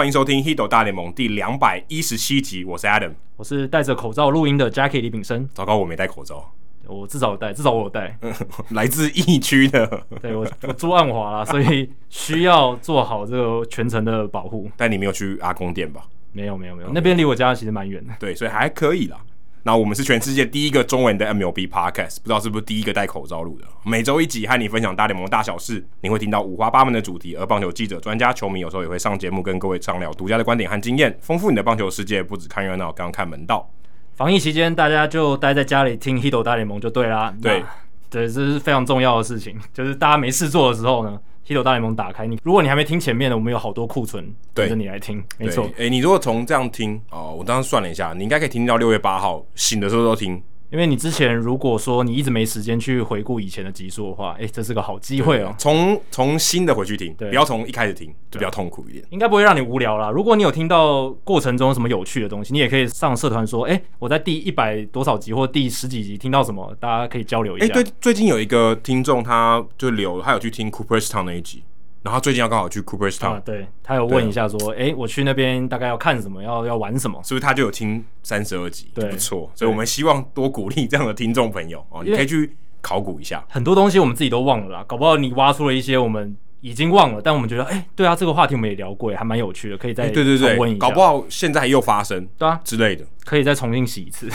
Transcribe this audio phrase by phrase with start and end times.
[0.00, 2.64] 欢迎收听《h i d o 大联盟》第两百一十七集。
[2.64, 5.46] 我是 Adam，我是戴着口罩录音的 Jackie 李炳生。
[5.52, 6.50] 糟糕，我没戴口罩。
[6.86, 8.18] 我至少有戴，至少我有戴。
[8.72, 14.70] 来自疫区的，对我我住万华啦，所以需要做好这个全程的保护。
[14.74, 16.06] 但你没有去阿公店吧？
[16.32, 18.14] 没有，没有，没有，那边离我家其实蛮远的。
[18.18, 19.18] 对，所以还可以啦。
[19.62, 23.66] 那我们是全世界第一个中文的 MLB Podcast，不知道是不是第一个戴口罩录的。
[23.84, 32.22] 每周一集和你分享大联盟大小事，你会听到五花八门的主题，而棒球记者、专家、球迷有时候也会上节目跟各位畅聊独家的观点和经验，丰富你的棒球世界。
[32.22, 33.70] 不只看热闹，刚看门道。
[34.14, 37.34] 防疫期间，大家就待在家里听《Hito 大联盟》就对啦。
[37.42, 37.62] 对，
[38.08, 41.18] 对，这是非常重要的事情，就是大家没事做的时候呢。
[41.50, 45.20] 《Hito 大联盟》打开，你如果你还没听前面的，我们有好多库存等着你来听。
[45.36, 50.40] 没错，哎、欸，你如果从这样听哦，我当时算了一下，你应该可以听到六月八号醒的时候都听。
[50.72, 55.52] 因为你之前如果说你一直没时间去回顾以前的集数的话，哎、欸，这是个好机会哦。
[55.58, 59.04] 从从新的回去听，对，不要从一开始听，就比较痛苦一点。
[59.10, 60.10] 应该不会让你无聊啦。
[60.10, 67.66] 如果你有听到过程中有什么有趣的东西，你也可以上社团说，哎、欸，我在第一百多少集或第十几集听到什么，大家可以交流一下。
[67.66, 71.64] 哎、欸，对，最近有一个听众他就留，他有去听 Cooperstown 那一集。
[72.02, 90.56] 然后最近要刚好去 Cooperstown，啊，对，他有问一下说，哎、欸，我去那边大概要看什么，要要玩什么，是不是他就有听三十二集，对，不错，所以我们希望多鼓励这样的听众朋友哦，你可以去考古一下，很多东西我们自己都忘了啦，搞不好你挖出了一些我们已经忘了，但我们觉得，哎、欸，对啊，这个话题我们也聊过，还蛮有趣的，可以再对对对。
[90.56, 92.58] 问一下，搞不好现在又发生，对啊。
[92.64, 94.28] 之类的，可以再重新洗一次。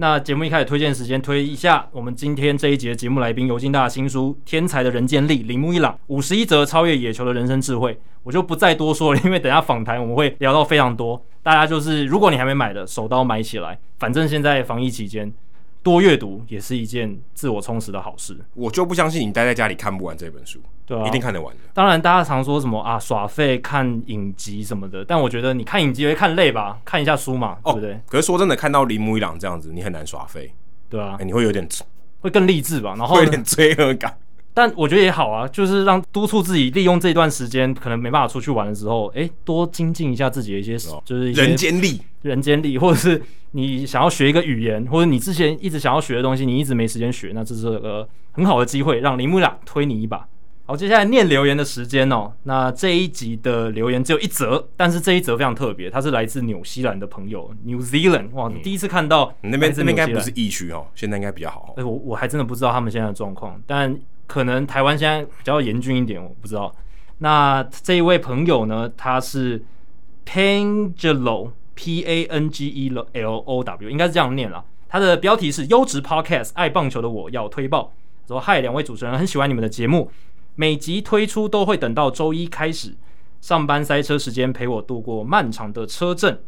[0.00, 15.30] 那节目一开始推荐时间推一下，我们今天这一节节目来宾，尤金大的新书《天才的人间力》，铃木一朗五十一则超越野球的人生智慧，我就不再多说了，因为等下访谈我们会聊到非常多，大家就是如果你还没买的，手刀买起来，反正现在防疫期间。
[15.82, 18.36] 多阅读也是一件自我充实的好事。
[18.54, 21.60] 我就不相信你待在家里看不完这本书，对啊，一定看得完的。
[21.72, 26.78] 当然，大家常说什么啊，耍废看影集什么的，但我觉得你看影集会看累吧？
[26.84, 28.00] 看一下书嘛，哦、对不对？
[28.06, 30.52] 可是说真的，看到铃木一朗这样子，你很难耍废，
[30.88, 31.66] 对啊、欸，你会有点
[32.20, 32.94] 会更励志吧？
[32.98, 34.16] 然后会有点罪恶感。
[34.60, 43.22] 但我觉得也好啊，就是让督促自己利用这段时间，可能没办法出去玩的时候，哎、欸，多精进一下自己的一些，哦、就是人间力，人间力， 或者是
[43.52, 50.28] 你想要学一个语言，或者你之前一直想要学的东西，你一直没时间学，那这是个很好的机会，让铃木朗推你一把。
[50.66, 52.30] 好，接下来念留言的时间哦。
[52.42, 58.28] 那这一集的留言只有一则，但是这一则非常特别，它是来自纽西兰的朋友，New Zealand。
[58.34, 61.74] 哇，嗯、第一次看到那边，这边应该不是疫区哦，现在应该比较好。
[61.78, 63.98] 哎、欸，我我还真的不知道他们现在的状况，但。
[64.30, 66.72] 可能台湾现在比较严峻一点，我不知道。
[67.18, 68.88] 那这一位朋友呢？
[68.96, 69.64] 他是
[70.24, 74.64] Pangelo P A N G E L O W，应该是这样念啦。
[74.88, 77.92] 他的标题是“优质 Podcast，爱棒球的我要推爆”。
[78.28, 80.12] 说：“嗨，两位主持人，很喜欢你们的节目，
[80.54, 82.94] 每集推出都会等到周一开始
[83.40, 86.40] 上班塞车时间，陪我度过漫长的车阵。”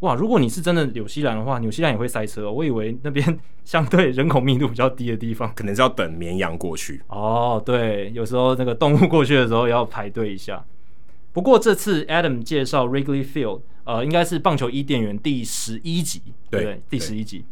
[0.00, 2.52] 哇，如果你是真的纽西兰的话，纽西兰也会塞车哦。
[2.52, 7.00] 我以为那边 相对人口密度比较低的地方，可能是要等绵羊过去。
[7.08, 10.64] 哦，对，有时候那个动物过去的时候要排队一下。
[11.32, 16.82] 不过这次 Adam 介绍 Wrigley Field，呃，应该是棒球伊甸园第十一集，对不对？
[16.88, 17.44] 第十一集，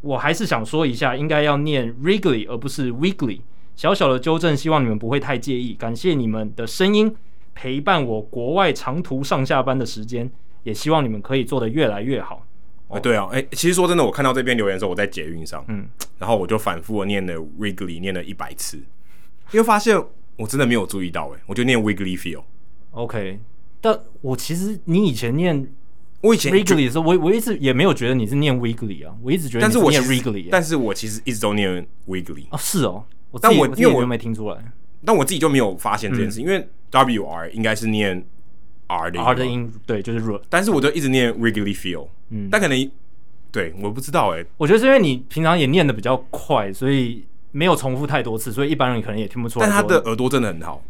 [0.00, 3.40] 我还是想说一下，应该要念 Wrigley 而不是 Wiggly。
[3.76, 5.74] 小小的纠正，希望你们不会太介意。
[5.74, 7.14] 感谢你们的声音
[7.54, 10.30] 陪伴我国外长途上下班的时间。
[10.64, 12.44] 也希望你们可以做得越来越好。
[12.88, 15.88] 哎、哦，对啊，哎、欸，其实说真的，我看到这边留言的时候，我在捷运上，嗯，
[16.18, 18.76] 然后我就反复的念了 Wrigley，念了一百次，
[19.52, 19.98] 因为发现
[20.36, 22.42] 我真的没有注意到，哎，我就念 Wrigley Field。
[22.90, 23.40] OK，
[23.80, 25.66] 但我其实你以前念
[26.20, 34.72] 我以前 Wrigley 的时候，我我一直也没有觉得你是念 Wiggly 啊，我一直觉得你是念 Wrigley，但是我其实一直都念 Wiggly 啊，是哦，我但我因为我又没听出来，
[35.04, 38.24] 但我自己就没有发现这件事，嗯、因为 W R 应该是念。
[38.86, 42.90] R 的 R 的音对，就是 R，但是我就一直念 Wrigley Field，嗯，但可能
[43.50, 49.66] 对，我不知道哎、欸，我觉得是因为你平常也念的比较快，所以没有重复太多次，所以一般人可能也听不出来。
[49.66, 50.82] 但他的耳朵真的很好，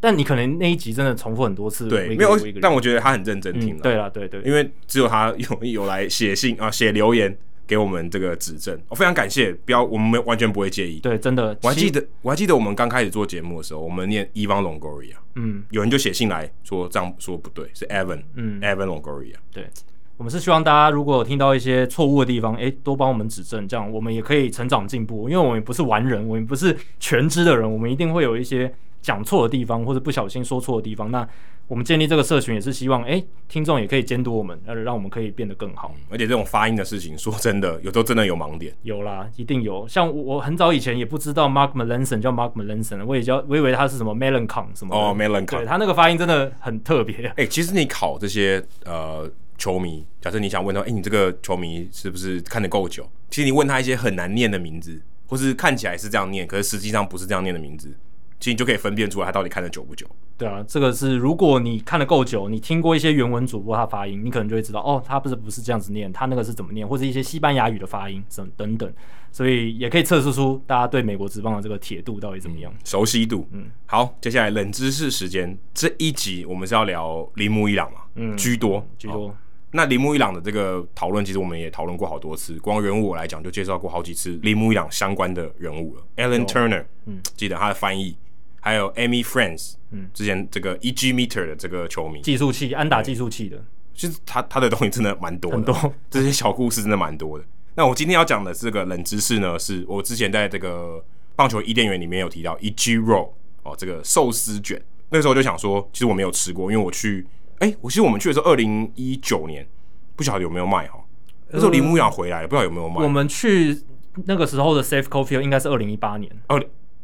[0.00, 7.36] 但你可能那一集真的重复很多次，对，没有，但我觉得他很认真听了、嗯，对了，对，对对，因为只有他有有来写信啊，写留言。
[7.72, 11.00] 给我们这个指正，我、哦、非常感谢，不要，我们完全不会介意。
[11.00, 19.36] 对，真的，我还记得，我还记得我们刚开始做节目的时候，我们念 Evan Longoria，嗯，有人就写信来说这样说不对，是 Evan，嗯，Evan Longoria。
[19.50, 19.70] 对，
[20.18, 25.30] 我们是希望大家如果有听到一些错误的地方，哎，多帮我们指正，这样我们也可以成长进步。
[25.30, 28.70] 因为我们不是完人，我们不是全知的人，我们一定会有一些
[29.00, 31.26] 讲错的地方，或者不小心说错的地方，那
[31.72, 35.94] 我们建立这个社群也是希望，哎、欸，听众也可以监督我们，呃，让我们可以变得更好。
[36.10, 38.74] 而且这种发音的事情，说真的，有时候真的有盲点。
[38.82, 39.88] 有啦，一定有。
[39.88, 47.26] 像我很早以前也不知道 Mark Melanson 叫 Mark Melanson，我也叫我以为他是什么 Melancon 什么哦 Melancon，对他那个发音真的很特别。
[47.28, 49.26] 哎、欸，其实你考这些呃
[49.56, 53.08] 球迷，假设你想问他，哎、欸，你这个球迷是不是看得够久？
[53.30, 57.96] 其实你问他一些很难念的名字，或是看起来是这样念，可是实际上不是这样念的名字。
[58.42, 60.04] 其实你就可以分辨出来他到底看得久不久。
[60.36, 68.92] 对啊，这个是如果你看得够久，你听过一些原文主播他发音，你可能就会知道哦，他不是不是这样子念，他那个是怎么念，或者一些西班牙语的发音什么等等，
[69.30, 73.46] 所以也可以测试出大家对美国职棒的这个铁度到底怎么样，嗯、熟悉度。
[73.52, 79.28] 嗯，好，接下来冷知识时间，这一集我们是要聊铃木一朗嘛，嗯，居多居多。
[79.28, 79.34] 哦、
[79.70, 88.16] 那铃木一朗的这个讨论，其实我们也讨论过好多次，光人物我来讲就介绍过好几次铃木一朗相关的人物了，Alan Turner，嗯，记得他的翻译。
[88.64, 93.62] 还有 Amy Friends，嗯，之前这个 EG Meter 的这个球迷，计数器安打计数器的，
[93.92, 97.44] 其实他他的东西真的蛮多的，很多这些小故事真的蛮多的。
[97.74, 101.04] 那我今天要讲的这个冷知识呢，是我之前在这个
[101.34, 103.30] 棒球伊甸园里面有提到 EG Roll
[103.64, 104.80] 哦，这个寿司卷。
[105.10, 107.26] 那个时候我就想说，其实我没有吃过，因为我去，
[107.58, 109.66] 哎、欸，我其实我们去的时候二零一九年，
[110.14, 110.98] 不晓得有没有卖哈。
[111.50, 113.02] 那时候林木一朗回来，不知道有没有卖。
[113.02, 113.82] 我们去
[114.26, 116.30] 那个时候的 Safe Coffee 应该是二零一八年。
[116.46, 116.58] 二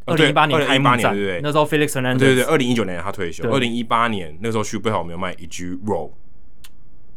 [0.08, 6.10] 二零一八年开幕战，对对对，那时候 Felix Hernandez，对对对，二零一九年他退休，二零一八年那时候去不知道有没有卖 EG Roll。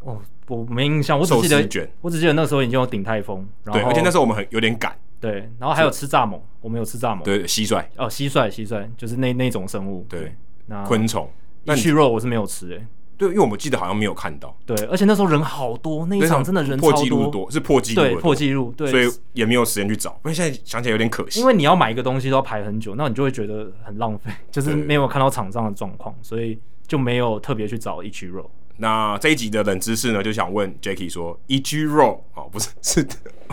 [0.01, 10.35] 哦，我没印象，我只记得，我只记得那时候已经有鼎泰丰，然后对，而且那时候我们很有点赶，对，然后还有吃蚱蜢，我们有吃蚱蜢，对，蟋蟀，哦，蟋蟀，蟋蟀就是那那种生物，对，
[10.65, 11.29] 那昆虫，
[11.63, 12.85] 那 EG Roll 我是没有吃诶。
[13.21, 14.57] 对，因为我们记得好像没有看到。
[14.65, 20.09] 对，而且那时候人好多，那一场真的人超多，破纪录多，是破纪录，对，破纪录，对，所以也没有时间去找。
[20.13, 26.57] 不过现在想起来有点可惜，因为你要买一个东西都要排很久，那你就会觉得很浪费，就是没有看到场上的状况，所以
[26.87, 28.49] 就没有特别去找 EG Roll。
[28.77, 33.05] 那这一集的冷知识呢，就想问 Jacky 说，EG Roll 哦，不是是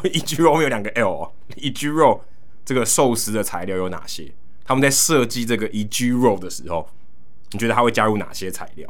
[0.02, 2.20] EG Roll 有两个 L 哦，EG Roll
[2.64, 4.32] 这个寿司的材料有哪些？
[4.64, 6.88] 他们在设计这个 EG Roll 的时候，
[7.52, 8.88] 你觉得他会加入哪些材料？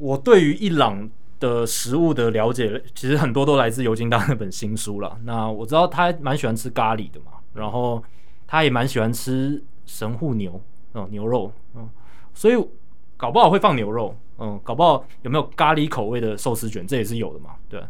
[0.00, 1.08] 我对于伊朗
[1.40, 5.18] 的食物的了解，其实很多都来自尤金大那本新书了。
[5.24, 8.02] 那我知道他蛮喜欢吃咖喱的嘛，然后
[8.46, 10.60] 他也蛮喜欢吃神户牛，
[10.94, 11.88] 嗯，牛肉，嗯，
[12.34, 12.56] 所以
[13.16, 17.80] 搞不好会放牛肉，嗯，搞不好有没有咖喱口味的寿司卷，这也是有的嘛，对，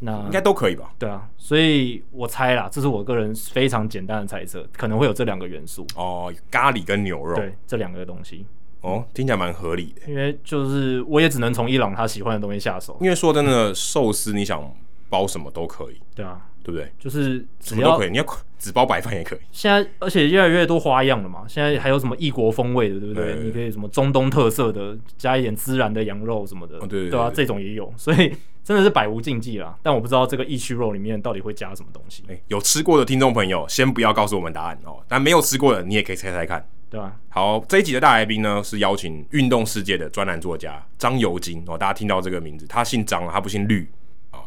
[0.00, 0.92] 那应该都可以吧？
[0.98, 8.46] 对啊，所以我猜啦，这是我个人非常简单的猜测，可能会有这两个元素哦，咖喱跟牛肉，对，这两个东西。
[8.84, 10.02] 哦，听起来蛮合理的。
[10.06, 12.96] 因为就是我也只能从伊朗他喜欢的东西下手。
[13.00, 14.72] 因为说真的，寿司你想
[15.08, 16.00] 包什么都可以。
[16.14, 16.92] 对啊，对不对？
[16.98, 18.26] 就是什么都可以，你要
[18.58, 19.38] 只包白饭也可以。
[19.50, 23.36] 现在而且越来越多花样了嘛，现在还有什么异国风味的，对不对？
[23.42, 26.78] 你可以什么中东特色的，加一点孜然的羊肉什么的。
[26.86, 29.74] 对对啊，这种也有， 所以真的是百无禁忌啦。
[29.82, 32.22] 但我不知道这个 EG Roll 里面到底会加什么东西。
[32.48, 34.98] 有吃过的听众朋友，先不要告诉我们答案哦。
[35.08, 36.66] 但没有吃过的，你也可以猜猜看。
[36.94, 37.12] 对吧？
[37.28, 41.76] 好，这一集的大来宾呢，是邀请运动世界的专栏作家张尤金哦。
[41.76, 43.84] 大家听到这个名字，他姓张，他不姓绿。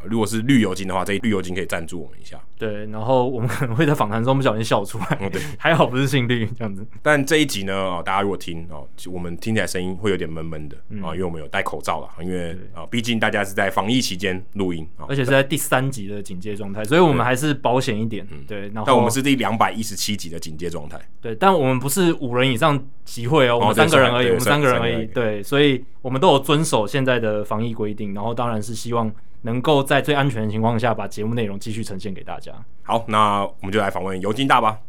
[0.03, 2.39] 如果是绿油精的话，这绿油精可以赞助我们一下。
[2.57, 5.17] 对，然后我们可能会在访谈中不小心笑出来。
[5.21, 6.85] 嗯、对，还好不是姓绿这样子。
[7.01, 12.09] 但这一集呢，哦，大家如果听哦，我们听起来声音会有点闷闷的啊、嗯，因为我们有戴口罩了。
[12.23, 18.27] 因为啊，毕竟大家是在防疫期间录音，而且是在第三集的警戒状态，所以我们还是保险一点。
[18.47, 20.99] 对，然后但我们是第两百一十七集的警戒状态。
[21.21, 25.05] 对，但我们不是五人以上集会哦，我们三个人而已，我们三个人而已。
[25.07, 29.13] 对，所以我们都有遵守现在的防疫规定，然后当然是希望。
[29.41, 32.51] 能够在最安全的情况下把节目内容继续呈现给大家。
[32.83, 34.79] 好，那我们就来访问尤金大吧。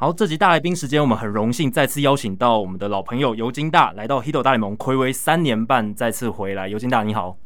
[0.00, 6.68] 好，这集大来宾时间，我们很荣幸再次邀请到我们的老朋友尤金大来到《Hito 大联盟》，睽违三年半再次回来。
[6.68, 7.36] 尤金大，你好。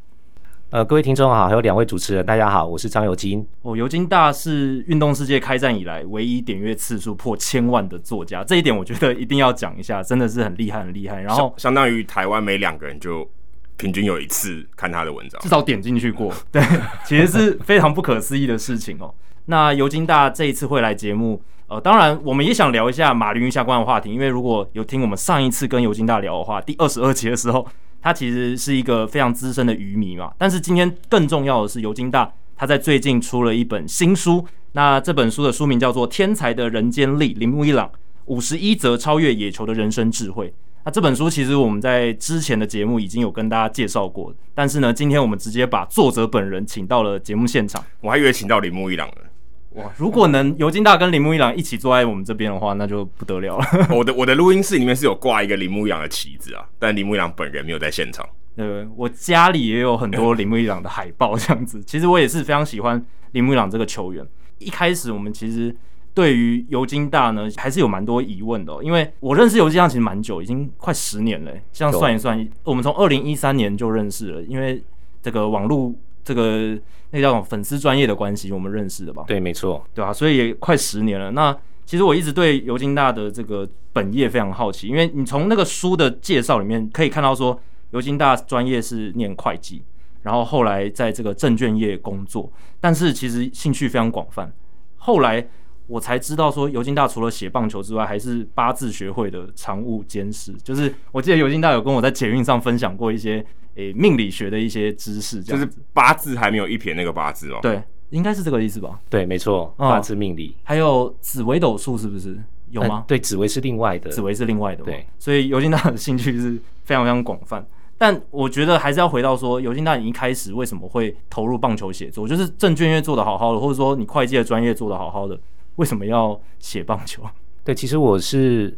[0.72, 3.46] 呃，各位听众好，还有两位主持人，大家好，我是张尤金。
[3.60, 11.20] 哦，尤金大是运动世界开战以来唯一点阅次数破千万的作家，这一点我觉得一定要讲一下，真的是很厉害，很厉害。
[11.20, 13.28] 然后相当于台湾每两个人就
[13.76, 16.32] 平均有一次看他的文章，至少点进去过。
[16.50, 16.62] 对，
[17.04, 19.14] 其实是非常不可思议的事情哦。
[19.44, 27.68] 那尤金大这一次会来节目，呃，当然我们也想聊一下马林鱼相关的话题，因为如果有听我们上一次跟尤金大聊的话，第二十二集的时候。
[28.02, 37.90] 他其实是一个非常资深的鱼迷嘛，但是今天更重要的是，尤金大他在最近出了一本新书，那这本书的书名叫做《天才的人间力：铃木一朗
[38.26, 40.48] 五十一则超越野球的人生智慧》。
[40.84, 47.84] 那这本书其实我们在之前的节目已经有跟大家介绍过，但是呢，今天我们直接把作者本人请到了节目现场。
[48.00, 49.31] 我还以为请到铃木一朗了。
[49.74, 53.66] 哇，如果能尤金大跟铃木一朗一起坐在我们这边的话，那就不得了了。
[53.94, 58.28] 我的我的录音室里面是有挂一个铃木一朗的旗子啊，但铃木一朗本人没有在现场。
[58.56, 61.82] 对，我家里也有很多铃木一朗的海报这样子。
[61.86, 64.26] 其实我也是非常喜欢铃木一朗这个球员。
[64.58, 65.74] 一开始我们其实。
[66.14, 71.50] 对于尤金大呢，还是有蛮多疑问的，哦，因为我认识尤金大其实蛮久，已经快十年了。
[71.72, 74.84] 这样算一算，我们从二零一三年就认识了，因为
[75.22, 75.90] 这个网络
[76.22, 76.78] 这个
[77.12, 79.22] 那个叫粉丝专业的关系，我们认识的吧？
[79.28, 81.30] 对，没错，对啊，所以也快十年了。
[81.30, 87.56] 那其实我一直对尤金大的这个本业非常好奇，因为你从那个书的介绍里面可以看到说，
[87.90, 89.82] 尤金大专业是念会计，
[90.22, 94.52] 然后后来在这个证券业工作，但是其实兴趣非常广泛，
[94.96, 95.46] 后来。
[95.86, 100.54] 我才知道说，尤金大除了写棒球之外，还是八字学会的常务监事。
[100.62, 107.58] 就是我记得尤金大有跟我在捷运上分享过一些诶、欸、命理学的一些知识，就是八字还没有一撇那个八字哦。
[107.60, 109.00] 对，应该是这个意思吧？
[109.10, 112.38] 对，没错，八字命理、嗯、还有紫微斗数是不是
[112.70, 112.96] 有吗？
[112.96, 114.84] 呃、对，紫微是另外的，紫微是另外的。
[114.84, 117.66] 对，所以尤金大的兴趣是非常非常广泛。
[117.98, 122.26] 但我觉得还是要回到说，尤金大你一开始为什么会投入棒球写作？
[122.26, 125.38] 就是证券业做得好好的，或者说你会计的专业做得好好的。
[125.76, 127.22] 为什么要写棒球？
[127.64, 128.76] 对，其实我是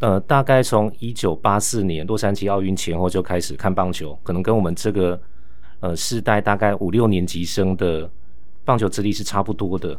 [0.00, 5.20] 呃，大概从一九八四年洛杉矶奥运前后就开始看棒球，可能跟我们这个
[5.80, 8.08] 呃世代大概五六年级生的
[8.64, 9.98] 棒球资历是差不多的。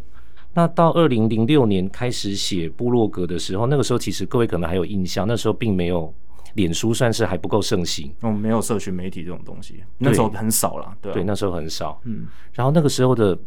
[0.54, 6.14] 那到二零零六年开始写部落格的时候，那个时候其实各位可能还有印象，那时候并没有
[6.54, 8.14] 脸书，算是还不够盛行。
[8.22, 10.96] 哦，没有社群媒体这种东西，那时候很少了。
[11.02, 12.00] 对，对，那时候很少。
[12.06, 13.38] 嗯，然后那个时候的。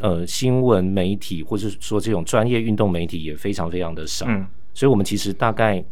[0.00, 5.82] 呃，新闻媒体或者说这种专业运动媒体也非常非常的少，嗯，所以我们其实大概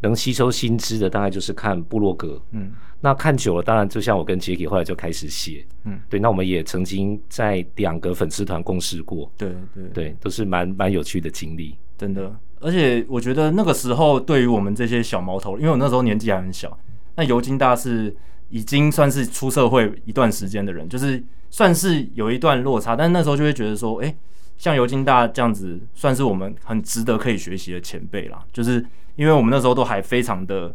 [0.00, 9.88] 能吸收新知的，大概就是看部落格，嗯，那看久了，当然就像我跟杰克后来就开始写，嗯，对，那我们也曾经在两个粉丝团共事过，对对。
[9.94, 16.78] 对，都是蛮蛮有趣的经历，真的，而且我觉得那个时候对于我们这些小毛头，因为我那时候年纪还很小，
[17.14, 18.14] 那尤金大是
[18.48, 21.22] 已经算是出社会一段时间的人，就是。
[21.48, 24.16] 算是有一段落差，但是那时候就会觉得说，诶、欸，
[24.58, 28.44] 像尤金大这样子，算是我们很值得可以学习的前辈啦。
[28.52, 28.84] 就是
[29.14, 30.74] 因为我们那时候都还非常的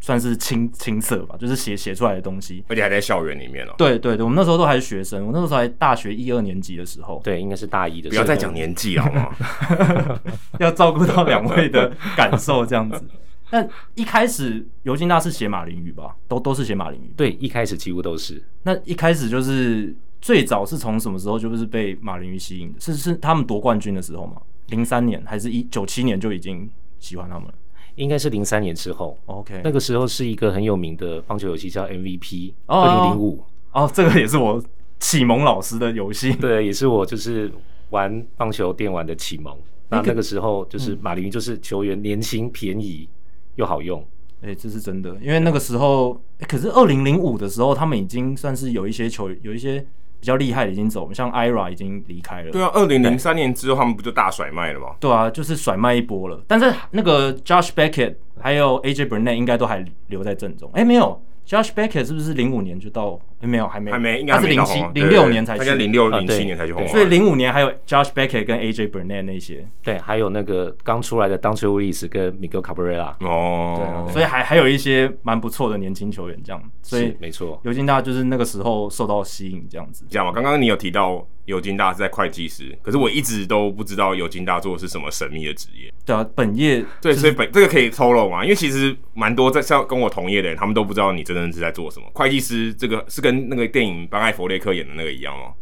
[0.00, 3.74] 算是青青涩吧，就是写写出来的东西，而且还在校园里面哦、喔。
[3.76, 8.24] 对对对，我们那时候都还是学生，我那时候还大学一二年级的时候，对，应该是大一的时候。
[8.24, 10.20] 不要再讲年纪了好吗？
[10.60, 13.04] 要照顾到两位的感受这样子。
[13.50, 16.16] 但一开始尤金娜是写马林鱼吧？
[16.26, 17.12] 都都是写马林鱼。
[17.16, 18.42] 对，一开始几乎都是。
[18.62, 22.80] 那一开始就是最早是从什么时候就是被马林鱼吸引的？
[22.80, 24.40] 是是他们夺冠军的时候吗？
[24.68, 27.54] 零三年还是一九七年就已经喜欢他们了？
[27.96, 29.16] 应该是零三年之后。
[29.26, 33.44] OK，那个时候是一个很有名的棒球游戏叫 MVP，二零零五。
[33.72, 34.60] 哦，这个也是我
[34.98, 36.32] 启蒙老师的游戏。
[36.40, 37.52] 对，也是我就是
[37.90, 39.56] 玩棒球电玩的启蒙。
[39.90, 43.08] 那那个时候就是马林鱼就是球员年轻便宜。
[43.56, 44.00] 又好用，
[44.42, 49.80] 哎、欸，这是真的，因为那个时候，欸、可是二零零五的时候，他们已经算是有一些球，有一些
[50.20, 52.50] 比较厉害的已经走了，像 IRA 已经离开了。
[52.50, 54.96] 对啊，二零零三年之后，他们不就大甩卖了吗？
[55.00, 56.42] 对啊，就是甩卖一波了。
[56.46, 60.70] 但是那个 Josh Beckett 还有 AJ Burnett 应该都还留在阵中。
[60.74, 61.20] 哎、欸，没有。
[61.46, 63.20] Josh Beckett 是不是零五年就到？
[63.46, 66.86] 没有，还没，还没，应该他是零七零六年才去，应该零六零七年才去红。
[66.88, 80.04] 所以零五年还有 Josh Beckett 跟 AJ Burnett 那些，对，还有那个刚出来的 Daunte Willis 跟 Miguel Cabrera 哦，对，所以还还有一些蛮不错的年轻球员这样，所以没错，尤金大就是那个时候受到吸引这样子。
[80.08, 85.92] 这样嘛，刚刚你有提到尤金大是在会计师，可是我一直都不知道尤金大做的是什么神秘的职业。
[86.06, 88.42] 对啊，本业、就是、对，所以本这个可以透露嘛？
[88.44, 92.06] 因为其实蛮多在像跟我同业的人，他们都不知道你真的是在做什么。
[92.14, 94.06] 会计师这个是跟那个电影。
[94.08, 95.52] 班艾佛列克演的那个一样吗，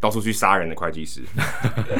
[0.00, 1.22] 到处去杀人的会计师。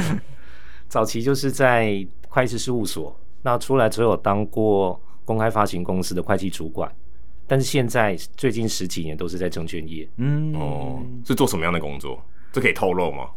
[0.89, 6.91] 早期就是在会计师事务所，那出来之后当过公开发行公司的会计主管，
[7.47, 10.09] 但是现在最近十几年都是在证券业。
[10.17, 12.23] 嗯，哦，是做什么样的工作？
[12.53, 13.29] 这可以透露吗？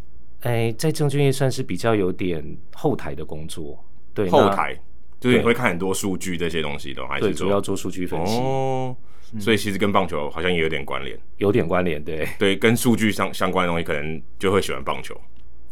[0.42, 3.78] 哎、欸，在证券业算是比较有点后台的工作。
[4.14, 4.80] 对，后台
[5.22, 8.38] 就是你会看很多数据这些东西的，还是对，主要做数据分析。
[8.38, 8.94] 哦。
[9.40, 15.16] 所以其实跟棒球好像也有点关联，有点关联，对对，跟数据相相关的东西，可能就会喜欢棒球，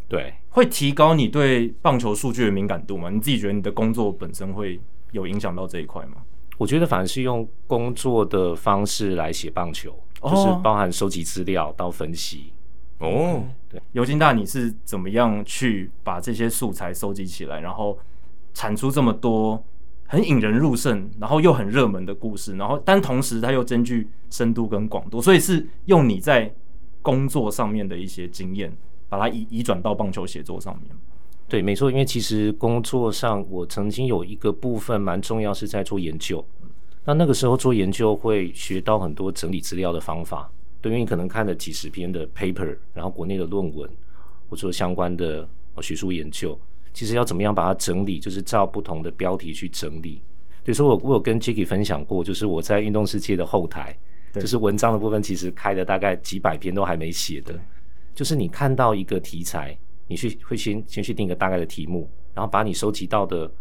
[0.07, 3.09] 对，会提高你对棒球数据的敏感度吗？
[3.09, 4.79] 你自己觉得你的工作本身会
[5.11, 6.21] 有影响到这一块吗？
[6.57, 9.91] 我觉得反而是用工作的方式来写棒球，
[10.21, 12.53] 哦，就是包含收集资料到分析。
[12.99, 17.99] 哦，对，尤金大，你是怎么样去把这些素材收集起来，然后
[18.59, 19.63] 产出这么多？
[20.05, 26.53] 很引人入胜，然后又很热门的故事，然后但同时它又兼具深度跟广度，所以是用你在
[27.01, 28.75] 工作上面的一些经验，
[29.07, 30.91] 把它移移转到棒球写作上面。
[31.47, 36.43] 对，没错，因为其实工作上我曾经有一个部分蛮重要，是在做研究。
[37.05, 40.51] 那那个时候做研究会学到很多整理资料的方法。
[40.81, 43.89] 对，因为你可能看了几十篇的 paper，然后国内的论文，
[44.49, 45.47] 或者相关的
[45.81, 46.59] 学术研究，
[46.93, 50.21] 其实要怎么样把它整理，就是照不同的标题去整理。
[50.63, 53.97] 比如说我我有跟 Jacky 分享过，就是我在运动世界的后台，
[54.33, 57.59] 就是文章的部分，其实开了大概几百篇都还没写的。
[58.13, 59.77] 就是你看到一个题材，
[60.07, 63.51] 你去会先先去定一个大概的题目，然后把你收集到的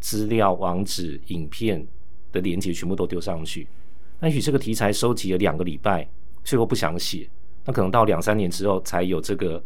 [0.00, 1.86] 资料、网址、影片
[2.32, 3.66] 的连接全部都丢上去。
[4.20, 6.08] 那也许这个题材收集了两个礼拜。
[6.44, 7.28] 最后不想写，
[7.64, 9.60] 那可能到两三年之后才有这个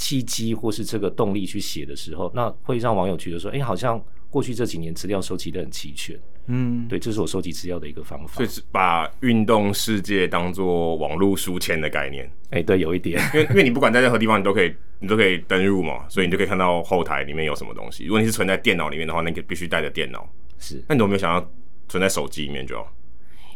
[0.00, 6.18] 契机或是这个动力去写的时候，那会让网友觉得说，哎，好像过去这几年资料收集的很齐全。
[6.46, 8.34] 嗯，对，这是我收集资料的一个方法。
[8.36, 12.28] 所以是把运动世界当做网络书签的概念。
[12.48, 18.06] 哎，对，有一点， 因为因为你不管在任何地方，你都可以你都可以登入嘛，所以你就可以看到后台里面有什么东西。
[18.06, 20.26] 如果你是存在电脑里面的话，那你必须带着电脑。
[20.58, 21.50] 是，那你有没有想要
[21.88, 22.82] 存在手机里面就？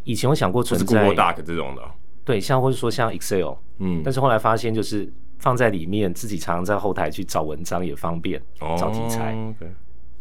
[0.05, 1.83] 以前我想过存在 Google Doc 这种的。
[2.27, 5.11] 对，像或者说像 Excel，嗯，但是后来发现就是
[5.45, 9.35] 放在里面，自己常常在后台去找文章也方便，哦、找题材。
[9.35, 9.69] Okay.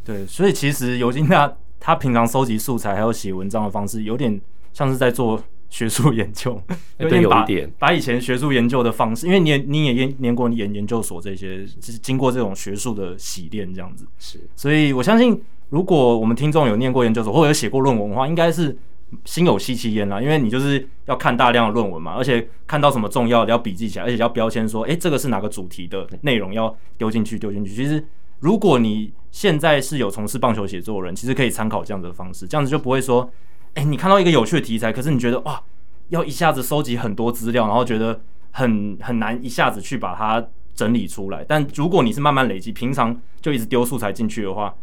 [0.03, 1.50] 对，所以其实尤金娜
[1.80, 4.42] 她平常收集素材还有写文章的方式，有点
[4.74, 6.62] 像是在做学术研究，
[6.98, 14.06] 有点把有一点把以前学术研究的方式，因为你也你也念念过研研究所这些，就是经过这种学术的洗练这样子。
[14.20, 18.77] 是，所以我相信，如果我们听众有念过研究所或者有写过论文的话，应该是。
[19.25, 27.74] 心有戚戚焉啦，因为你就是要看大量的论文嘛，而且看到什么重要的要笔记起来，而且要标签说，诶、欸，这个是哪个主题的内容要丢进去，丢进去。
[27.74, 28.05] 其实，
[28.39, 33.30] 如果你现在是有从事棒球写作的人，其实可以参考这样的方式，这样子就不会说，
[33.76, 35.62] 诶、欸，你看到一个有趣的题材，可是你觉得哇，
[36.10, 38.21] 要一下子收集很多资料，然后觉得
[38.52, 41.45] 很很难一下子去把它整理出来。
[41.47, 44.73] 但如果你是慢慢累积，平常就一直丢素材进去的话。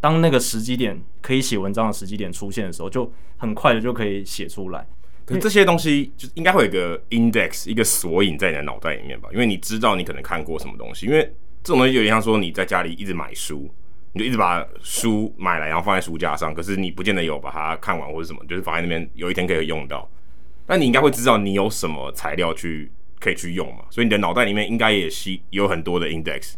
[0.00, 4.86] 当那个时机点可以写文章的时机点出现的时候，就很快的就可以写出来。
[5.26, 9.28] 可是这些东西就应该会有一个 index，一个索引在你的脑袋里面吧？
[9.32, 11.06] 因为你知道你可能看过什么东西。
[11.06, 11.20] 因为
[11.62, 13.70] 这种东西有点像说你在家里一直买书，
[14.12, 20.08] 你就一直把书买来，然后放在书架上，可是你不见得有把它看完或者什么，就是放在那边，有一天可以用到。
[20.66, 23.84] 但你应该会知道你有什么材料去可以去用嘛？
[23.90, 26.54] 所以你的脑袋里面应该也是有很多的 index。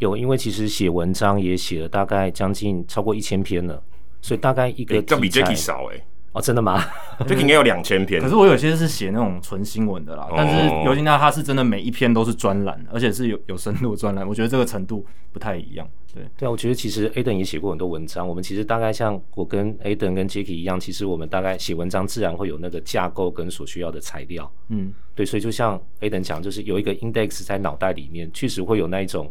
[0.00, 3.80] 有，因为其实写文章也写了大概将近超过一千篇了，
[4.20, 6.82] 所以大概一个这比 Jacky 少哎、欸、哦，真的吗？
[7.20, 8.20] Jacky 应该有两千篇。
[8.20, 15.86] 可是我有些是写那种纯新闻的啦，哦、但是尤金娜他是真的每一篇都是专栏，而且是有有深度专栏，我觉得这个程度不太一样。
[16.12, 24.50] 对对啊，我觉得其实 Aden 也写过很多文章，我们其实大概像我跟 Aden 跟 Jacky 一样，其实我们大概写文章自然会有那个架构跟所需要的材料。
[24.70, 29.30] 嗯，对，所以就像 Aden 讲，就是有一个 index 在脑袋里面，确实会有那一种。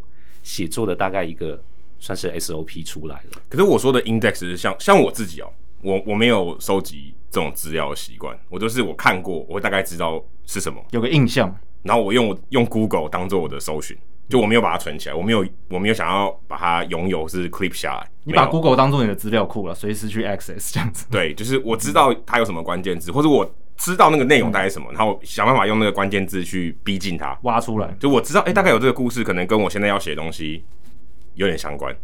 [0.50, 1.62] 写作的大概一个
[2.00, 3.40] 算是 SOP 出来了。
[3.48, 5.46] 可是我说的 index 是像像我自己哦、
[5.84, 13.96] 喔，我我没有收集这种资料的习惯，我都是我看过，我会大概知道是什么，有个印象，然后我用用 Google 当做我的搜寻，
[14.28, 18.10] 就我没有把它存起来，我没有我没有想要把它拥有是 clip 下来。
[18.24, 21.06] 你把 Google 当做你的资料库了，随时去 access 这样子。
[21.12, 23.48] 对，就是我知道它有什么关键字，或者我
[23.80, 27.96] 知道那个内容大概是什么，然后想办法用那个关键字去逼近它，挖出来。
[27.98, 30.62] 就我知道，哎、欸，大概有这个故事，可能跟我现在要写的东西
[31.36, 31.96] 有点相关，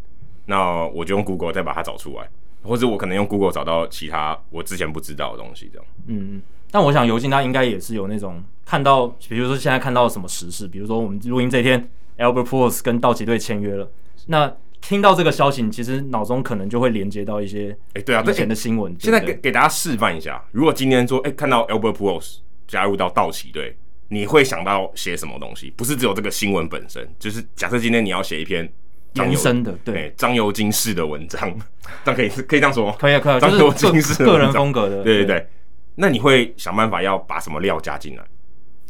[0.46, 2.30] 那我就用 Google 再把它找出来，
[2.64, 5.86] 或者我可能用 Google 找到其他我之前不知道的东西，这样。
[6.08, 13.92] 嗯嗯，但我想尤金他应该也是有那种看到，比如说现在看到什么时事，比如说我们录音这一天，Albert Pujols 跟道奇队签约了，
[14.28, 14.52] 那。
[14.88, 18.96] 听到这个消息，其实脑中可能就会连接到一些哎，对啊，之前的新闻。
[19.00, 23.76] 现在给给大家示范一下，如果今天说哎，看到 Albert Pujols 加入到道奇队，
[24.10, 25.74] 你会想到写什么东西？
[25.76, 28.72] 不是只有这个新闻本身，就是假设今天你要写一篇
[29.14, 31.42] 延伸的，对张尤金式的文章，
[32.06, 32.96] 这样可以可以这样说吗？
[33.00, 35.48] 可以可以，张尤金式个人风格的，对对对。
[35.96, 38.24] 那你会想办法要把什么料加进来？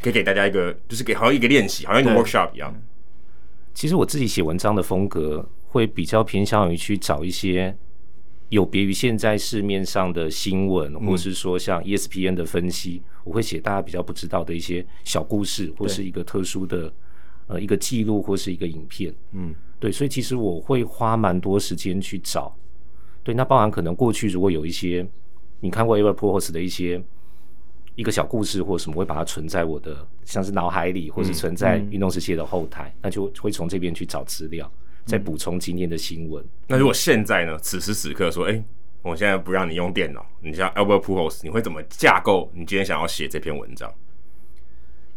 [0.02, 2.76] 可以给大家一个，就是给好像一个练习，好像一个 workshop 一样。
[3.74, 5.48] 其实我自己写文章的风格。
[5.76, 7.78] 会比较偏向于去找一些
[8.48, 16.94] 有别于现在市面上的新闻，或是说像 ESPN 的分析，我会写大家比较不知道的一些小故事，或是一个特殊的
[17.48, 19.14] 呃一个记录，或是一个影片。
[19.34, 22.56] 嗯，对，所以其实我会花蛮多时间去找。
[23.22, 25.06] 对，那包含可能过去如果有一些
[25.60, 27.04] 你看过 Albert Pujols 的一些
[27.96, 34.72] 一个小故事或什么，会把它存在我的像是脑海里，或是存在运动世界的后台，那就会从这边去找资料。
[35.06, 36.44] 再补充今天的新闻。
[36.68, 37.58] 那如果现在呢？
[37.60, 38.64] 此时此刻说，哎、欸，
[39.04, 43.94] 我现在不让你用电脑，你像 Albert Pujols，你会怎么架构你今天想要写这篇文章？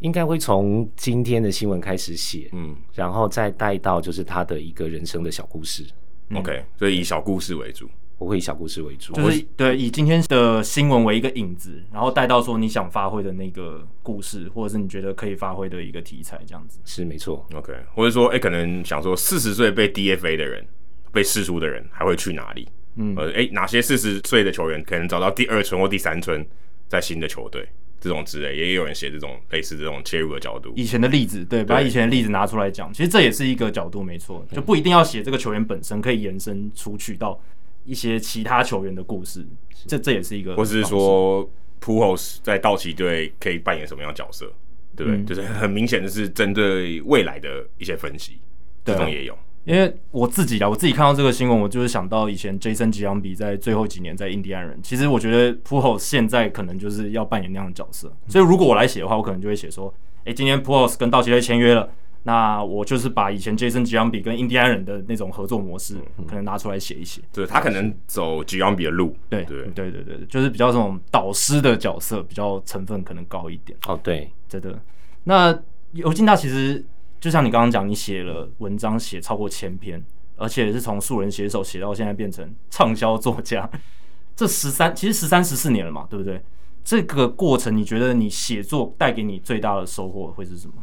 [0.00, 5.84] 应该会从今天的新闻开始写，嗯，然后再带到就是他的一个人生的小故事。
[6.28, 17.46] 嗯、OK，所以以小故事为主，我会以小故事为主，就是对以今天的新闻为一个引子，然后带到说你想发挥的那个故事，或者是你觉得可以发挥的一个题材，这样子是没错。
[17.54, 20.66] OK，或者说，哎、欸，可能想说四十岁被 DFA 的人，
[21.12, 22.68] 被释出的人还会去哪里？
[22.96, 26.44] 嗯，呃，哎、欸，哪些四十岁的球员可能找到第二春或第三春
[26.88, 27.68] 在新的球队？
[28.00, 30.72] 这种之类，也有人写这种类似这种切入的角度。
[30.76, 37.40] 以前的例子，对，把以前的例子拿出来讲，其实这也是一个角度，没错，就不一定要写这个球员本身，可以延伸出去到
[37.88, 39.46] 一些其他球员的故事。
[39.86, 41.48] 这这也是一个，或是说
[41.80, 44.52] ，Pujols 在道奇队可以扮演什么样的角色，
[44.94, 45.18] 对不对？
[45.22, 48.38] 嗯、就是很明显的是针对未来的一些分析，
[48.84, 49.38] 这种也有。
[49.64, 54.80] 因为我自己啊，我自己看到这个新闻，我就是想到以前 Jason Giambi 在最后几年在印第安人。
[54.82, 58.10] 其实我觉得 Pujols 现在可能就是要扮演那样的角色。
[58.28, 59.92] 所以如果我来写的话，我可能就会写说：
[60.24, 61.88] 诶，今天 Pujols 跟道奇队签约了，
[62.28, 65.96] 那我就是把以前 Jason Giambi 跟印第安人的那种合作模式，
[66.28, 67.22] 可能拿出来写一写。
[67.32, 69.16] 对，他可能走 Giambi 的路。
[69.30, 73.78] 对对对对对，就是比较这种导师的角色，比较成分可能高一点。
[73.86, 74.78] 哦，对，真的。
[75.24, 75.58] 那
[75.92, 76.84] 尤金大其实
[77.18, 80.04] 就像你刚刚讲，你写了文章写超过千篇。
[80.40, 83.68] 而且是从素人写手写到现在变成畅销作家，
[84.36, 86.40] 这十三其实十三十四年了嘛，对不对？
[86.84, 90.74] 这个过程你觉得你写作带给你最大的收获会是什么？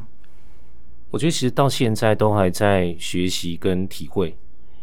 [1.15, 4.35] 我觉得其实到现在都还在学习跟体会，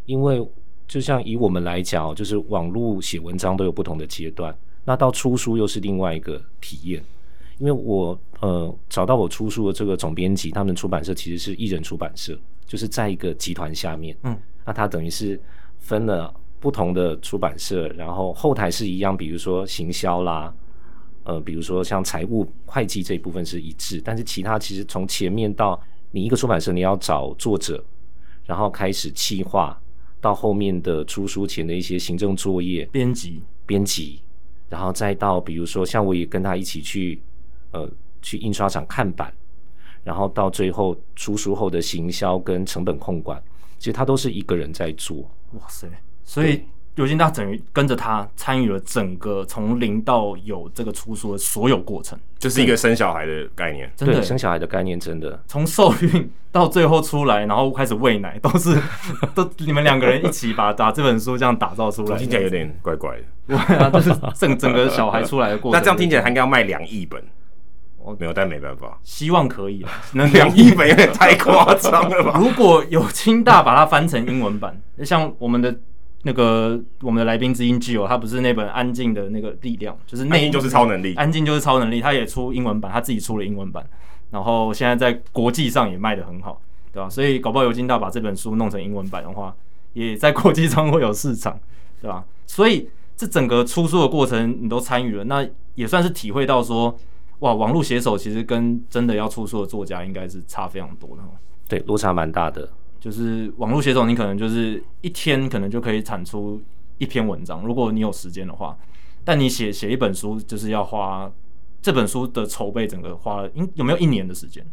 [0.06, 0.42] 因为
[0.88, 7.04] 就像以我们来讲，就是网络写文章都有不同的阶段，那到出书又是另外一个体验。
[7.58, 14.34] 因为我呃找到我出书的这个总编辑，他们出版社其实是艺人出版社，就是在一个集团下面，嗯。
[14.64, 15.38] 那他等于是
[15.80, 20.50] 分了不同的出版社，然后后台是一样，比如说行销啦，
[21.24, 25.78] 呃，比如说像财务会计这一部分是一致，但是其他其实从前面到
[26.12, 27.84] 你一个出版社，你要找作者，
[28.46, 29.76] 然后开始企划，
[30.20, 34.22] 到后面的出书前的一些行政作业、编辑、编辑，
[34.68, 37.20] 然后再到比如说像我也跟他一起去，
[37.72, 39.34] 呃，去印刷厂看版，
[40.04, 43.42] 然后到最后出书后的行销跟成本控管。
[43.78, 45.88] 其实他都是一个人在做，哇塞！
[46.22, 46.62] 所以
[46.96, 53.90] 尤金大等于跟着他参与了整个从零到有这个出书的所有过程，就是一个生小孩的概念。
[53.96, 58.78] 真的，生小孩的概念真的从受孕到最后出来，然后开始喂奶，都是
[59.34, 62.18] 都你们两个人一起把把这本书这样打造出来。
[62.18, 65.80] 听起来有点怪怪的，对啊，就是整整个小孩出来的过程。
[65.80, 67.22] 那这样听起来他应该要卖两亿本。
[68.04, 68.98] 我没有，但没办法。
[69.04, 72.34] 希望可以，能 两亿本有点太夸张了吧？
[72.42, 75.72] 如果有清大把它翻成英文版，像我们的
[76.22, 83.84] 那个我们的来宾之音 Gio，他不是那本《安静的那个力量》，就是内因就是超能力，安静就是超能力，他也出英文版，他自己出了英文版，
[84.30, 86.60] 然后现在在国际上也卖的很好，
[86.92, 87.08] 对吧？
[87.08, 89.54] 所以搞不好尤金大把这本书弄成英文版的话，
[89.92, 91.58] 也在国际上会有市场，
[92.00, 92.24] 对吧？
[92.46, 96.96] 所以这整个出书的过程你都参与了，那也算是体会到说。
[97.42, 101.22] 哇，网络写手其实跟真的要出书的作家应该是差非常多的，
[101.68, 102.68] 对，落差蛮大的。
[103.02, 106.62] 就是网络写手，你可能就是一天可能就可以产出
[106.98, 108.78] 一篇文章，如果你有时间的话。
[109.24, 111.30] 但你写写一本书，就是要花
[111.80, 114.64] 这本书的筹备，整个花了，应有没有一年的时间？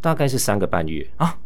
[0.00, 1.38] 大概是三个半月啊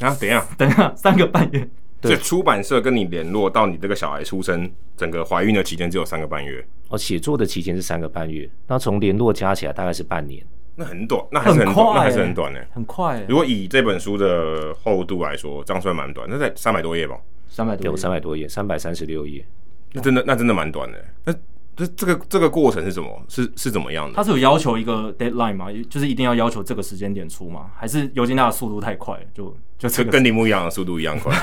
[0.00, 0.16] 啊！
[0.20, 1.68] 等一下，等一下，三个半月。
[2.00, 6.64] 对，出版社跟你联络到你这个小孩出生，整个怀孕的期间只有三个半月。
[6.88, 10.44] 哦，写作的期间是三个半月，那从联络加起来大概是半年。
[10.76, 13.24] 那很短，那还是很短，很那还是很短呢，很快。
[13.28, 17.16] 如果以这本书的厚度来说，这样算蛮短，那在三百多页吧？
[17.48, 19.44] 三百多页，有三百多页，三百三十六页。
[19.92, 21.04] 那真的，那真的蛮短的。
[21.24, 21.32] 那
[21.76, 23.22] 这这个这个过程是什么？
[23.28, 24.14] 是是怎么样的？
[24.14, 25.66] 他是有要求一个 deadline 吗？
[25.88, 27.70] 就是一定要要求这个时间点出吗？
[27.76, 31.34] 还是尤金大的速度太快了，就就这跟铃木一样的速度一样快？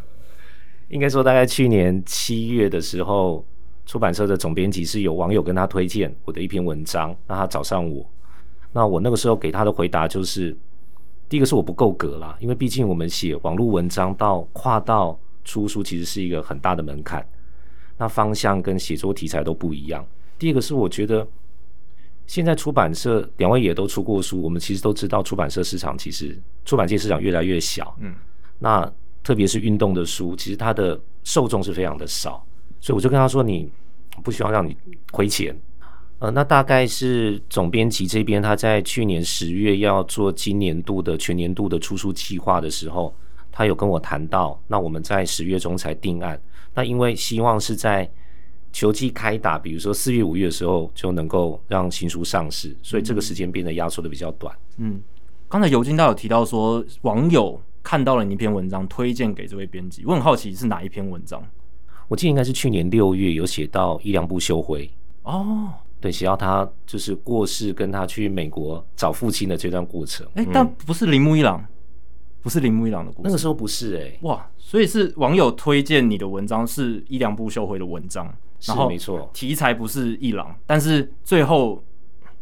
[0.88, 3.44] 应该说，大概去年七月的时候，
[3.84, 8.08] 出版社的总编辑是有网友跟他推荐我的一篇文章，让他找上我。
[8.78, 10.56] 那我那个时候给他的回答就是，
[11.28, 17.26] 第一个是我不够格啦，因为毕竟我们写网络文章到跨到出书，其实是一个很大的门槛。
[17.96, 20.06] 那方向跟写作题材都不一样。
[20.38, 21.26] 第二个是我觉得，
[22.28, 27.96] 现在出版社两位也都出过书，我们其实都知道，出版社市场其实出版界市场越来越小。
[27.98, 28.14] 嗯，
[28.60, 28.88] 那。
[29.20, 32.42] 特别是运动的书，其实它的受众是非常的少，
[32.80, 33.70] 所以我就跟他说：“你
[34.22, 34.74] 不希望让你
[35.10, 35.54] 亏钱。”
[36.20, 43.14] 呃，那大概是总编辑这边他在去年十月要做今年度的全年度的出书计划的时候，
[43.52, 46.40] 他有跟我谈到，那我们在十月中才定案。
[46.74, 48.10] 那因为希望是在
[48.72, 54.52] 球季开打，比如说四月、五月的时候就能够让新书上市，所以这个时间变得压缩的比较短。
[54.78, 55.00] 嗯，
[55.48, 60.04] 刚才尤金大有提到说，网友看到了你一篇文章，推荐给这位编辑。
[60.04, 61.40] 我很好奇是哪一篇文章？
[62.08, 64.90] 我记得应该是去年六月有写到一良部修辉
[65.22, 70.26] 哦，对，写到他就是过世，跟他去美国找父亲的这段过程。
[70.34, 71.64] 哎、欸，但不是铃木一郎。
[72.40, 78.32] 不是铃木一郎的故事，那个时候不是哎、欸，哇，所以是网友推荐你的文章是伊良部秀辉的文章，
[78.62, 81.82] 然后没错，题材不是一朗，但是最后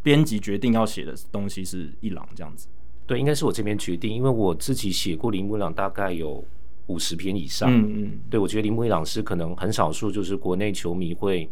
[0.02, 2.68] 编辑决定要写的东西是一朗这样子。
[3.06, 6.44] 对，应该是我这边决定，因为我自己写过铃木一郎大概有
[6.88, 11.48] 五十篇以上，嗯嗯，对，我觉得铃木一郎是可能很少数，就是国内球迷会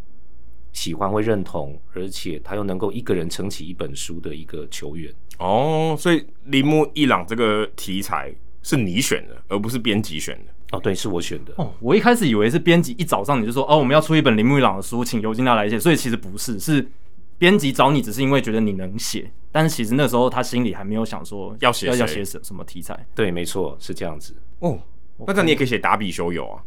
[0.75, 5.11] 喜欢、会认同，而且他又能够一个人撑起一本书的一个球员。
[5.39, 10.77] 哦，所以铃木一朗这个题材是你选的，而不是编辑选的。
[10.77, 11.55] 哦，对，是我选的。
[11.57, 15.79] 哦，我一开始以为是编辑一早上你就说，哦，我们要出一本铃木一朗的书，请尤金娜来写。
[15.79, 16.87] 所以其实不是，是
[17.39, 19.31] 编辑找你，只是因为觉得你能写。
[19.53, 23.07] 但是其实那时候他心里还没有想说要写要要写什什么题材。
[23.15, 24.35] 对，没错，是这样子。
[24.59, 24.77] 哦，
[25.19, 26.61] 那这样你也可以写打比修友啊。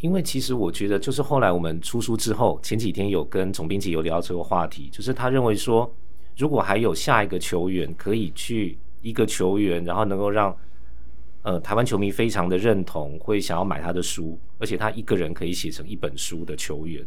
[0.00, 5.90] 因为其实我觉得，就是后来我们出书之后，前几天有跟总编辑有聊这个话题，就是他认为说。
[6.36, 10.56] 如果还有下一个球员可以去一个球员，然后能够让
[11.42, 17.04] 呃台湾球迷非常的认同，会想要买他的书，而且他一个人可以写成一本书的球员，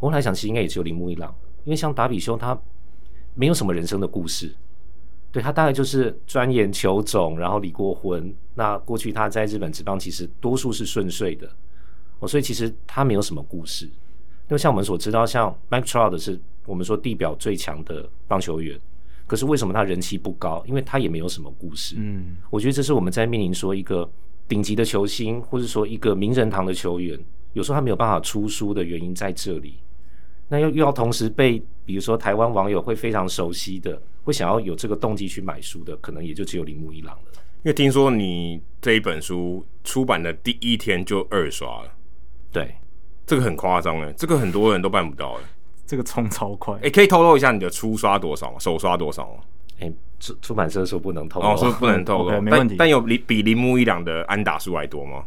[0.00, 2.58] 我来想其实应该也只有铃木一朗，因为像达比修他
[3.34, 4.52] 没有什么人生的故事，
[5.30, 11.48] 对，他大概就是专研球种，然后离过婚，那过去他在日本职棒其实多数是顺遂的，
[12.20, 16.40] 哦，所以其实他没有什么故事，因为像我们所知道，像 Mike Trout 是。
[16.66, 18.78] 我们说地表最强的棒球员，
[19.26, 20.62] 可是为什么他人气不高？
[20.66, 21.94] 因为他也没有什么故事。
[21.96, 24.06] 嗯，我觉得这是我们在面临说一个
[24.46, 27.18] 顶级的球星，或者说一个名人堂的球员，
[27.54, 29.78] 有时候他没有办法出书的原因在这里。
[30.46, 37.32] 那又又要同时被，比如说台湾网友会非常熟悉的，会想要有这个动机去买书的，可能也就只有铃木一朗了。
[37.62, 41.90] 因为听说你这一本书出版的第一天就二刷了，
[42.52, 42.74] 对，
[43.26, 45.40] 这个很夸张哎，这个很多人都办不到哎。
[45.86, 48.56] 这个冲超快，哎、欸，可以透露一下你的初刷多少吗？
[48.58, 49.40] 首刷多少吗？
[49.80, 52.76] 哎、欸，出出版社说不能透露，哦，说不能透露，没问题。
[52.78, 55.24] 但有比比铃木一两的安打数还多吗？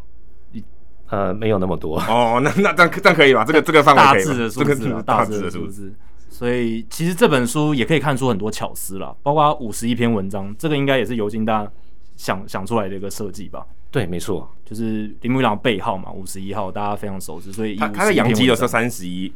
[1.10, 2.00] 呃，没有那么多。
[2.02, 3.44] 哦， 那那这样这样可以吧？
[3.44, 5.94] 这个这个范围大致的数字，这个大致的数字。
[6.30, 11.70] 所以其实这本书也可以看出很多巧思啦，包括五十一篇文章，这个应该也是尤金大
[12.16, 13.66] 想想出来的一个设计吧？
[13.92, 17.52] 对，没错，就是铃木一朗背号嘛，五十一号，大家非常熟知。
[17.54, 19.32] 所以他他在洋基的时候三十一。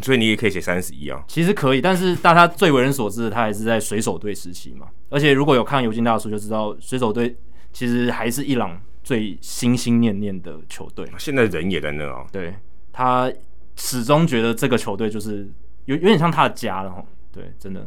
[0.00, 4.86] 所以你也可以写三十一啊，其实可以，但是大家最为人所知的，他还是在水手队时期嘛。
[5.10, 7.36] 而且如果有看尤金大叔，就知道水手队
[7.74, 11.06] 其实还是伊朗最心心念念的球队。
[11.18, 12.54] 现在人也在那啊，对，
[12.90, 13.30] 他
[13.76, 15.46] 始终觉得这个球队就是
[15.84, 17.04] 有有点像他的家了哈。
[17.30, 17.86] 对，真的。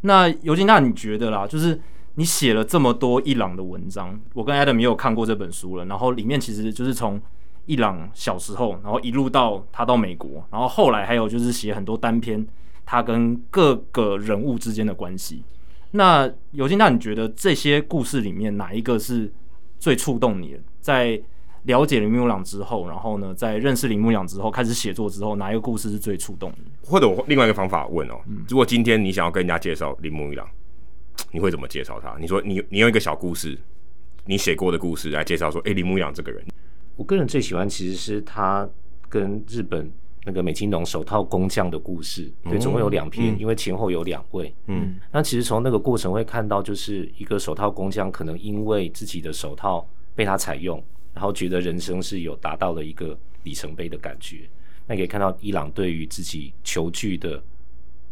[0.00, 1.46] 那尤金大，你觉得啦？
[1.46, 1.78] 就是
[2.14, 7.20] 你写了这么多伊朗的文章，我跟 Adam 也有看过这本书了，然后里面其实就是从。
[7.66, 12.44] 伊朗小时候，然后一路到他到美国，然后后来还有就是写很多单篇，
[12.84, 15.44] 他跟各个人物之间的关系。
[15.92, 19.32] 那尤金娜，你觉得这些故事里面哪一个是
[19.78, 20.58] 最触动你的？
[20.80, 21.22] 在
[21.62, 26.72] 了解铃木一朗之后，然后呢，在认识铃木一朗之后，开始写作之后，哪一个故事是最触动你？
[26.84, 30.44] 或者我另外一个方法问哦，嗯、如果今天你想要跟人家介绍铃木一朗，
[31.30, 32.16] 你会怎么介绍他？
[32.20, 33.58] 你说你你用一个小故事，
[34.26, 36.44] 你写过的故事来介绍说，哎，铃木一朗这个人。
[36.96, 38.68] 我个人最喜欢其实是他
[39.08, 39.90] 跟日本
[40.24, 44.54] 那个美津浓手套工匠的故事，对，总共有两篇，因为前后有两位。
[44.66, 50.82] 嗯，那其实从那个过程会看到，就是一个手套工匠可能因为自己的手套被他采用，
[51.14, 54.48] 然后觉得人生是有达到了一个里程碑的感觉。
[54.86, 57.42] 那可以看到伊朗对于自己球具的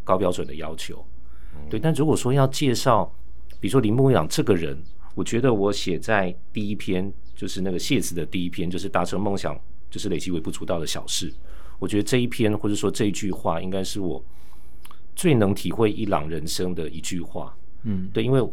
[0.02, 1.04] 高标准的要求。
[1.68, 3.12] 对，但如果说要介绍，
[3.58, 4.80] 比如说林木一朗这个人，
[5.14, 7.12] 我觉得我写在第一篇。
[7.40, 9.58] 就是那个谢词的第一篇，就是达成梦想，
[9.90, 11.32] 就是累积微不足道的小事。
[11.78, 14.22] 我觉得这一篇或者说这一句话，应该是我
[15.16, 17.56] 最能体会伊朗人生的一句话。
[17.84, 18.46] 嗯，对，因为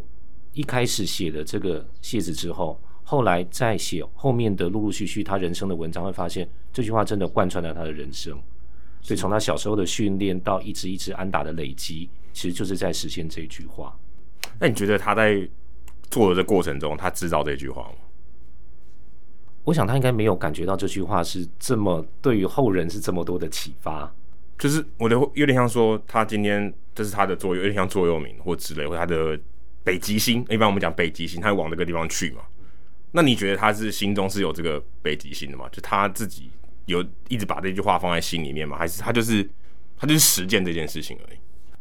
[0.54, 8.39] 一开始写的这个谢词之后，后来再写后面的陆陆续续他人生的文章，会发现这句话真的贯穿了他的人生。
[9.02, 13.97] 所以从他小时候的训练到一直一直安打的累积，其实就是在实现这一句话。
[14.60, 15.36] 那你觉得他在
[16.12, 17.95] 做的这过程中，他知道这句话吗？
[19.63, 24.13] 我想他应该没有感觉到这句话是这么对于后人是这么多的启发，
[24.60, 29.39] 就是我的有点像说他今天这是他的座右，有点像座右铭或之类，或他的
[29.84, 30.45] 北极星。
[30.47, 32.43] 一般我们讲北极星，他会往那个地方去嘛。
[33.13, 35.67] 那你觉得他是心中是有这个北极星的吗？
[35.71, 36.52] 就他自己
[36.86, 38.78] 有一直把这句话放在心里面吗？
[38.78, 39.50] 还是他就是
[39.97, 41.38] 他就是实践这件事情而已？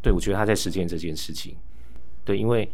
[0.07, 1.57] 对，我觉得他在实践这件事情。
[2.25, 2.71] 对，因为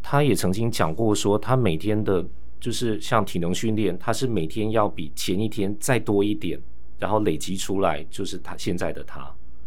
[0.00, 2.24] 他也曾经讲过说，他每天的，
[2.60, 6.56] 就是像体能训练，他是每天要比前一天再多一点，
[7.00, 9.22] 然后累积出来，就是他现在的他。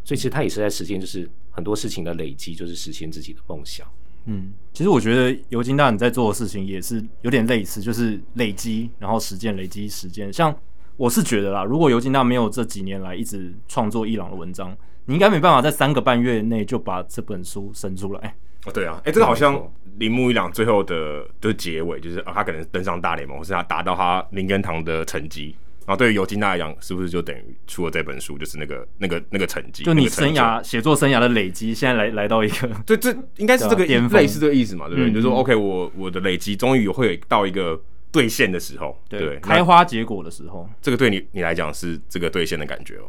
[0.06, 3.86] 所以其实他也是在实践，就是很多事情的累积，就是实现自己的梦想。
[4.24, 10.32] 嗯，其实我觉得尤金大你在做的事情也是有点类似，就是累积，然后实践，累积实践。
[10.32, 10.58] 像
[10.96, 14.74] 我是觉得啦，如果尤金大没有这几年来一直创作伊朗的文章，
[15.06, 18.36] 你应该没办法在三个半月内就把这本书生出来。
[18.66, 25.56] 哦，对啊，哎，这个好像铃木一朗最后的的结尾，就是啊，他可能登上大联盟，或是他达到他林根堂的成绩。
[25.86, 29.84] 然后对于尤金娜来讲，是不是就等于出了这本书，就是那个那个那个成绩？
[29.84, 35.12] 就你生涯写作生涯的累积，现在来来到一个，对，这应该是这个类似这个意思嘛，对不对？
[35.12, 37.80] 嗯、就是说，OK，我我的累积终于会到一个
[38.12, 43.06] 兑现的时候，对，对开花结果的时候，这个对你你来讲是这个兑现的感觉哦。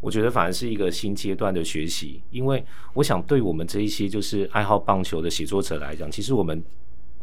[0.00, 6.62] 我觉得反而是一个新阶段的学习，因为我想对我们这一些就是爱好棒球的写作者来讲，其实我们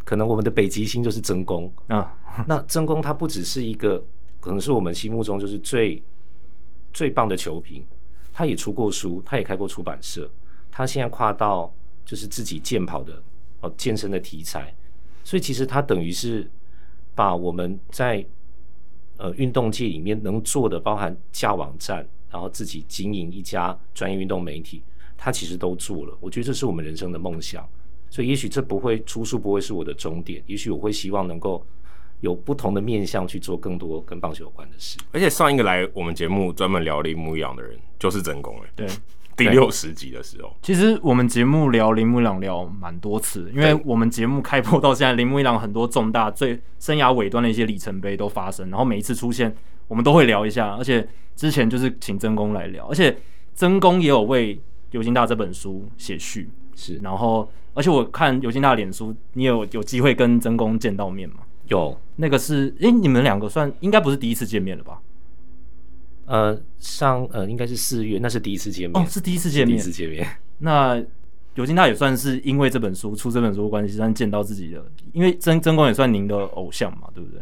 [0.04, 2.16] 可能我们的北极星就是曾公啊。
[2.48, 4.04] 那曾公他不只是一个。
[4.44, 6.04] 可能是我们心目中就是最
[6.92, 7.82] 最棒的球评，
[8.34, 10.30] 他也出过书，他也开过出版社，
[10.70, 13.24] 他现在跨到就是自己健跑的
[13.62, 14.76] 哦健身的题材，
[15.24, 16.52] 所以其实他等于是
[17.16, 18.26] 把我们在
[19.16, 24.84] 呃运动界里面能做的，包含架网站，然后自己经营一家专业运动媒体，
[25.16, 26.18] 他其实都做了。
[26.20, 27.66] 我觉得这是我们人生的梦想，
[28.10, 31.66] 所以也许这不会出书不会是我的终点，也许我会希望能够。
[32.22, 38.88] 有不同的面向去做更多跟棒球有关的事，而且上一个来我们节目专门聊铃木一朗的人就是真宫哎，对，
[39.36, 49.54] 第六十集的时候，其实我们节目聊铃木一朗聊蛮多次，因为我们节目开播到现在，铃木一朗很多重大最生涯尾端的一些里程碑都发生，然后每一次出现
[49.90, 53.16] 我们都会聊一下，而且之前就是请曾公来聊，而且
[53.54, 54.60] 曾公也有为
[54.92, 61.38] 尤金大这本书写序，是，然后而且我看尤金大脸书，你有有机会跟曾公见到面吗？
[61.68, 65.02] 有那个是，哎、欸，你们两个算应该不是第一次见面了吧？
[66.26, 70.28] 呃，上呃应该是四月，那是第一次见面，哦，是第一次见面，第一次见面。
[70.60, 71.02] 那
[71.56, 77.42] 尤金大也算是因为这本书出这本书的关系，算见到自己的，因为曾曾公也算您的偶像嘛，对不对？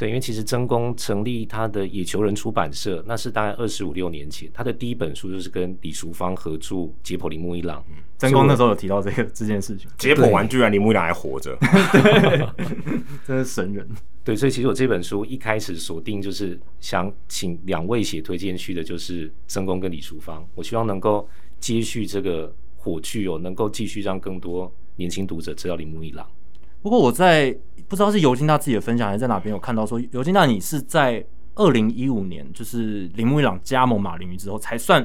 [0.00, 7.84] 对，因为其实曾公成立他的野球人出版社，那是大概二十五六年前，他的第一本书就是跟李淑芳合著解剖铃木一朗。
[8.16, 11.54] 曾公那时候有提到这个这件事情，解剖完居然铃木一郎还活着，
[11.92, 12.48] 对，
[13.26, 13.86] 真是神人。
[14.24, 26.26] 对，所以其实我这本书一开始锁定就是想请两位写推荐序的，就是曾公跟李淑芳，我希望能够接续这个火炬哦，能够继续让更多年轻读者知道铃木一朗。
[26.82, 27.54] 不过我在
[27.88, 31.24] 不知道是尤金大自己的分享还是在哪边有看到说，尤金大你是在
[31.56, 35.02] 二零一五年就是铃木一朗加盟马林鱼之后才算，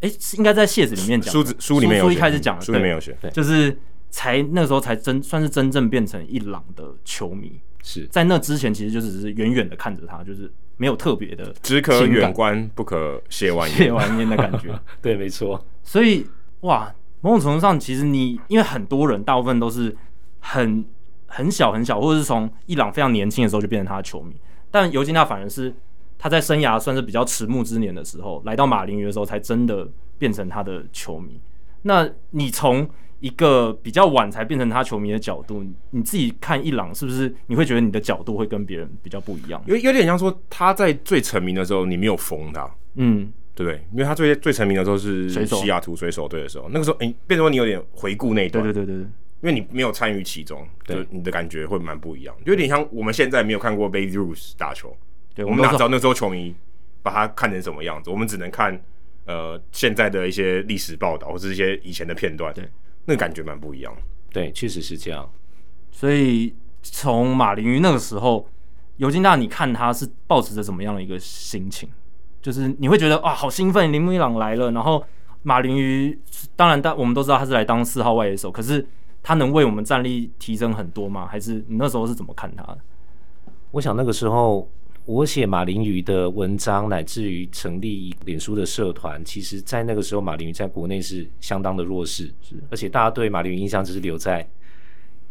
[0.00, 3.76] 哎、欸，是应该在谢子里面讲，书子书里面有书一开始讲的，书里面有写，对，就是
[4.10, 8.06] 才那个时候才真算是真正变成一朗的球迷，是。
[8.06, 16.26] 在那之前其实就只是远远的看着他，就是没有特别的，只可远观不可亵玩亵玩焉的感觉， 对，没错，所以
[16.60, 19.96] 哇，某种程度上其实你因为很多人大部分都是
[20.40, 20.84] 很。
[21.26, 24.34] 很小很小，或者是从伊朗非常年轻的时候就变成他的球迷，
[24.70, 25.74] 但尤金娜反而是
[26.18, 31.40] 他在生涯算是比较迟暮之年的时候，来到马林鱼的时候，才真的变成他的球迷。
[31.82, 32.88] 那你从
[33.20, 39.62] 一个比较晚才变成他球迷的角度，你自己看伊朗是不是你会觉得你的角度会跟别人比较不一样？
[39.66, 43.82] 有有点像说他在最成名的时候，你没有封他，嗯，对不对？
[43.92, 49.06] 因为他最最成名的时候是西雅图水手队的时候，那个时候哎、欸，变成说你有点回顾那一段，对对对对。
[49.42, 54.96] 因为你没有参与其中，对你的感觉会蛮不一样，有点像我们现在没有看过 Babe Ruth 打球，
[55.34, 56.54] 对，我们哪知道那时候球迷
[57.02, 58.08] 把他看成什么样子？
[58.08, 58.80] 我们只能看
[59.26, 62.66] 呃现在的一些历史报道或者一些以前的片段，对，
[63.04, 63.94] 那个感觉蛮不一样。
[64.32, 65.30] 对，确实是这样。
[65.90, 68.48] 所以从马林鱼那个时候，
[68.96, 71.88] 尤金大，你看他是保持着怎么样的一个心情？
[72.40, 75.04] 就是你会觉得哇，好兴奋，铃木一朗来了，然后
[75.42, 76.18] 马林鱼
[76.56, 78.86] 当然，但我们都知道他是来当四号外野手，可是。
[79.26, 81.26] 他能为我们战力提升很多吗？
[81.26, 82.78] 还是你那时候是怎么看他的？
[83.72, 84.70] 我想那个时候
[85.04, 94.48] 我写马林鱼的文章，乃至于成立脸书的社团，其实在那个时候马林鱼在国内是相当的弱势，是而且大家对马林鱼印象只是留在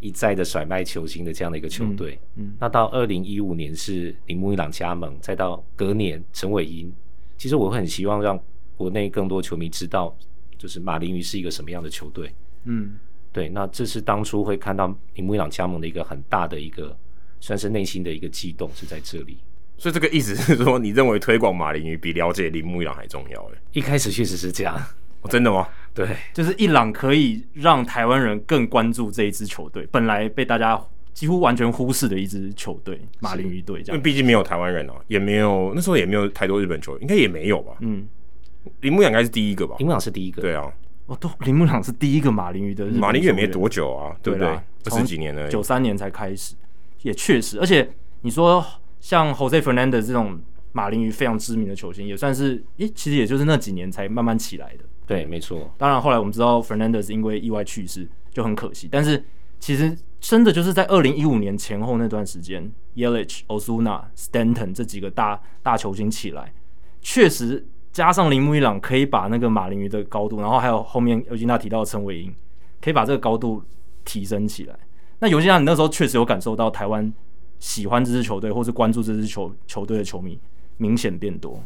[0.01, 2.19] 一再的甩卖球星的这样的一个球队。
[2.35, 6.93] 嗯，嗯，那到二零一五年是铃木一朗加盟，再到隔年陈伟英，
[7.37, 8.37] 其实我会很希望让
[8.75, 10.13] 国内更多球迷知道，
[10.57, 12.29] 就是马林鱼是一个什么样的球队。
[12.65, 12.99] 嗯。
[13.35, 16.97] 对，那这是当初会看到铃木一朗加盟的一个很大的一个
[17.41, 19.37] 算是内心的一个悸动是在这里。
[19.77, 23.41] 所以这个意思是说，你认为推广马林鱼比了解铃木一朗还重要？
[23.53, 24.73] 哎，一开始确实是这样。
[25.19, 25.67] 哦，真的吗？
[25.93, 30.81] 对，就是伊朗可以让台湾人更关注这一支球队，本来被大家
[31.13, 33.83] 几乎完全忽视的一支球队——马林鱼队。
[33.83, 37.73] 这样，因为毕竟没有台湾人哦，也没有那时候也没有太多日本球员，应该也没有吧？
[37.81, 38.07] 嗯，
[38.79, 39.75] 铃木一朗应该是第一个吧？
[39.79, 40.71] 铃木一朗是第一个，对啊。
[41.07, 44.47] 哦，都铃木一朗是第一个马林鱼的日本马林鱼也没多久啊，对不对？
[44.47, 46.55] 二十几年了，九三年才开始，
[47.03, 47.59] 也确实。
[47.59, 47.87] 而且
[48.21, 48.65] 你说
[48.99, 50.41] 像 Jose Fernandez 这种
[50.71, 54.85] 马林鱼非常知名的球星，也算是，诶，其实也就是那几年才慢慢起来的。
[55.05, 55.71] 对，没错。
[55.77, 58.89] 当然后来我们知道 Fernandez 因为意外去世，就很可惜。
[58.91, 59.23] 但是
[59.59, 66.51] 其实真的就是在二零一五年前后那段时间，Yelich、Ozuna、Stanton 这几个大大球星起来，
[66.99, 67.67] 确实。
[67.95, 72.35] 加上铃木一朗可以把那个马林鱼的高度，然后还有后面尤金娜提到的陈伟英，
[72.81, 73.63] 可以把这个高度
[74.03, 74.77] 提升起来。
[75.19, 77.09] 那尤金娜，你那时候确实有感受到台湾
[77.57, 80.37] 喜欢这支球队或是关注这支球球队的球迷
[80.75, 81.63] 明显变多。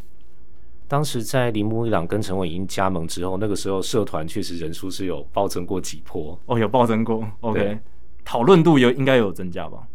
[0.87, 6.39] 当时在铃木一朗跟陈伟英加盟之后，那个时候社团确实人数是有暴增过几波。
[6.45, 7.27] 哦，有暴增过。
[7.39, 7.79] OK，
[8.23, 9.87] 讨论度有应该有增加吧？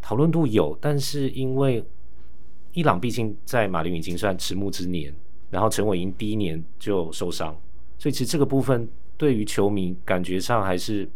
[0.00, 1.84] 讨论度有，但是因为
[2.74, 5.12] 伊朗毕竟在马林已经算迟暮之年。
[5.50, 7.56] 然后陈伟殷第一年就受伤，
[7.98, 11.08] 所以其实这个部分对于球迷感觉上还是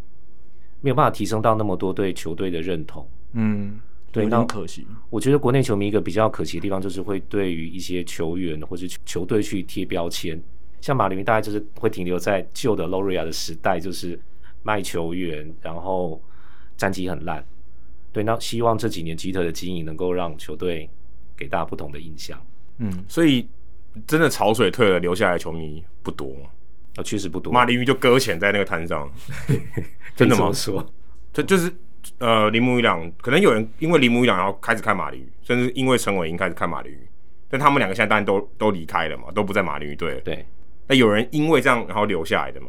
[0.80, 3.09] 没有办法提升到那么多对球队的认同。
[3.35, 3.80] 嗯，
[4.11, 4.85] 对，那可惜。
[5.09, 10.43] 我觉得国内球迷一个比较可惜的地方就是会对于一些球员或者球队去贴标签，
[10.80, 14.18] 像马林鱼大概就是会停留在旧的 Loria 的时代，就是
[14.64, 16.20] 卖球员，然后
[16.76, 17.47] 战绩很烂。
[18.12, 20.91] 对，那希望这几年吉特的经营能够让球队
[21.37, 22.37] 给大家不同的印象。
[22.78, 23.47] 嗯，所以。
[24.07, 26.34] 真的潮水退了，留下来的球迷不多
[26.97, 27.53] 啊，确实不多。
[27.53, 29.11] 马林鱼就搁浅在那个滩上，
[30.16, 30.53] 真的吗？
[30.53, 30.84] 说，
[31.32, 31.72] 这就是
[32.18, 37.09] 呃，铃木一朗，可能有人因为铃木一朗然后开始看马林鱼，甚至因为陈伟英开始看马林鱼，
[37.49, 40.20] 但他们两个现在当然都都离开了嘛，都不在马林鱼队了。
[40.20, 40.45] 对，
[40.86, 42.68] 那有人因为这样然后留下来的吗？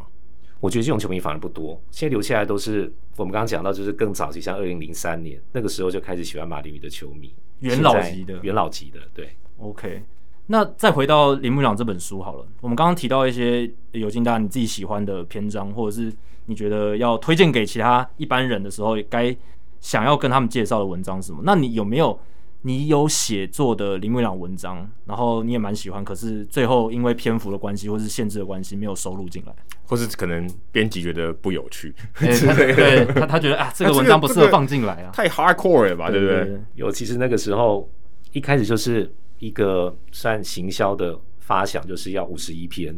[0.61, 10.01] 我觉得这种球迷反而不多，现在留下来都是我们刚刚讲到，就是更早期，像二零零三年那个时候就开始喜欢马林鱼的球迷，元老级的，元老级的，对，OK。
[10.47, 16.13] 那再回到林木一朗这本书好了，我们刚刚提到一些尤金大你自己喜欢的篇章，或者是
[16.45, 19.35] 你觉得要推荐给其他一般人的时候，该
[19.81, 21.41] 想要跟他们介绍的文章是什么？
[21.43, 22.19] 那你有没有
[22.61, 29.55] 你有写作的林木一朗文章，然后你也蛮喜欢，可是最后因为篇幅的关系或是限制的关系没有收录进来，
[29.87, 31.91] 或是可能编辑觉得不有趣，
[32.21, 36.61] 欸、他对他他觉得啊这个文章不适合放进来啊，太 hardcore 了吧，对不对，对？
[36.75, 37.89] 尤其是那个时候
[38.31, 39.11] 一开始就是。
[39.39, 42.97] 一个算行销的发想，就是要五十一篇。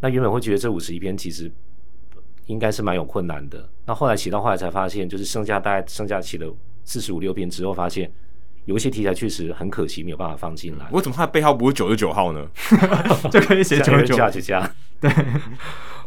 [0.00, 1.50] 那原本会觉得这五十一篇其实
[2.46, 3.68] 应该是蛮有困难的。
[3.86, 6.54] 那后来写到后来才发现，就是剩下大概剩下写了
[6.84, 8.10] 四十五六篇之后，发现
[8.64, 10.88] 有一些题材确实很可惜没有办法放进来。
[10.90, 12.48] 为什么它的背号不是九十九号呢？
[13.30, 14.70] 就可以写九十九就加。
[15.00, 15.10] 对，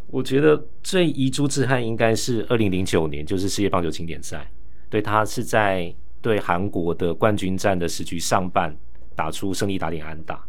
[0.08, 4.50] 我觉得最遗珠之憾应该是二零零九年，就是世界棒球经典赛。
[4.90, 8.76] 对，他是在对韩国的冠军战的十局上半。
[9.16, 10.44] 打出胜利打点安打，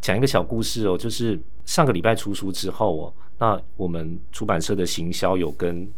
[0.00, 5.88] 讲一个小故事哦，就是上个礼拜出书之后哦，那我们出版社的行销有跟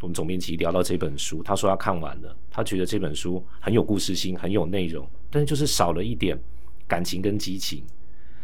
[0.00, 6.38] 我们总编辑聊到这本书，他说他看完了，他觉得这本书很有故事性，很有内容，但是就是少了一点
[6.86, 7.82] 感情跟激情。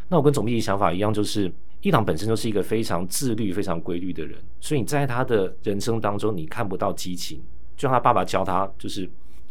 [0.08, 7.42] 那我跟总编辑想法一样，就是一朗本身就是一个非常自律、非常规律的人，所以你在他的人生当中，你看不到激情，
[7.76, 9.08] 就像他爸爸教他，就是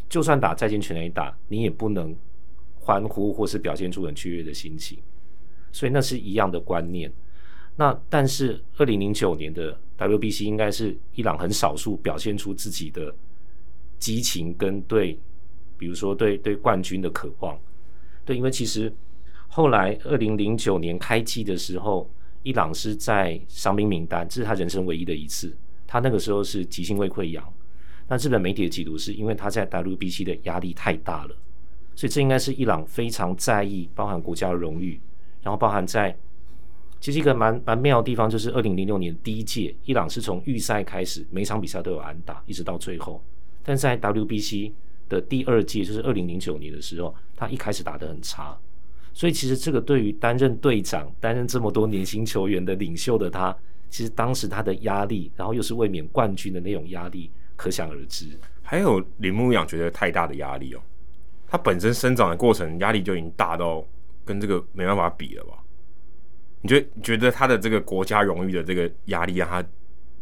[0.10, 2.16] 就算打再见全垒打，你也不能。
[2.82, 4.98] 欢呼或是表现出很雀跃的心情，
[5.72, 7.12] 所以那是一样的观念。
[7.78, 13.16] 那但是二零零九年的 WBC 应该是伊朗很少数表现出自己的
[13.98, 15.18] 激情跟对，
[15.78, 17.58] 比如说对对冠军的渴望。
[18.26, 18.94] 对，因为其实
[19.48, 22.10] 后来二零零九年开季的时候，
[22.44, 25.56] 伊朗是在伤兵名单，这是他人生唯一的一次。
[25.88, 27.54] 他那个时候是急性胃溃疡，
[28.08, 31.36] 那日本媒体的解读是因为他在 WBC 的压力太大了。
[31.96, 35.00] 所以这应该是伊朗非常在意，包含国家的荣誉，
[35.42, 36.16] 然后包含在
[37.00, 43.22] 其实一个蛮蛮妙的地方，就是二零零六年第一届，伊朗是从预赛开始，每场比赛都有安打，一直到最后。
[43.64, 44.72] 但在 WBC
[45.10, 48.58] 的第二届，就是二零零九年的时候，他一开始打得很差。
[49.14, 53.56] 所以其实这个对于担任队长、担任这么多年轻球员的领袖的他，
[53.89, 58.28] 其实当时他的压力，然后又是卫冕冠军的那种压力，可想而知。
[58.62, 60.80] 还有铃木一朗觉得太大的压力哦。
[61.52, 63.86] 他本身生长的过程压力就已经大到
[64.24, 65.58] 跟这个没办法比了吧？
[66.62, 69.62] 你觉得你觉得他的这个国家荣誉的这个压力，让他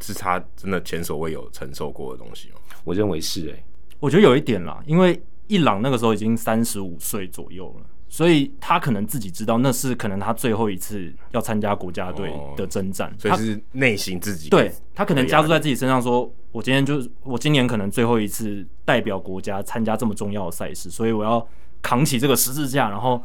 [0.01, 2.55] 是他真的前所未有承受过的东西吗？
[2.83, 3.63] 我认为是诶、欸，
[3.99, 21.47] 我觉得有一点啦，因为伊朗那个时候已经三十五岁左右了，所以他可能自己知道那是可能他最后一次要参加国家队的征战，哦，所以是内心自己对他可能加注在自己身上说，说我今天就是我今年可能最后一次代表国家参加这么重要的赛事，所以我要
[21.81, 23.23] 扛起这个十字架，然后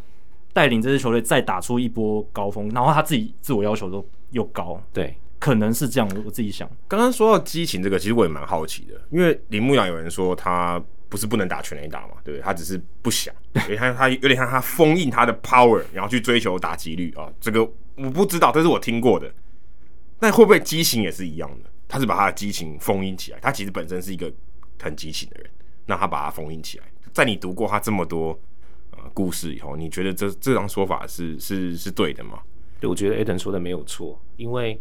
[0.53, 5.17] 带领这支球队再打出一波高峰，然后他自己自我要求都又高，对。
[5.41, 6.67] 可能是这样，我自己想。
[6.89, 10.83] 刚刚说到激情这个，其实我也蛮好奇的，因为铃木阳有人说他
[11.15, 12.43] 不是不能打全垒打嘛，对不对？
[12.43, 17.33] 他只是不想，因为他他有点像他封印他的 power，然后去追求打击率啊。
[17.41, 17.63] 这个
[17.95, 19.33] 我不知道，这是我听过的。
[20.19, 21.71] 那会不会激情也是一样的？
[21.87, 24.33] 他是把他的激情封印起来，他其实本身是一个
[24.83, 25.49] 很激情的人，
[25.87, 26.85] 那他把他封印起来。
[27.13, 28.37] 在你读过他这么多
[28.91, 32.41] 呃故事以后，你觉得这这张说法是是是对的吗？
[32.81, 34.81] 对，我觉得 Adam 说的没有错，因为。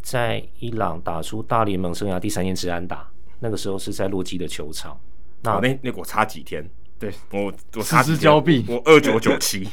[0.00, 3.06] 在伊朗打出大联盟生涯第三年支安打，
[3.40, 4.98] 那个时候是在洛基的球场。
[5.42, 6.68] 那、哦、那那我差几天？
[6.98, 8.64] 对，我我差失之交臂。
[8.68, 9.68] 我二九九七，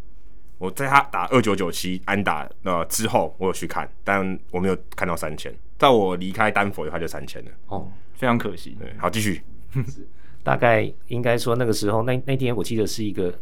[0.58, 5.54] 我在他打二九九七安打呃之后，我有去看，但我没有看到三千。
[5.78, 7.50] 在我离开丹佛以后，他就三千了。
[7.68, 8.76] 哦，非常可惜。
[8.78, 9.42] 对，好，继续。
[10.44, 13.36] 大概应该说那个时候，那那天我记得是一个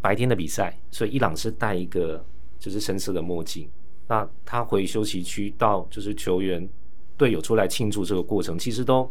[0.00, 2.24] 白天的比赛，所以伊朗是戴一个
[2.58, 3.68] 就是深色的墨镜。
[4.08, 6.68] 那他回休息区到就是球员
[7.16, 9.08] 队友出来庆祝这个过程，其实都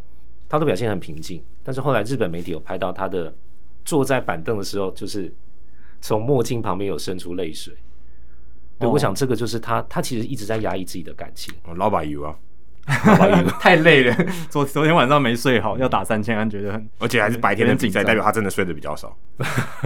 [0.49, 1.43] 他都表现很平静。
[1.69, 3.31] 但是后来日本媒体有拍到他的
[3.85, 5.31] 坐在板凳的时候，就是
[6.01, 7.71] 从墨镜旁边有渗出泪水。
[8.79, 11.53] 对，哦、我想这个就是他，他其实一直在压抑自己的感情。
[11.75, 12.35] 老板油啊，
[13.05, 19.15] 老板油 太累了，昨昨天晚上没睡好，要打三千安，觉得很，而且还是白天的比赛，代表他真的睡得比较少。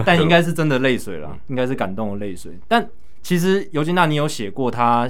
[0.06, 2.88] 但应该是真的泪水了，应该是感动的泪水，但。
[3.22, 5.06] 其实尤金娜，你有写过他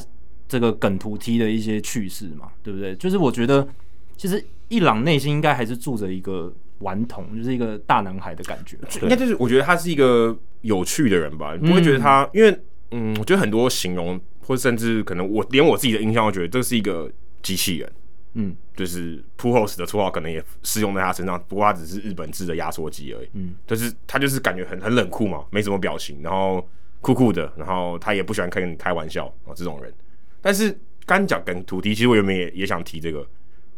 [0.47, 2.49] 这个梗图踢的一些趣事嘛？
[2.63, 2.95] 对不对？
[2.95, 3.67] 就是我觉得，
[4.17, 8.77] 其实伊朗内心应该还是住着一个顽童，就是一个大男孩的感觉。
[9.03, 12.61] 应该就是我觉得他是一个有趣的人吧，你不会觉得他，嗯、因为
[12.91, 17.11] 嗯，我觉得很多形容，或甚至可能我连我自己的印象，我觉得这是一个
[17.43, 17.93] 机器人。
[18.35, 23.29] 嗯，就是 Pujols 的绰号可能也适用在他身上，不过他只是日本制的压缩机而已。
[23.35, 26.67] 嗯，就是他就是感觉很很冷酷嘛，没什么表情，然后。
[27.01, 29.93] 酷酷的，然后他也不喜欢跟你开玩笑啊，这种人。
[30.41, 33.29] 但是刚讲跟土地，其实我原本也也想提这个，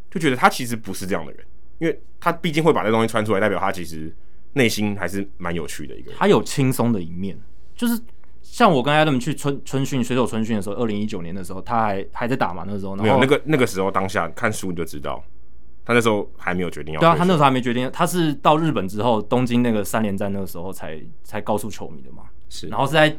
[0.09, 1.45] 就觉得他其实不是这样的人，
[1.79, 4.15] 因为他毕竟会把这东西穿出来，代表他其实
[4.55, 6.19] 内心还是蛮有趣的一个人。
[6.19, 7.39] 他有轻松的一面，
[7.75, 8.01] 就是
[8.43, 15.23] 像我跟 Adam 去春春训水手春训的时候，二零一九年的时候，他还还在打嘛，那时候没有那个那个时候当下看书你就知道，
[15.85, 22.25] 他那时候还没有决定要对啊，他那时候还没决定，他是到日本之后东京那个三连战那个时候才才告诉球迷的嘛。
[22.49, 23.15] 是，然后是在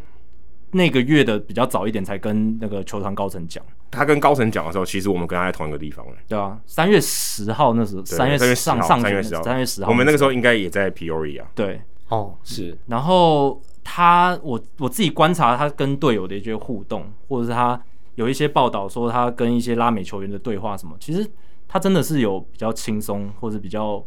[0.71, 3.63] 那个月的比较早一点才跟那个球团高层讲。
[3.89, 6.05] 他跟高层讲的时候，其实我们跟他在同一个地方。
[6.27, 11.43] 对啊，三月十号那时候，三月上上三月十号，三月十号，我们那个时候应该也在 Peoria。
[11.55, 12.77] 对，哦，是。
[12.88, 17.81] 然后他，我我自己观察他跟队友的一些互动，或者是他
[18.15, 21.25] 有一些报道说他跟一些拉美球员的对话什么，其实
[21.67, 24.03] 他真的是有比较轻松或者比较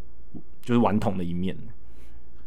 [0.62, 1.57] 就是顽童的一面。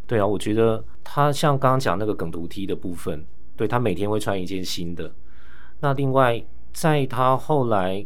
[0.05, 3.25] 对啊，我觉得他像刚刚讲那个梗图踢的部分，
[3.55, 5.11] 对，他每天会穿一件新的。
[5.79, 6.43] 那另外，
[6.74, 8.05] 在他后来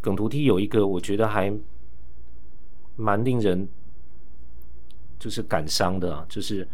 [0.00, 1.52] 梗图踢有一个，我觉得还
[2.96, 3.66] 蛮令人
[5.18, 6.68] 就是感伤的，啊就是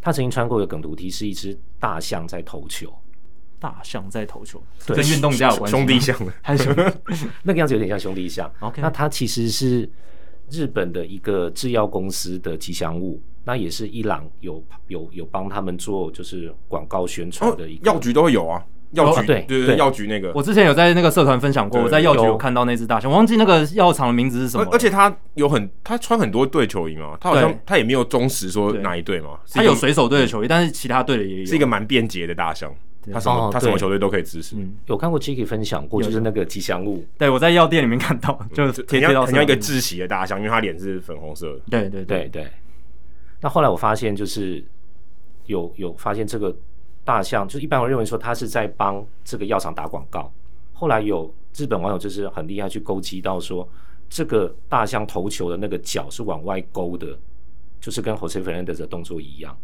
[0.00, 2.92] 他曾经穿过的梗图踢是一只大象在投球，
[3.58, 4.96] 大象在投球，对。
[4.98, 6.26] 跟运动家有关系，兄弟象。
[6.26, 6.68] 的，还是
[7.42, 8.52] 那个样子有点像兄弟象。
[8.60, 9.90] OK，那他其实是
[10.50, 13.20] 日本的一个制药公司的吉祥物。
[13.46, 22.36] 那也是伊朗有有有帮他们做就是广告宣传的一个、哦、药局都会有啊，药局、哦、对对对，药局那个，我之前有在那个社团分享过，我在药局有。
[22.36, 24.66] 看到那只大象，我忘记那个药厂的名字是什么。
[24.70, 32.74] 而且他有很他穿很多队球衣嘛，他好像他也没有忠实说哪一队嘛，他有水手队的球衣，但是其他队的也有，是一个蛮便捷的大象，
[33.12, 34.56] 他什么、哦、他什么球队都可以支持。
[34.56, 42.04] 嗯，有看过 Jacky 分享过，就是那个吉祥物，对我在药店里面看到，就贴贴到很像一个窒息的大象，因为他脸是粉红色对对。
[42.04, 42.46] 对，对。
[43.40, 44.62] 那后来我发现，就是
[45.46, 46.54] 有有发现这个
[47.04, 50.32] 大象，就一般我认为说他是在帮这个药厂打广告。
[50.72, 53.68] 后来有日本网友就是很厉害去勾稽到说，
[54.08, 57.16] 这个大象投球的那个脚是往外勾的，
[57.80, 59.56] 就是跟 Jose Fernandez 的动作一样。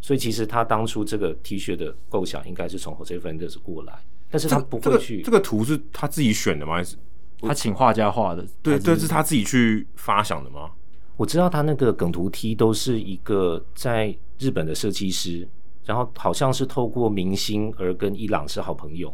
[0.00, 3.98] 所以其实他当初这个 T 恤的构想应该是从 Jose Fernandez 过来，
[4.30, 5.22] 但是他不会去。
[5.22, 6.76] 这个、这个图是他自己选的吗？
[6.76, 6.96] 还是
[7.40, 8.46] 他请画家画的？
[8.62, 10.70] 对，这是他自己去发想的吗？
[11.18, 15.46] 我知道他那个梗图 T 都是一个在日本的设计师，
[15.90, 19.12] 然后好像是透过明星而跟伊朗是好朋友，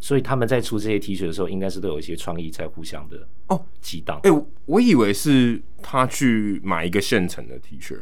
[0.00, 3.16] 所以他们在出这些 T 恤的时候，应该是都有一些创意在互相的
[3.46, 4.18] 哦激荡。
[4.24, 7.94] 哎、欸，我以为是他去买一个现成的 T 恤，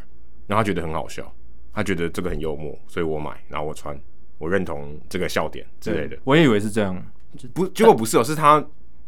[0.46, 1.30] 然后他觉得很好笑，
[1.74, 4.00] 他觉得这个很幽默，所以我买，然后我穿，
[4.38, 6.16] 我认同这个笑点之类的。
[6.24, 7.06] 我也以为是这样，
[7.52, 8.58] 不，结果不是哦，是他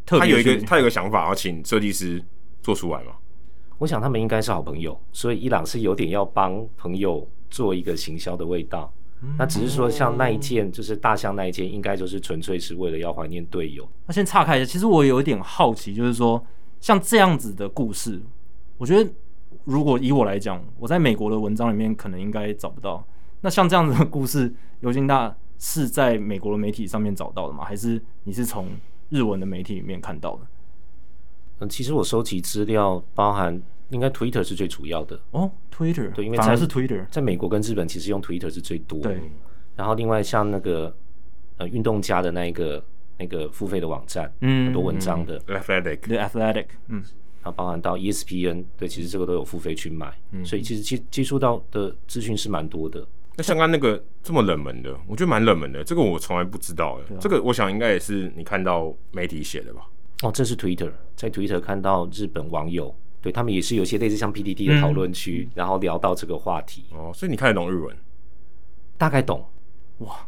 [0.05, 2.23] 特他有一个他有一个想法，要请设计师
[2.61, 3.13] 做出来嘛。
[3.79, 8.93] 我想他们应该是好朋友，所以伊朗是有点要帮朋友做一个行销的味道。
[9.21, 13.87] 嗯、那只是说，像那一件就是大象那一件，应该就是纯粹是为了要怀念队友。
[14.05, 16.41] 那先岔开一下，其实我有一点好奇，就是说
[16.79, 18.21] 像这样子的故事，
[18.77, 19.11] 我觉得
[19.65, 23.05] 如果以我来讲，我在美国的文章里面可能应该找不到。
[23.41, 27.65] 那像这样子的故事，尤金大是在美国的媒体上面找到的吗？
[27.65, 28.69] 还是你是从
[29.09, 30.41] 日文的媒体里面看到的？
[31.59, 35.19] 嗯，其实我收集资料包含应该 Twitter 是最主要的。
[35.31, 38.99] 哦，Twitter 对，因为反而是 Twitter，在美国跟日本其实用 Twitter 是最多。
[38.99, 39.19] 对，
[39.75, 40.95] 然后另外像那个
[41.57, 42.83] 呃运动家的那一个
[43.17, 45.39] 那个付费的网站，嗯，很多文章的。
[45.41, 47.03] Athletic，对 Athletic，嗯，
[47.41, 53.05] 然后包含到 ESPN，对，其实这个都有付费去买，嗯，所以其实接接触到的资讯是蛮多的。
[53.37, 59.87] 那像刚那个这么冷门的，我觉得蛮冷门的，这个我从来不知道的，啊、这个我想应该也是你看到媒体写的吧。
[60.23, 66.85] 哦，这是 Twitter，在 Twitter 看到日本网友，对他们也是有些类似像 PDD 的讨论区，嗯、然后聊到这个话题。
[66.91, 67.95] 哦，所以你看得懂日文？
[68.97, 69.45] 大概懂。
[69.99, 70.27] 哇，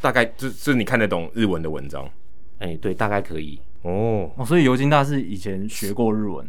[0.00, 2.08] 大概就就是你看得懂日文的文章？
[2.58, 3.60] 哎，对，大概可以。
[3.82, 6.46] 哦哦，所以尤金大是以前学过日文，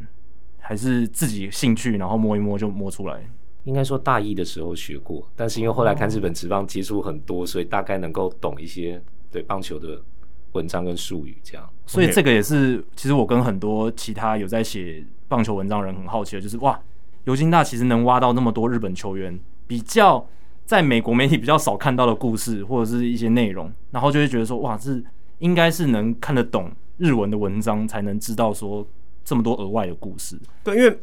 [0.58, 3.30] 还是自己兴趣，然后摸一摸就摸出来？
[3.66, 9.02] 应该说大一的时候学过，但是因为后来看日本职棒接触很多，所以大概能够懂一些
[9.32, 10.02] 对棒球的。
[10.54, 16.78] 文章跟术语这样，所以这个也是其实我跟很多其他有在写棒球文章人很好奇的，就是哇，
[17.24, 20.28] 尤金大其实能挖到那么多日本球员比较
[20.66, 25.02] 在美国媒体比较少看到的故事或者是一些内容，然后就会觉得说哇，这
[25.38, 28.86] 应该是能看得懂日文的文章才能知道说
[29.24, 30.38] 这么多额外的故事。
[30.66, 31.00] 对，因为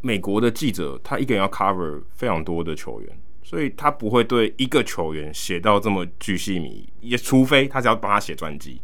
[0.00, 3.10] 美国的记者他一个人要 cover 非常多的球员。
[3.42, 8.80] 所以他不会对一个球员写到这么巨细靡遗，也除非他只要帮他写传记，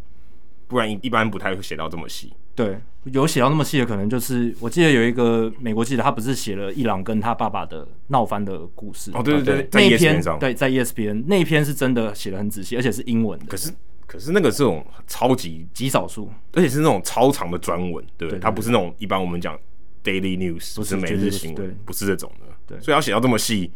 [0.69, 2.33] 不然一般不太会写到这么细。
[2.55, 9.11] 对，有写到那么细的，可能就是我记得有一个美国记者，他不是写了伊朗跟他爸爸的闹翻的故事。
[9.15, 13.47] 哦，对对对，那一篇上对，在 ESPN 那一篇是真的写的很仔细，而且是英文的。
[13.47, 13.73] 可是
[14.07, 19.59] 可是那个是这种超级极少数，而且是那种超长的专文，对它不是那种一般我们讲
[20.05, 22.47] daily news，不是每日新闻，对，不是这种的。
[22.67, 23.71] 对，所以要写到这么细。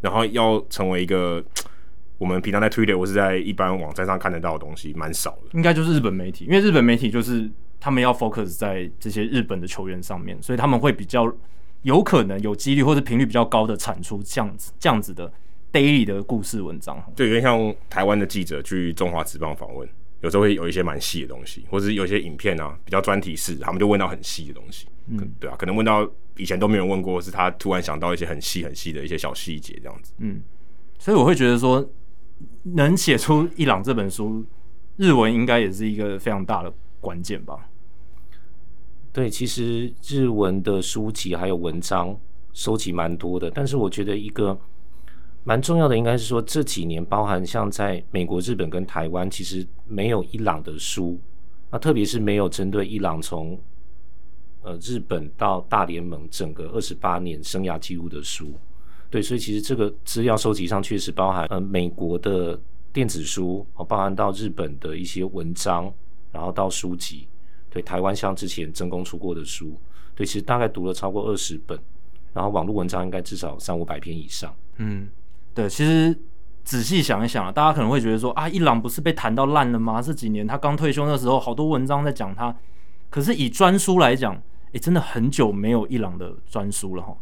[0.00, 1.42] 然后要成为一个
[2.18, 5.48] 我们平常在 Twitter 或是在一般网站上看得到的东西，蛮少的。
[5.54, 7.50] 应该就是日本媒体，因为日本媒体就是
[7.84, 11.30] 他们要 focus 在这些日本的球员上面，所以他们会比较
[11.82, 15.30] 有可能有几率或者频率比较高的产出这样子这样子的
[15.70, 16.96] daily 的故事文章。
[17.14, 19.86] 就有点像台湾的记者去中华职棒访问，
[20.22, 24.86] 有时候会有一些蛮细的东西，或者是有一些影片啊比较专题式，他们就问到很细的东西。
[25.08, 26.10] 嗯，对啊，可能问到。
[26.36, 30.12] 以前都没有问过，是他突然想到一些很细很细的一些小细节这样子。
[30.18, 30.42] 嗯，
[30.98, 31.88] 所以我会觉得说，
[32.74, 34.44] 能写出《伊朗》这本书，
[34.96, 37.70] 日文应该也是一个非常大的关键吧？
[39.14, 42.14] 对，其实日文的书籍还有文章
[42.52, 44.58] 收集蛮多的，但是我觉得一个
[45.44, 51.16] 蛮重要的应该是说，这几年包含像在美国、日本跟台湾，其实没有伊朗的书，
[51.70, 53.56] 那特别是没有针对伊朗从。
[54.66, 58.54] 呃，日本到大联盟整个二十八年生涯记录的书，
[59.10, 62.58] 对，所以其实这个资料收集上确实包含呃美国的
[62.90, 65.92] 电子书，包含到日本的一些文章，
[66.32, 67.28] 然后到书籍，
[67.74, 69.76] 对，台湾像之前真宫出过的书，
[70.14, 71.76] 对，其实大概读了超过二十本，
[72.32, 74.54] 然后网络文章应该至少三五百篇以上。
[74.76, 75.08] 嗯，
[75.52, 76.16] 对，其实
[76.62, 80.00] 仔细想一想啊，大家可能会觉得说啊，伊朗不是被谈到烂了吗？
[80.00, 82.56] 这几年他刚退休那时候，好多文章在讲他，
[83.10, 84.40] 可是以专书来讲。
[84.72, 87.16] 诶、真的很久没有伊朗的专书了哈。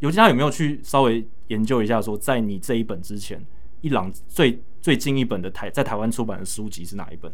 [0.00, 3.40] 尤其他有没有去稍微研究一下，说在你这一本之前，
[3.82, 7.32] 伊朗最最近一本的台在台湾出版的书籍是哪一本？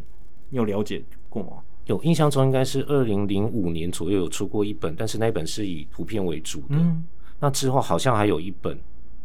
[0.50, 1.62] 你有了解过吗？
[1.87, 6.76] 有，印象中应该是二零零五年左右有出过一本，但是那本是以图片为主的。
[6.76, 7.05] 嗯，
[7.41, 8.78] 那之后好像还有一本，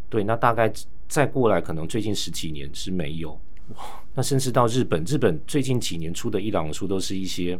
[0.10, 0.72] 对，那大概
[1.07, 3.32] 再过来可能最近十几年是没有。
[3.76, 3.84] 哇，
[4.16, 7.60] 那甚至到日本，日本最近几年出的一郎的书都是一些。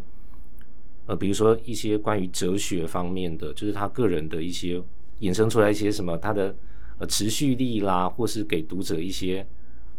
[1.06, 4.80] 呃，比如说一些关于哲学方面的，就是他个人的一些
[5.22, 6.56] 衍生出来一些什么，他的
[7.00, 9.44] 呃持续力啦，或是给读者一些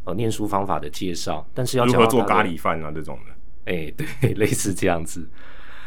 [0.04, 1.44] 呃念书方法的介绍。
[1.52, 3.34] 但是要如何做咖喱饭啊这种的，
[3.66, 5.28] 哎、 对，类似这样子。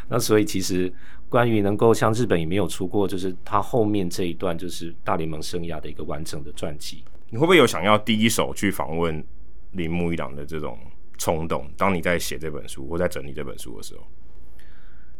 [0.08, 0.92] 那所以其实
[1.28, 7.02] 关于能够像日本也没有出过，就是他后面这一段就是大联盟生涯的一个完整的传记。
[7.30, 9.24] 你会不会有想要第一手去访问
[9.72, 10.78] 铃木一郎的这种
[11.18, 11.68] 冲动？
[11.76, 14.06] 当你在写这本书或在整理这本书的时候？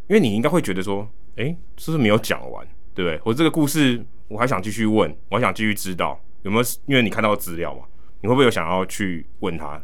[0.07, 1.45] 因为你应该会觉得说，哎、
[1.77, 3.19] 是不是没有讲完，对不对？
[3.25, 7.83] 我这个故事我还想继续问，我还想继续知道有没有，因为你看到资料嘛，
[8.21, 9.81] 你会不会有想要去问他，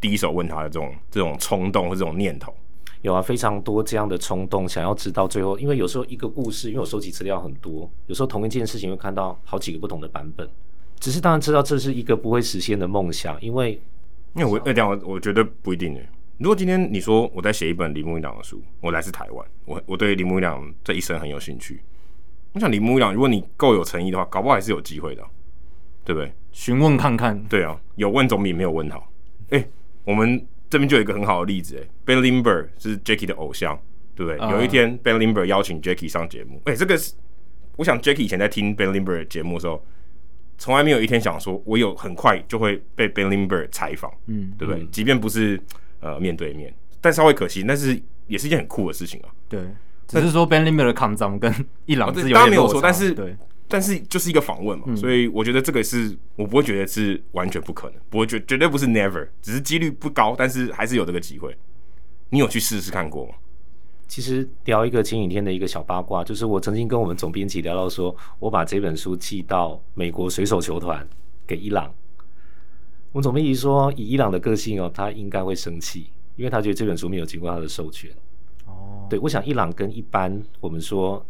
[0.00, 2.54] 第一手问他的这种这种冲动或这种念头？
[3.02, 10.48] 有啊，非常多这样的冲动，想要知道最后，因为有时候一个故事，因为我收集资料很多，有时候同一件事情会看到好几个不同的版本。
[10.98, 13.80] 只是当然知道这是一个不会实现的梦想，因为
[14.34, 16.08] 因为我这样，我觉得不一定诶。
[16.38, 21.80] 如果今天你说我在写一本铃木一朗的书，我来自台湾，我我对铃木一朗这一生很有兴趣。
[22.52, 25.22] 我想铃木一朗，如果你够有诚意的话，搞不好还是有机会的，
[26.04, 26.32] 对不对？
[26.50, 27.40] 询问看看。
[27.44, 29.08] 对啊，有问总比没有问好。
[29.50, 29.68] 诶，
[30.08, 30.46] 我们。
[30.70, 33.74] 这边就有一个很好的例子，哎，Ben Lindbergh 是 Jackie 的偶像，
[34.14, 37.14] 对不对？Uh, 有一天 Ben Lindbergh 邀请 Jackie 上节目，哎，这个是
[37.76, 39.82] 我想 Jackie 以前在听 Ben Lindbergh 节目的时候，
[40.58, 44.82] 从来没有一天想说我有很快就会被 Ben Lindbergh 采访，嗯，对不对？
[44.82, 45.58] 嗯、即便不是
[46.00, 49.32] 呃面对面，但稍微可惜，但是也是一件很酷的事情啊。
[49.48, 49.58] 对，
[50.06, 51.50] 只是说 Ben Lindbergh 的抗争跟
[51.86, 53.34] 一朗是有当然没有错，但是对。
[53.68, 61.54] 但是就是一个访问嘛，嗯、所以我觉得这个是我不会觉得是完全不可能，不会绝绝对不是 never，只是几率不高，但是还是有这个机会。
[62.30, 63.34] 你有去试试看过吗？
[64.06, 71.06] 其实聊一个前几天的一个小八卦，就是我曾经跟我们总编辑聊到说，我把这本书寄到美国水手球团
[71.46, 71.92] 给伊朗。
[73.12, 78.10] 我们总编辑说，以伊朗的个性哦，他应该会生气，因为他觉得这本书没有经过他的授权。
[78.64, 81.22] 哦，对，我想伊朗跟一般我们说。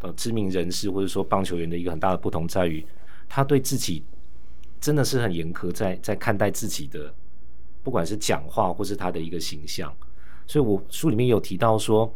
[0.00, 2.86] 呃，知名人士或者说棒球员的一个很大的不同在于，
[3.28, 4.02] 他对自己
[4.80, 7.12] 真的是很严苛，在在看待自己的，
[7.82, 9.92] 不管是讲话或是他的一个形象。
[10.46, 12.08] 所以我书里面有提到说，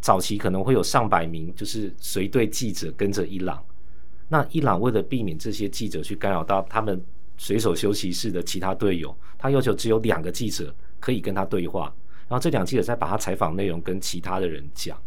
[0.00, 3.62] 早期可能会有上百名就是随队记者跟着伊朗，
[4.28, 6.98] 那伊朗为了避免这些记者去干扰到他们
[7.36, 11.94] 水手休息室的其他队友，他要求只有两个记者可以跟他对话，
[12.26, 14.98] 然后这两记者再把他采访内容跟其他的人讲。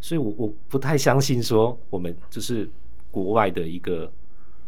[0.00, 2.68] 所以我，我我不太相信说我们就是
[3.10, 4.10] 国外的一个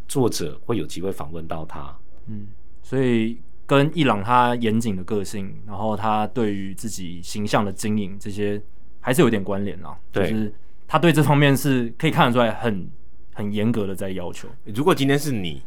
[0.09, 1.97] 作者会有机会访问到他。
[2.27, 2.49] 嗯，
[2.83, 8.61] 所以跟伊朗他严谨的个性，然后他对于自己形象的经营这些，
[9.01, 9.97] 还是有点关联啦。
[10.11, 10.53] 对，就是
[10.89, 12.91] 他对这方面是可以看得出来很
[13.33, 14.49] 很严格的在要求。
[14.65, 15.63] 如果今天是你，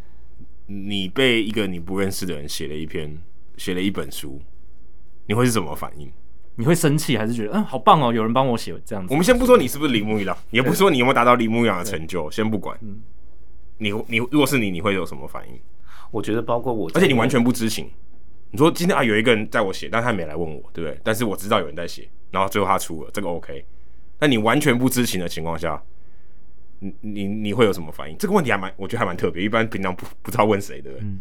[0.65, 3.17] 你被一个你不认识的人写了一篇
[3.55, 4.41] 写了一本书，
[5.25, 6.11] 你会是什么反应？
[6.55, 8.13] 你会生气还是觉得嗯好棒哦？
[8.13, 9.11] 有人帮我写这样子。
[9.11, 12.77] 我们先不说你是不是铃木一朗，也不说你有没有达到铃木一朗的成就，先不管。
[12.81, 13.01] 嗯，
[13.77, 15.59] 你你如果是你，你会有什么反应？
[16.11, 17.89] 我觉得包括我，而且你完全不知情。
[18.51, 20.99] 你说今天啊有一个人在我写，但他没来问我，对不对？
[21.03, 23.65] 但是我知道有人在写，然后最后他出了这个 OK。
[24.19, 25.81] 那你完全不知情的情况下，
[26.77, 28.15] 你你你会有什么反应？
[28.19, 30.91] 这个问题还蛮，我觉得还蛮特别，一般平常不不知道问谁的。
[31.01, 31.19] 嗯。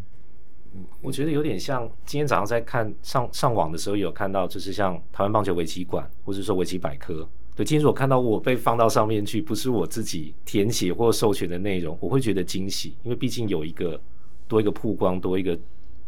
[1.01, 7.29] 我觉得有点像今天早上在看上上网的时候，有看到就是像台湾棒球围棋馆，或者说围棋百科。
[7.55, 14.01] 对，今天我看到我被放到上面去，不是我自己填写或授权的内容，我会觉得惊喜，因为毕竟有一个
[14.49, 15.59] 多一个曝光，多一个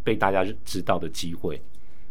[0.03, 1.61] 被大家知道的机会。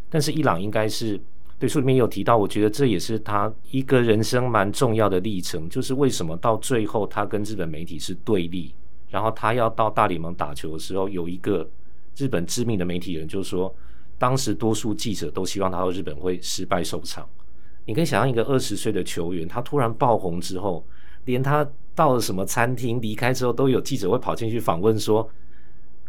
[0.10, 1.20] 但是伊朗应该是
[1.58, 8.76] 对书里面有提到，我觉得这也是他一个人生蛮重要的历程，就是为什么到最后他跟日本媒体是对立，
[9.10, 11.68] 然后他要到大联盟打球的时候有一个。
[12.16, 13.74] 日本知名的媒体人就说，
[14.18, 17.28] 当时多数记者都希望他到日本会失败收场。
[17.86, 20.86] 你可以想象一个二十岁的球员，他突然爆红之后，
[21.26, 25.30] 连他到了什么餐厅离开之后，都有记者会跑进去访问说，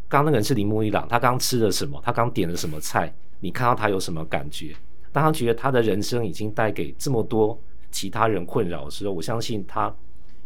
[0.08, 2.00] 刚那个人是铃木一朗，他刚吃了什么？
[2.04, 3.12] 他刚点了什么菜？
[3.40, 4.74] 你看到他有什么感觉？
[5.10, 7.58] 当他觉得他的人生已经带给这么多
[7.90, 9.92] 其他人困扰的时候，我相信他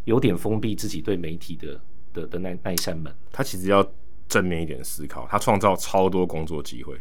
[0.04, 1.80] 有点封闭自己对媒体的
[2.14, 3.12] 的的那那一扇门。
[3.32, 3.86] 他其实要。
[4.29, 6.95] 正面一点思考，他创造超多工作机会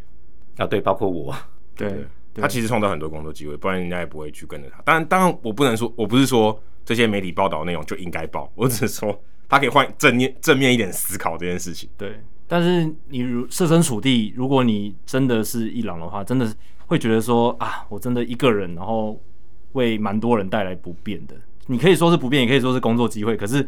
[0.55, 1.35] 啊，对，包括我，
[1.75, 1.89] 对，
[2.33, 4.81] 对他其实创造很多工作机会，不然人家也不会去跟着他。
[4.83, 11.89] 当然，当然，我不能说，我不是说这些媒体报道内容就应该报，我只是说他可以换正面正面一点思考这件事情。
[11.97, 16.51] 对，但是你如设身处地，如果你真的是伊朗的话，真的
[16.85, 19.21] 会觉得说啊，我真的一个人，然后
[19.73, 21.35] 为蛮多人带来不便的。
[21.65, 23.35] 你可以说是不便，也可以说是工作机会。
[23.35, 23.67] 可是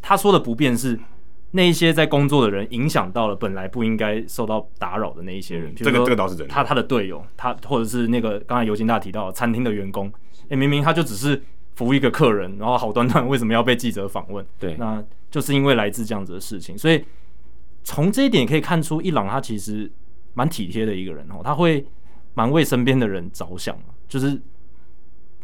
[0.00, 0.98] 他说的不便是。
[1.52, 6.52] 那一些在工作的人影响到了本来不应该受到打扰的那一些人，这个这个倒是真的。
[6.52, 10.08] 他他的队友，他或者是那个刚才尤金大提到的餐厅的员工，
[10.44, 11.40] 哎、欸，明明他就只是
[11.76, 14.44] 服务一个客人，然后好端端为什么要被记者访问？
[14.58, 16.76] 对，那就是因为来自这样子的事情。
[16.76, 17.02] 所以
[17.84, 19.90] 从这一点可以看出，伊朗他其实
[20.34, 21.86] 蛮体贴的一个人哦，他会
[22.34, 23.78] 蛮为身边的人着想，
[24.08, 24.38] 就是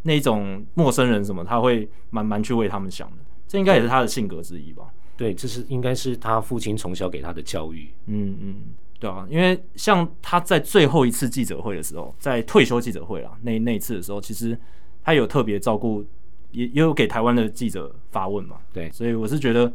[0.03, 3.17] 那种陌生人什么，他会蛮蛮去为他们想的。
[3.47, 4.85] 这应该也是他的性格之一吧。
[5.23, 7.89] 对，这是应该是他父亲从小给他的教育。
[8.07, 8.57] 嗯嗯，
[8.99, 14.59] 对啊，因为像他在最后一次记者会的时候，在退休记者会啦，那那一次的时候，其实
[15.05, 16.05] 他有特别照顾，
[16.51, 18.57] 也也有给台湾的记者发问嘛。
[18.73, 19.73] 对，所以我是觉得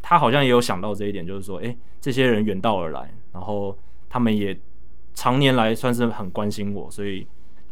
[0.00, 3.76] 他好像也有想到这一点，就是说，哎、欸，这些人远道而来，然后
[4.08, 4.58] 他们也
[5.12, 7.26] 常年来算是很关心我，所以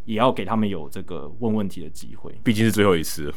[0.05, 2.31] 也要给他们有这个问问题的机会。
[2.45, 3.33] 毕竟是最后一次，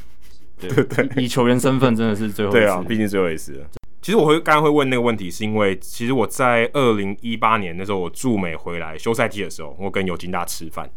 [0.59, 2.59] 对对，以球员身份真的是最后一次。
[2.59, 3.65] 对啊，毕竟最后一次。
[4.01, 10.89] 其实我会刚刚会问那个问题，是因为其实我在二零一八年那时候我驻美回来休赛季的时候，我跟尤金大吃饭。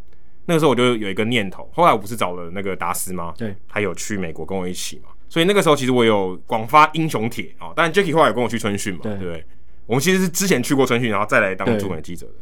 [0.47, 3.33] 那个时候我就有一个念头，后来我不是找了那个达斯吗？
[3.37, 7.73] 对，他有去美国跟我一起嘛，所以那个时候其实我有广发英雄帖啊。
[7.77, 9.45] 当然 Jacky 后来有跟我去春训嘛，对不对？
[9.87, 12.35] 我们其实是之前去过春训，然后再来当驻美记者的。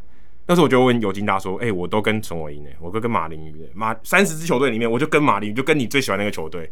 [0.47, 6.71] 那时候我就问尤金大说：“哎、欸，我都跟陈伟英呢，我哥跟马林鱼的马三十支球队里面，我就跟马林鱼，就跟你最喜欢那个球队，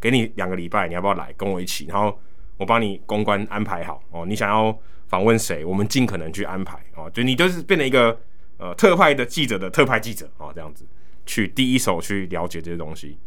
[0.00, 1.86] 给你两个礼拜，你要不要来跟我一起？
[1.86, 2.16] 然后
[2.56, 4.76] 我帮你公关安排好哦，你想要
[5.08, 7.10] 访问谁，我们尽可能去安排哦。
[7.12, 8.18] 就你就是变成一个。”
[8.58, 10.86] 呃，特派的记者的特派记者啊、哦，这样子
[11.26, 13.18] 去第一手去了解这些东西。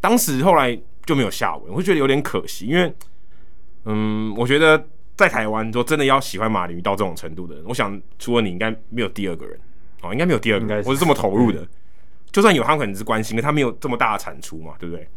[0.00, 2.92] 当时后来就没有下文，我会觉得有点可惜，因为
[3.84, 9.56] 嗯，我觉得在台湾说真的要喜欢马林鱼到这种程度的人，我想除了你，应该没有第二个人
[10.02, 11.64] 哦，应该没有第二个人，我是这么投入的。
[12.32, 15.08] 就算有，他可能是关心，他没有这么大的产出嘛，对不对？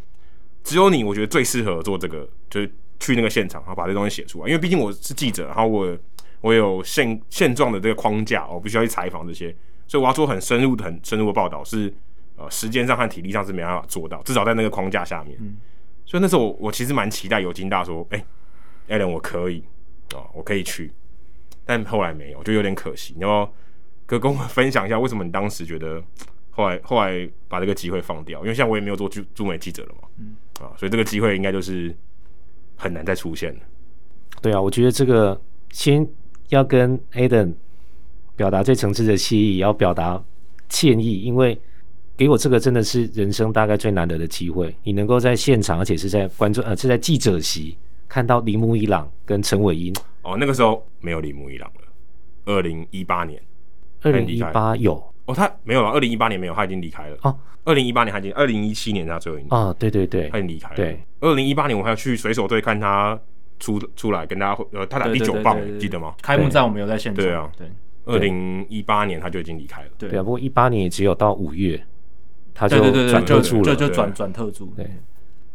[0.64, 4.48] 只有你，我觉得最适合做这个，就是去那个现场，然后把这东西写出来。
[4.48, 5.98] 因为毕竟我是记者，然后我。
[6.42, 9.54] 我有现现状的这个框架，我必须要去采访这些，
[9.88, 11.92] 所以我要做很深入的、很深入的报道，是
[12.36, 15.36] 呃时间上和体力上是没办法做到，至少在那个框架下面。
[15.42, 15.58] 嗯、
[16.06, 18.24] 所以那时候我我其实蛮期待尤金大说，哎、
[18.90, 19.64] 欸、，Allen 我可以
[20.14, 20.94] 啊、哦，我可以去，
[21.66, 23.16] 但后来没有，就有点可惜。
[23.20, 23.52] 然后
[24.06, 26.02] 哥跟我分享一下，为什么你当时觉得
[26.52, 28.42] 后来后来把这个机会放掉？
[28.42, 31.94] 因为现在我也没有做驻驻美记者了嘛，嗯啊，所以这个机会应该就是
[32.78, 33.60] 很难再出现了。
[34.42, 35.38] 对啊，我觉得这个
[35.72, 36.08] 先。
[36.50, 37.56] 要跟 Aden
[38.38, 40.24] 表达最诚挚的谢意，要表达
[40.70, 41.60] 歉意，因为
[42.16, 44.74] 给我这个真的是人生大概最难得的机会。
[44.84, 49.94] 你能够在现场，而且是在观众呃是在记者席看到铃木一朗跟陈伟英。
[50.22, 51.82] 哦，那个时候没有铃木一朗了。
[52.46, 53.42] 二零一八年，
[54.04, 55.92] 二零一八有哦，他没有了。
[55.92, 57.18] 二零一八年没有，他已经离开了。
[57.22, 59.48] 哦，二零一八年他已经，二零一七年他最后一年。
[59.52, 60.76] 哦，对对对，他已经离开了。
[60.76, 63.18] 对，二零一八年我还要去水手队看他。
[63.60, 66.14] 出出来跟大家呃，他打第九棒，记得吗？
[66.22, 67.26] 开幕战我们有在现场。
[67.26, 67.68] 对啊，对，
[68.06, 69.88] 二零一八年他就已经离开了。
[69.98, 71.84] 对啊，不过一八年也只有到五月，
[72.54, 72.78] 他就
[73.10, 74.68] 转特助了，就就转转特助。
[74.78, 74.88] 对，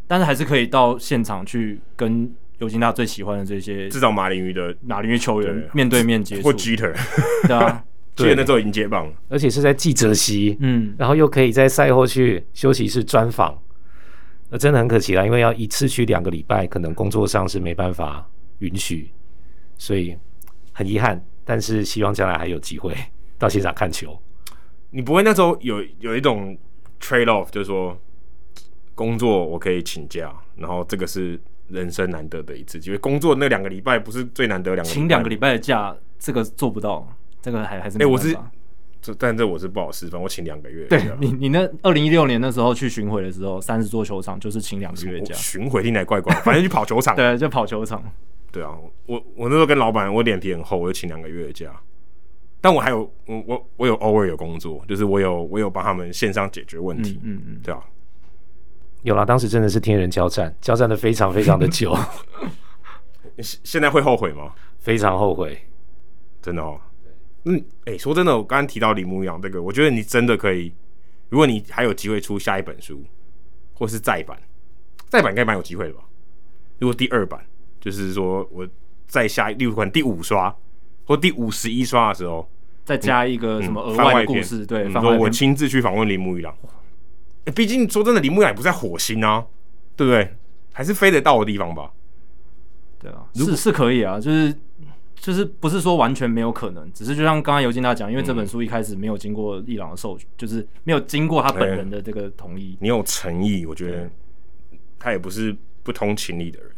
[0.09, 6.43] 但是还是可以到现场去跟尤金大最喜欢的这些，至少马林鱼的马林鱼球员面对面接触。
[6.43, 6.93] 或 Jeter，
[7.47, 7.85] 对啊，
[8.15, 13.59] 记得那时候已经接棒了，而且是在记者席，嗯，然后又可以在赛后去休息室专访。
[14.51, 19.11] 那真的很可惜啦，因为要一次去两个礼拜，可能工作上是没办法允许，
[19.79, 20.15] 所以
[20.73, 21.25] 很遗憾。
[21.45, 22.95] 但是希望将来还有机会
[23.39, 24.17] 到现场看球。
[24.91, 26.57] 你不会那时候有有一种
[27.01, 27.99] trade off，就是说
[28.95, 32.99] 工作我可以请假，然后这个是人生难得的一次机会。
[32.99, 37.09] 工作那两个礼拜不是最难得两个礼拜，请两个礼拜的假，这个做不到，
[37.43, 38.23] 这个还还是没办法。
[38.23, 38.39] 欸，我是。
[39.03, 40.87] 这但这我是不好示范，我请两个月。
[40.87, 45.35] 对你，你那二零一六年那时候去巡回的时候，三十座球场就是请两个月假。
[45.35, 47.15] 巡回听起来怪怪，反正去跑球场。
[47.17, 48.01] 对，就跑球场。
[48.53, 51.73] 对啊，我我那时候跟老板，我脸皮很厚，我就请两个月的假。
[52.61, 57.19] 但我还有我我我有偶尔有工作，就是我有我有帮他们线上解决问题。
[57.25, 57.83] 嗯嗯，嗯对啊，
[59.03, 61.93] 有啦，当时真的是天人交战，交战的非常非常的久。
[63.43, 64.53] 现现在会后悔吗？
[64.79, 65.61] 非常后悔，
[66.41, 66.81] 真的哦。
[67.45, 70.73] 嗯，哎、欸，说真的，我刚刚提到铃木一朗这个，我觉得你真的可以，
[71.29, 73.05] 如果你还有机会出下一本书，
[73.75, 74.41] 或是再版，
[75.09, 76.05] 再版应该蛮有机会的吧？
[76.79, 77.45] 如果第二版，
[77.81, 78.69] 就是说我
[79.09, 80.55] 再下，例如款第五刷
[81.05, 82.49] 或第五十一刷的时候，
[82.85, 86.55] 再加一个什么额外的故事，嗯、对，说我亲自去访问铃木一朗。
[86.65, 89.45] 哎、欸，毕竟说真的，铃木一朗也不在火星啊，
[89.97, 90.37] 对不对？
[90.73, 91.91] 还是飞得到的地方吧？
[93.01, 94.55] 对啊，是是可以啊，就是。
[95.23, 102.77] 就是不是说完全没有可能，只是就像刚刚尤金大讲，因为这本书一开始没有经过伊朗的授权，嗯、就是没有经过他本人的这个同意。
[102.81, 104.11] 你有诚意，我觉得
[104.99, 106.71] 他也不是不通情理的人。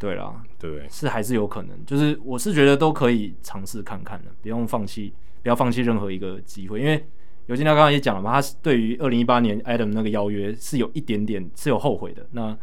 [0.00, 1.86] 对啦，对，是还是有可能。
[1.86, 6.80] 就是我是觉得都可以尝试看看的，不用放弃，不要放弃任何一个机会。
[6.80, 7.06] 因为
[7.46, 12.26] 尤金娜刚刚也讲了嘛，他对于二零一八年 Adam 那个邀约是有一点点是有后悔的。
[12.32, 12.58] 那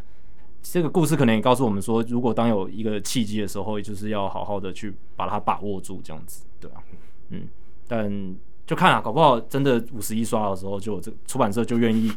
[0.62, 6.82] 这个故事可能也告诉我们说，如果当有一个契机的时候，就是要好好的去把它把握住，这样子，对啊，
[7.30, 7.48] 嗯，
[7.88, 8.36] 但
[8.66, 12.12] 就看啊，搞不好真的五十一刷的时候，就这出版社就愿意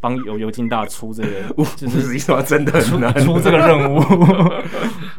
[0.00, 4.00] 帮尤尤金大出这个，就 是五十一刷真的出出这个任务，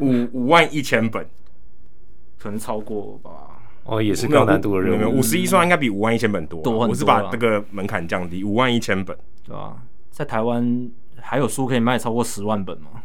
[0.00, 1.24] 五五万一千本，
[2.38, 3.30] 可能超过吧？
[3.84, 9.76] 哦，也是高难度的任务，五十一刷应该比五万一千本多，多，我是把这个门槛降低，五万一千本，对吧？
[10.10, 10.90] 在台湾。
[11.22, 13.02] 还有书可以卖超过十万本吗？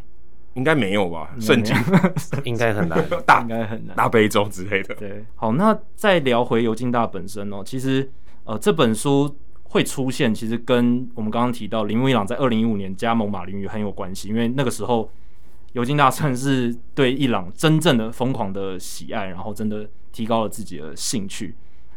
[0.54, 1.34] 应该没有吧？
[1.38, 1.76] 圣经
[2.44, 4.94] 应该很难， 大应该很难，大悲咒之类的。
[4.94, 8.10] 对，好，那再聊回尤金大本身哦，其实
[8.44, 15.10] 呃这本书会出现，其实跟我们刚刚提到铃木一朗在二零一五年加盟马林鱼很有关系，因为那个时候
[15.74, 21.54] 尤金大算是对伊朗真正的疯狂的喜爱，然后真的提高了自己的兴趣。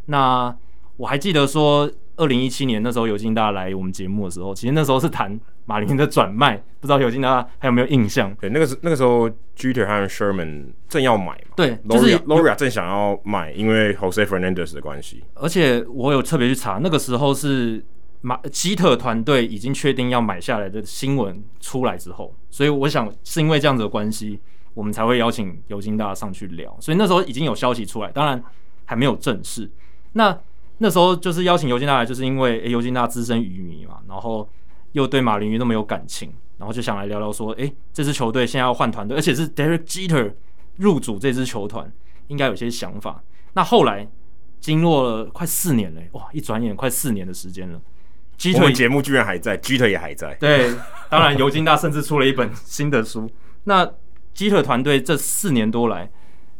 [0.08, 0.54] 那
[0.98, 1.90] 我还记得说，
[2.20, 8.36] 二零一七年那时候尤金大来我们节目的时候，其实那时候是谈马林的转卖，不知道尤金大还有没有印象？
[8.36, 15.24] 对，那个时那个时候，Jeter 和 Sherman 正要买嘛，对，就是 Loria 正想要买，因为 Jose Fernandez 的关系。
[15.34, 17.82] 而且我有特别去查，那个时候是
[18.20, 24.38] 马基特团队已经确定要买下来的新闻出来之后，所以我想是因为这样子的关系，
[24.74, 26.76] 我们才会邀请尤金大上去聊。
[26.82, 28.44] 所以那时候已经有消息出来，当然
[28.84, 29.72] 还没有正式。
[30.12, 30.38] 那
[30.82, 34.50] 那时候就是邀请尤金大来，就是因为诶，尤金大资深鱼迷嘛，然后
[34.94, 40.34] 又对马林鱼那么有感情，然后就想来聊聊说，诶，这支球队现在要换团队，而且是 Derek Jeter
[40.78, 41.92] 入主这支球团，
[42.28, 43.22] 应该有些想法。
[43.54, 44.08] 那后来
[44.62, 47.82] 经过了快四年嘞，哇，一转眼快四年的时间了
[48.38, 50.34] ，Jeter 节目居然还在，Jeter 也还在。
[50.36, 50.74] 对，
[51.10, 53.30] 当然尤金大甚至出了一本新的书。
[53.66, 53.86] 那
[54.34, 56.10] Jeter 团队这四年多来，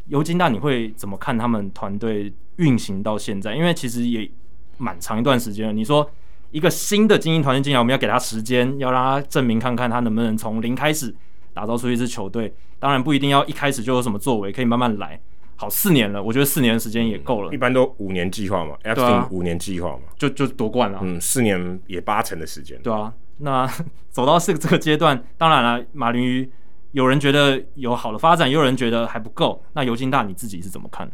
[0.08, 2.30] 尤金大你会怎么看他们团队？
[2.60, 4.30] 运行到现在，因为其实也
[4.78, 5.72] 蛮长一段时间了。
[5.72, 6.08] 你说
[6.50, 11.14] 一个新的精英团队进来，我们要给他时间，要让他证明看看他能不能从零开始
[11.52, 12.52] 打造出一支球队。
[12.78, 15.20] 当然不一定要一开始就有什么作为，可以慢慢来。
[15.56, 17.52] 好，四年了，我觉得四年的时间也够了。
[17.52, 20.98] 一般都五年计划嘛，Epstein 五年计划嘛，就就夺冠了。
[21.02, 22.80] 嗯，四年也八成的时间。
[22.82, 23.70] 对啊，那
[24.08, 26.50] 走到这个这个阶段，当然了，马林鱼
[26.92, 29.62] 有人觉得有好的发展，也有人觉得还不够。
[29.74, 31.10] 那尤金大你自己是怎么看？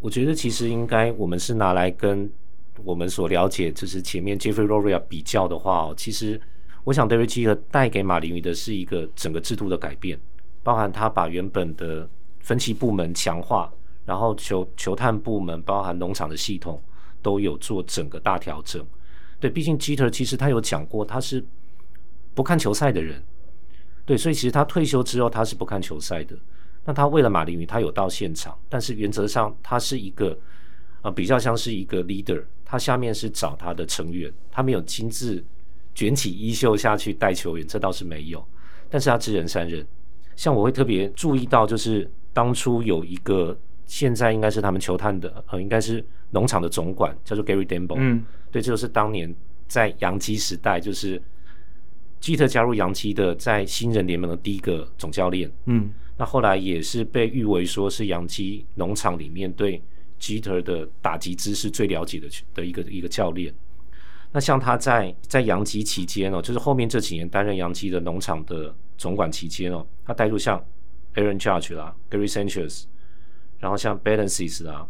[0.00, 2.30] 我觉得其实应该，我们是拿来跟
[2.84, 6.40] 我们所了解，就是前面 Jeffrey Loria 比较的话哦，其实
[6.84, 10.18] 我想 Derek Jeter 带给马林鱼的是一个整个制度的改变，
[10.62, 12.08] 包含他把原本的
[12.40, 13.72] 分析部门强化，
[14.04, 16.80] 然后球球探部门，包含农场的系统
[17.22, 18.86] 都有做整个大调整。
[19.40, 21.44] 对，毕竟 Jeter 其实他有讲过，他是
[22.34, 23.22] 不看球赛的人，
[24.04, 26.36] 对，所以其实他退休之后他是不看球赛的。
[26.86, 30.38] 那他为了马林鱼，他有到现场，但是原则上他是一个
[31.02, 35.44] 呃比较像是一个 leader，他下面是找他的成员，他没有亲自
[35.96, 38.46] 卷起衣袖下去带球员，这倒是没有。
[38.88, 39.84] 但是他知人善任，
[40.36, 47.96] 像我会特别注意到，就是当初有一个现在应该是他们球探的呃，应该是农场的总管，叫做 Gary Dembo。
[47.98, 49.34] 嗯，对，这就是当年
[49.66, 51.20] 在洋基时代，就是
[52.20, 55.90] 基特加入洋基的，在新人联盟的第一个总教练，嗯。
[56.18, 59.82] 那后来也是被誉为说是洋基农场里面对
[60.18, 63.52] 基特的打击姿势最了解的的一个一个教练。
[64.32, 70.62] 那像他在在洋基期间哦，就是后面这几年担任洋基的农场的总管期间哦，他带入像
[71.14, 72.84] Aaron Judge 啦、Gary Sanchez，
[73.60, 74.86] 然后像 Balances 啦、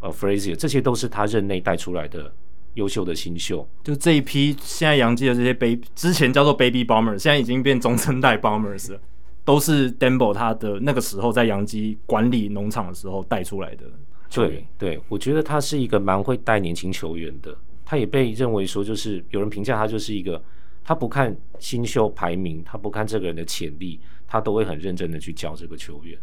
[0.00, 2.32] 呃 Frazier，这些都是他任内带出来的
[2.74, 3.68] 优秀的新秀。
[3.82, 9.00] 就这一批现在洋基的这些 Baby，之前叫做 Baby Bombers，现在已经变中生代 Bombers 了。
[9.44, 13.84] 都是 Denbo 他的那个时候在洋基管理农场的时候带出来的。
[14.30, 17.54] 对对，我觉得他是一个蛮会带年轻球员的。
[17.84, 20.42] 他也被认为说，就是有人评价他就是一个，
[20.82, 26.18] 他不看新秀排名，他不看这个人的潜力，他都会很认真的去教这个球员。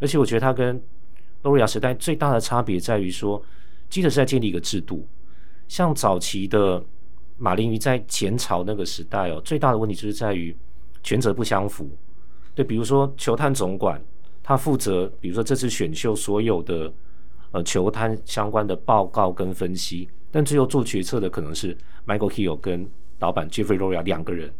[0.00, 0.78] 而且我觉得他跟
[1.42, 3.42] Loria 时代最大的差别在于说，
[3.88, 5.08] 基特是在建立一个制度。
[5.66, 6.84] 像早期的
[7.38, 10.54] 马林鱼在前朝那个时代哦，最大的问题就是在于
[11.02, 11.88] 权责不相符。
[12.56, 14.02] 对，比如说球探总管，
[14.42, 16.90] 他负责，比如说这次选秀所有的
[17.50, 21.76] 呃球探相关的报告跟分析，但最后做决策的可能是
[22.06, 22.88] Michael Keo 跟
[23.18, 24.50] 老板 Jeffrey Loria 两个人，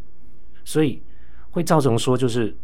[0.63, 1.01] 所以
[1.49, 2.55] 会造成说，就是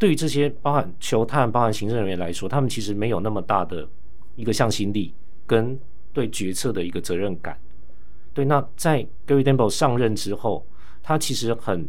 [0.00, 3.88] 对于这些包含球探、包含行政人员来说，他们其实没有那么大的
[4.34, 5.14] 一个向心力
[5.46, 5.78] 跟
[6.12, 7.56] 对决策的一个责任感。
[8.32, 10.66] 对，那在 Gary Denbo 上任之后，
[11.04, 11.88] 他其实很。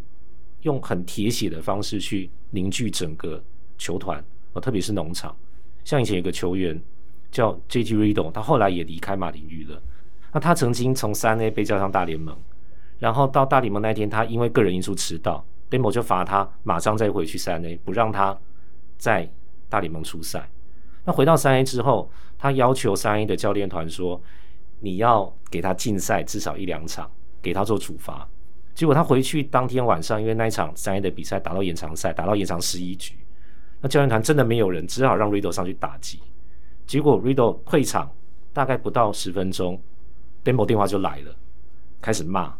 [0.65, 3.41] 用很铁血的方式去凝聚整个
[3.77, 5.35] 球团，哦，特别是农场。
[5.83, 6.79] 像以前有个球员
[7.31, 9.79] 叫 JT Riddle，他后来也离开马林鱼了。
[10.33, 12.35] 那他曾经从三 A 被叫上大联盟，
[12.97, 18.35] 然后到大联盟那天，他因为个人因素迟到，Demo 就罚他马上再回去三 A，不让他
[18.97, 19.29] 在
[19.69, 20.49] 大联盟出赛。
[21.03, 22.09] 那回到三 A 之后，
[22.39, 24.19] 他要求三 A 的教练团说
[24.81, 27.07] ：“你要给他禁赛至少一两场，
[27.39, 28.27] 给他做处罚。”
[28.75, 33.15] 结果他回去当天晚上，因为那一场三 A 的比赛打到延长赛，打到延长十一局，
[33.81, 36.19] 那教练团真的没有人，只好让 Riddle 上去打击。
[36.85, 38.11] 结果 Riddle 退场
[38.51, 39.81] 大概不到十分钟
[40.43, 41.33] ，Demo 电话就来了，
[42.01, 42.53] 开始骂。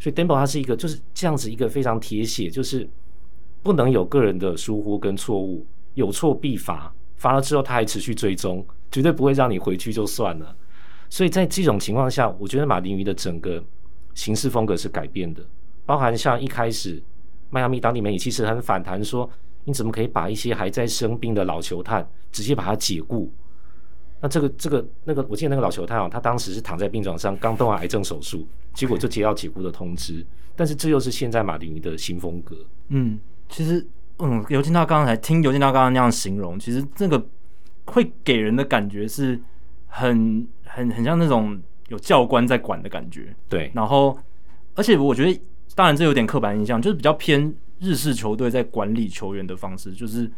[0.00, 2.88] 所以 Demo 他是一个就是这样子一个非常铁血，就是
[3.62, 10.56] 不能有个人的疏忽跟错误，有错必罚，罚了之后他还持续追踪，绝对不会让你回去就算了。
[11.08, 13.62] 所以在这种情况下，我觉得马林鱼的整个
[14.14, 15.44] 行事风格是改变的，
[15.84, 17.02] 包含像一开始
[17.50, 19.28] 迈阿密当地媒体其实很反弹说，
[19.64, 23.32] 你怎么可以把一些还在生病的老球探直接把他解雇？
[24.20, 30.24] 那这个这个那个，我记得那个老球探啊，他当时是躺在病床上刚动完癌症手术，结果就接到解雇的通知。
[30.54, 32.56] 但是这又是现在马林鱼的新风格。
[32.88, 33.84] 嗯，其实
[34.20, 37.26] 嗯，尤金大刚才听尤金大刚刚那样形容，其实这个
[37.86, 39.40] 会给人的感觉是
[39.88, 41.60] 很很很像那种
[41.92, 43.32] 有教官在管的感觉。
[43.48, 44.18] 对，然后
[44.74, 45.40] 而且我觉得，
[45.76, 50.28] 当然这有点刻板印象，就是比较偏日式球队在管理球员的方式，就是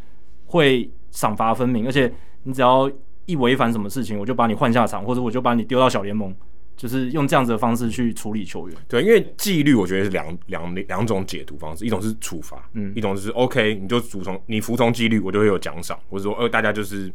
[0.45, 2.91] 会赏罚分明，而且你只要。
[3.27, 6.31] 一违反什么事情，我就把你换下场，或者我就把你丢到小联盟，
[6.77, 8.77] 就是用这样子的方式去处理球员。
[8.87, 17.11] 对，因为纪律，我觉得是两两两种解读方式，一种是处罚，嗯，一种就是 OK，你就服从，你服从纪律，我就会有奖赏，或者说呃，大家就是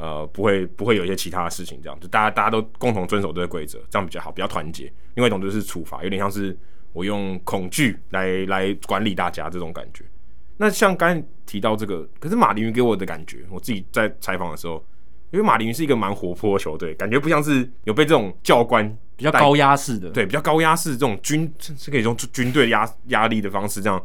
[0.00, 4.90] 呃，不会不会有一些其他的事情，这样就大家大家都共同遵守这个规则，这样比较好，比较团结。
[5.14, 6.56] 另外一种就是处罚，有点像是
[6.94, 10.04] 我用恐惧来来管理大家这种感觉。
[10.56, 14.84] 那像刚才提到这个，可是马林鱼给我的感觉，我自己在采访的时候。
[15.32, 18.84] 因为马林鱼是一个蛮活泼的球队，感觉不像是有被这种教官
[19.14, 24.04] 比较高压式的，对，比较高压式这种军是可以用军队压压力的方式这样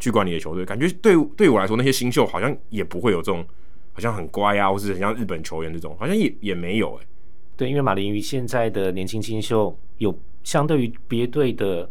[0.00, 3.46] 去管理的球队，感觉对对我来说那些新秀好像也不会有这种
[3.94, 7.06] 好像很乖啊，或是很像日本球员这种，好像也也没有哎、欸。
[7.56, 11.90] 对，因为马林鱼现在的年轻新秀有相对于别队的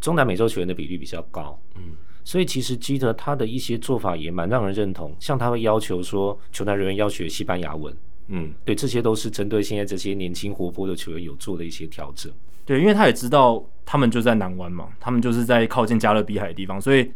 [0.00, 1.82] 中南美洲球员的比例比较高，嗯，
[2.24, 7.94] 所以其实基德他的一些做法也蛮让人认同，像他会要求说球队人员要学西班牙文。
[8.28, 12.32] 嗯，对，这些都是针对现在这些年轻活泼的球员有做的一些调整。
[12.64, 17.10] 对，因为他也知道他们就在南湾嘛，他们就是在靠近加勒比海的地方，所以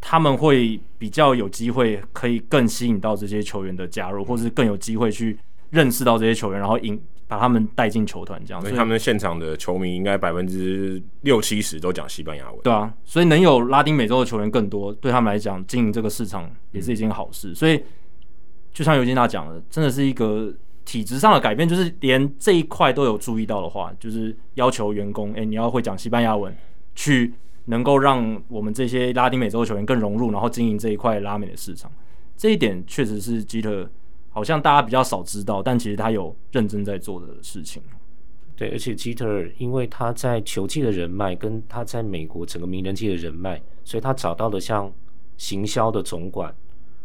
[0.00, 5.38] 他们会比较有机会可以更吸引到这些球员的加入，或是更有机会去
[5.70, 8.60] 认识到这些球员，然后引把他们带进球团这样。
[8.60, 12.60] 所以他们现场的球迷应该百分之六七十都讲西班牙文。
[12.62, 17.50] 对啊，所以能有拉丁美洲的球员更多，对他们来讲经营这个市场也是一件好事。
[17.50, 17.82] 嗯、所以。
[18.70, 26.54] 就像尤金娜讲的，真的是一个体质上的改变，就是连这一块都有注意到的话，就是要求员工，哎、欸，你要会讲西班牙文，
[26.94, 27.34] 去
[27.68, 31.90] 能够让我们这些拉丁美洲的球员更融入，然后经营这一块拉美的市场。
[32.36, 33.88] 这一点确实是基特
[34.28, 37.82] 好像大家比较少知道，但其实他有认真在做的事情。
[38.56, 44.92] 对，而且基特因为他在球界的人脉，跟他在美国整个名人界的人脉，所以他找到了像
[45.36, 46.54] 行销的总管，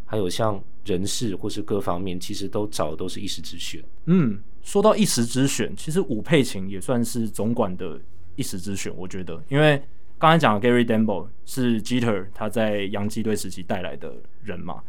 [0.04, 0.62] 还有像。
[0.84, 3.82] 人事或是各方面，其实都找的都是一时之选。
[4.04, 7.98] 嗯，说到一时之选，其实武佩琴也算是总管的
[8.36, 9.82] 一时之选，我觉得，因为
[10.18, 14.12] 刚才讲的 Gary Dembo 是 Jeter 他在洋基队时期带来的
[14.42, 14.82] 人嘛，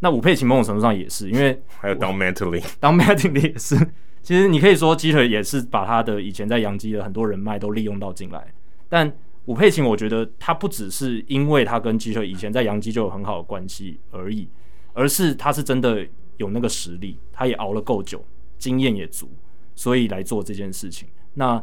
[0.00, 3.76] 那武佩琴某种程度上也是，因为还有 Don Mattingly，Don Mattingly 也是，
[4.22, 8.52] 其实你可以说 Jeter 也是把他的以前在洋基的很多人脉都利用到进来，
[8.88, 9.12] 但
[9.46, 14.48] 武佩琴我觉得他不只是因为他跟 Jeter 以前在洋基就有很好的关系而已。
[14.94, 16.04] 而是他是真的
[16.38, 18.24] 有那个实力，他也熬了够久，
[18.58, 19.30] 经验也足，
[19.76, 21.08] 所以来做这件事情。
[21.34, 21.62] 那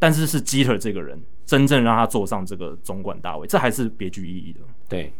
[0.00, 4.60] 但是是基特这个人真正让他坐上这个总管大位，这还是别具意义的。
[4.88, 5.12] 对，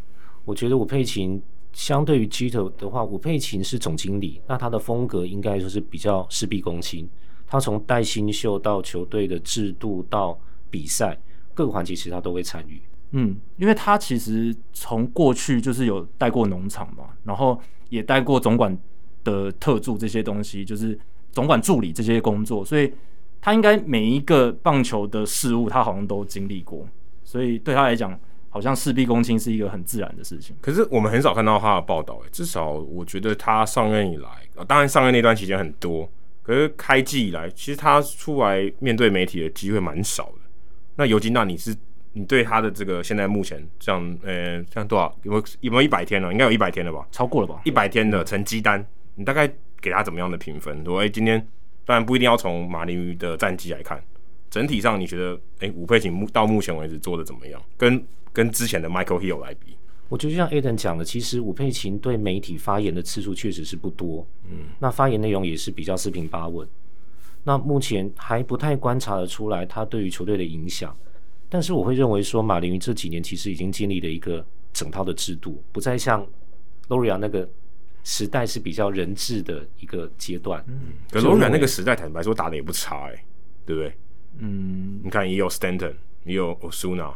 [0.45, 1.41] 我觉得吴佩琴
[1.73, 7.09] 相对于基特的话，吴佩琴是总经理，那他的风格应该说是比较事必躬亲。
[7.47, 10.37] 他从带新秀到球队的制度到
[10.69, 11.17] 比赛
[11.55, 12.83] 各个环节，其实他都会参与。
[13.13, 18.77] 嗯，因为他其实从过去就是有带过农场嘛，然后也带过总管
[19.23, 20.99] 的特助这些东西，就是
[21.31, 22.93] 总管助理这些工作，所以
[23.47, 26.85] 他应该每一个棒球的事物他好像都经历过，
[27.23, 28.19] 所以对他来讲，
[28.49, 30.57] 好像事必躬亲是一个很自然的事情。
[30.61, 34.29] 可是我们很少看到他的报道，诶，至少我觉得他上任以来，
[34.67, 36.11] 当然上任那段期间很多，
[36.43, 40.41] 可是开季以来，其实他出来面对媒体的机会蛮少的。
[40.97, 41.73] 那尤金，那你是？
[42.15, 46.33] 你对他的这个现在目前这样，呃，这样多少有没有有没有一百天了？
[46.33, 47.07] 应该有一百天了吧？
[47.13, 47.61] 超过了吧？
[47.65, 48.85] 一百天的成绩单，
[49.17, 49.47] 你大概
[49.81, 50.83] 给他怎么样的评分？
[50.83, 51.47] 说，哎，今天
[51.87, 54.03] 当然不一定要从马林鱼的战绩来看，
[54.51, 57.63] 整体上你觉得，哎，吴佩琴目到目前为止做的怎么样？
[57.79, 66.69] 跟跟之前的 Michael Hill 来比，我觉得就像 Aden 讲的，其实吴佩琴对媒体发言的次数确实是不多，嗯，那发言内容也是比较四平八稳，
[67.45, 70.95] 那目前还不太观察得出来他对于球队的影响。
[71.49, 76.27] 但是我会认为说，马林鱼这几年其实已经建立了一个整套的制度，不再像
[76.89, 77.49] Loria 那个
[78.09, 80.65] 时代是比较人质的一个阶段。
[80.69, 83.25] 嗯，可 Loria 那个时代坦白说打的也不差哎、欸，
[83.67, 83.93] 对不对？
[84.39, 87.13] 嗯，你看也有 Stanton，也有 Osuna，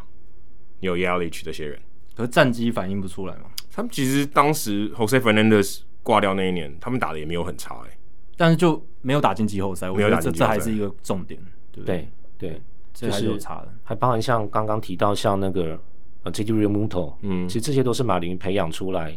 [0.80, 1.78] 也有 Yelich 这些人，
[2.16, 3.44] 可是战绩反映不出来嘛？
[3.70, 7.98] 他们其实当时 Jose Fernandez 挂掉那一年，他们打的也没有很差哎、欸，
[8.36, 11.40] 但是就没有打进季后赛，我觉得这这还是一个重点，
[11.70, 12.08] 对不对？
[12.36, 12.62] 对对，
[12.92, 15.80] 这还是有差的，还包含像刚刚提到像那个
[16.24, 19.16] 呃 JT Realmuto，嗯，其实这些都是马林培养出来，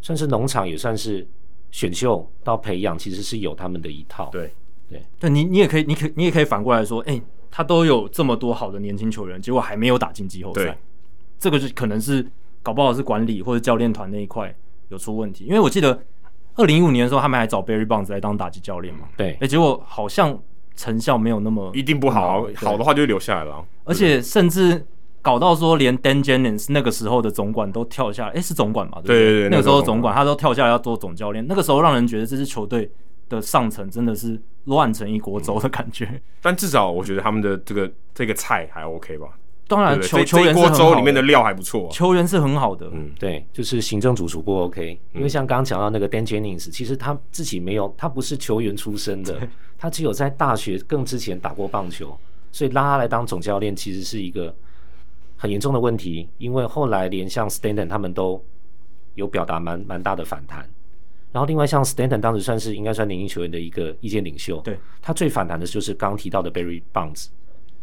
[0.00, 1.26] 算是农场也算是
[1.70, 4.28] 选秀到培养，其实是有他们的一套。
[4.30, 4.52] 对
[4.88, 10.78] 对对，你你也可以，你可你也可以反过来说，哎、欸，他都有这么多好的年轻球员，结果还没有打进季后赛，
[11.38, 12.26] 这个就可能是。
[12.60, 14.54] 搞不好是管理或者教练团那一块
[14.88, 15.98] 有出问题，因为我记得
[16.54, 19.08] 二零一五年的时候，他们还找 Barry Bonds 来当打击教练嘛。
[19.16, 20.38] 对，哎、欸，结果好像
[20.76, 23.64] 成效没有那么一定不好，好的话就留下来了。
[23.84, 24.84] 而且甚至
[25.22, 29.00] 搞到说，连 Dan Jennings 那个时候的总管都跳下来，哎、欸，是总管嘛？
[29.04, 32.90] 对对，对对，那个时候总管他都跳下来要做总教练，那个时候让人觉得这支球队
[33.28, 36.20] 的上层真的是乱成一锅粥的感觉、嗯。
[36.40, 39.28] 但至少我觉得他们的这个这个菜还 OK 吧。
[39.66, 42.88] 当然，球球员是锅粥里面的料还不错、啊，球员是很好的。
[42.90, 49.38] 嗯，对，就是行政主厨不 OK，因为像刚刚讲到那个 Dan Jennings，其实他自己没有，他不是球员出身的，
[49.76, 52.16] 他只有在大学更之前打过棒球，
[52.50, 54.54] 所以拉他来当总教练其实是一个
[55.38, 56.28] 很严重的问题。
[56.36, 58.44] 因为后来连像 Stanton 他们都
[59.14, 60.68] 有表达蛮蛮大的反弹，
[61.32, 67.28] 然后另外像 Stanton 当时算是应该算年轻球员的一个意见领袖，对，他最反弹的就是刚提到的 Barry Bonds，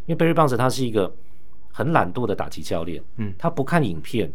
[0.05, 1.11] 因为 Barry Bonds 他是一个。
[1.77, 4.31] 很懒惰的打击教练，嗯，他不看影片，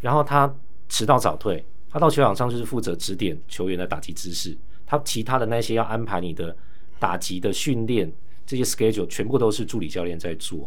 [0.00, 0.50] 然后他
[0.88, 4.56] 迟到早退，他到球场上就是负责指点球员的打击姿势，
[4.86, 6.56] 他其他的那些要安排你的
[6.98, 8.10] 打击的训练
[8.46, 10.66] 这些 schedule 全部都是助理教练在做。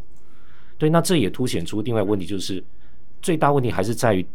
[0.83, 2.63] 对，那这也凸显出另外问题，就是
[3.21, 4.25] 最大问题还是在于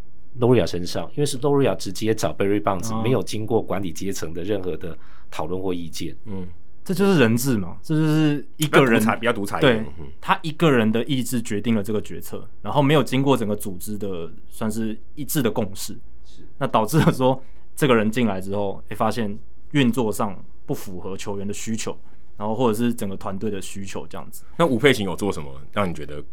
[0.40, 4.96] Loria 身上，因为是 Loria 直接找 Barry Bonds，哦，没有经过管理阶层的任何的
[5.30, 6.48] 讨论或意见，嗯。
[6.84, 9.84] 这就是人治嘛，这就是一个人才比较独裁，对，
[10.22, 15.92] 他一个人的意志决定了这个决策，然后没有经过整个组织的算是一致的共识，
[16.24, 17.38] 是那导致了说
[17.76, 19.38] 这个人进来之后，哎，发现
[19.72, 21.94] 运作上不符合球员的需求，
[22.38, 24.44] 然后或者是整个团队的需求这样子。
[24.56, 26.24] 那吴佩琴有做什么让你觉得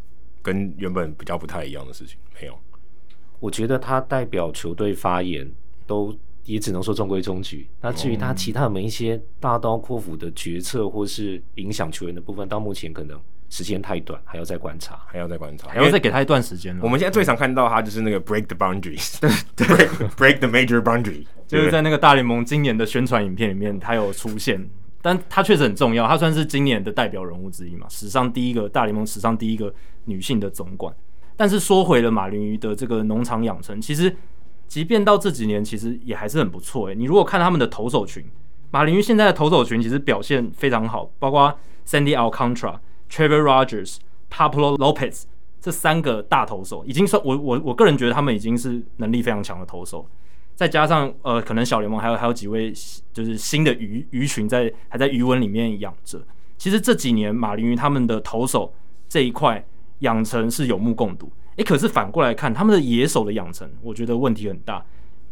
[0.45, 2.17] 跟原本比较不太一样的事情？
[2.39, 2.57] 没有，
[3.39, 5.51] 我觉得他代表球队发言
[5.87, 6.15] 都。
[6.45, 7.67] 也只能说中规中矩。
[7.81, 13.19] 那至于他其他的一些大刀阔斧的决策，或是影响球员的部分，到目前可能
[13.49, 16.77] 时间太短，还要再观察，还要再观察，还要再给他一段时间。
[16.83, 19.27] 我们现在最常看到他就是那个 break the boundaries，对，
[19.65, 24.69] break break the major boundary，就是在那个大联盟今年的宣传影片里面，他有出现，
[25.05, 29.71] 但他确实很重要，他算是今年的代表人物之一嘛，史上第一个大联盟史上第一个
[30.05, 30.91] 女性的总管。
[31.37, 34.15] 但是说回了马林鱼的这个农场养成，其实。
[34.67, 36.95] 即便到这几年，其实也还是很不错诶。
[36.95, 38.25] 你如果看他们的投手群，
[38.71, 41.55] 马林鱼现在的投手群其实表现非常好，包括
[41.87, 45.25] Sandy Alcantara、Trevor Rogers、Pablo Lopez
[45.61, 50.03] 这三个大投手，已经算我我我个人觉得他们已经是能力非常强的投手。
[50.55, 52.73] 再加上呃，可能小联盟还有还有几位
[53.13, 56.25] 就是新的鱼鱼群在还在鱼纹里面养着。
[56.57, 58.73] 其实这几年马林鱼他们的投手
[59.09, 59.63] 这一块
[59.99, 61.29] 养成是有目共睹。
[61.57, 64.83] 诶，可是反过来看，他们的野手的养成，我觉得问题很大。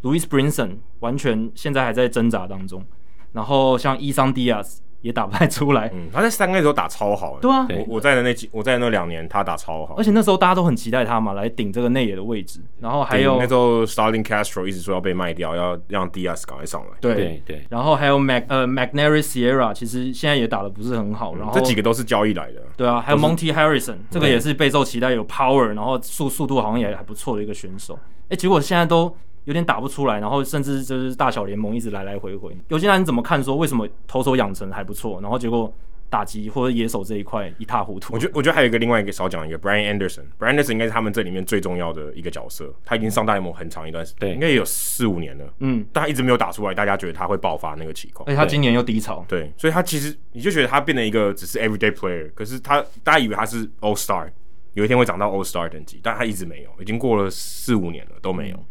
[0.04, 2.86] Louis Brinson 完全现在还在挣扎当中，
[3.32, 4.83] 然后像伊桑迪亚斯。
[5.04, 28.00] 也打不太出来，嗯，他在三个月的时候打超好，对啊，我我在的那几，我在那两年他打超好，而且那时候大家都很期待他嘛，来顶这个内野的位置，然后还有那时候 Starling Castro 一直说要被卖掉，要让 Diaz 赶快上来，对对对，然后还有 Mac 呃 Magneuris Sierra，其实现在也打的不是很好，然后这几个都是交易来的，对啊，还有 Monty Harrison，这个也是备受期待，有 power，然后速速度好像也还不错的一个选手，
[28.30, 29.14] 哎，结果现在都。
[29.46, 32.56] 有点打不出来，然后甚至就是大小联盟一直来来回回。
[32.70, 33.44] 尤金，你怎么看？
[33.44, 35.74] 说为什么投手养成还不错，然后结果
[36.10, 38.14] 打击或者野手这一块一塌糊涂？
[38.14, 40.22] 我觉得，我觉得还有一个另外一个少讲一个 Brian Anderson。
[40.40, 42.74] Brian Anderson 应该是他们这里面最重要的一个角色。
[42.86, 45.46] 他已经上大联盟很长一段时间，对，应该也有四五年了。
[45.60, 48.26] 嗯，但他一直没有打出来，大家觉得他会爆发那个情况。
[48.30, 54.30] 而且他今年又低潮，对，所以他其实你就觉得他变成一个只是 everyday player，可是他大家以为他是 All Star，
[54.76, 58.56] 有一天会长到 All Star 等级，但他一直没有，已经过了四五年了都没有。
[58.56, 58.66] 嗯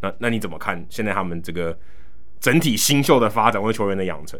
[0.00, 1.76] 那那你怎么看现在他们这个
[2.40, 4.38] 整体新秀的发展或者球员的养成？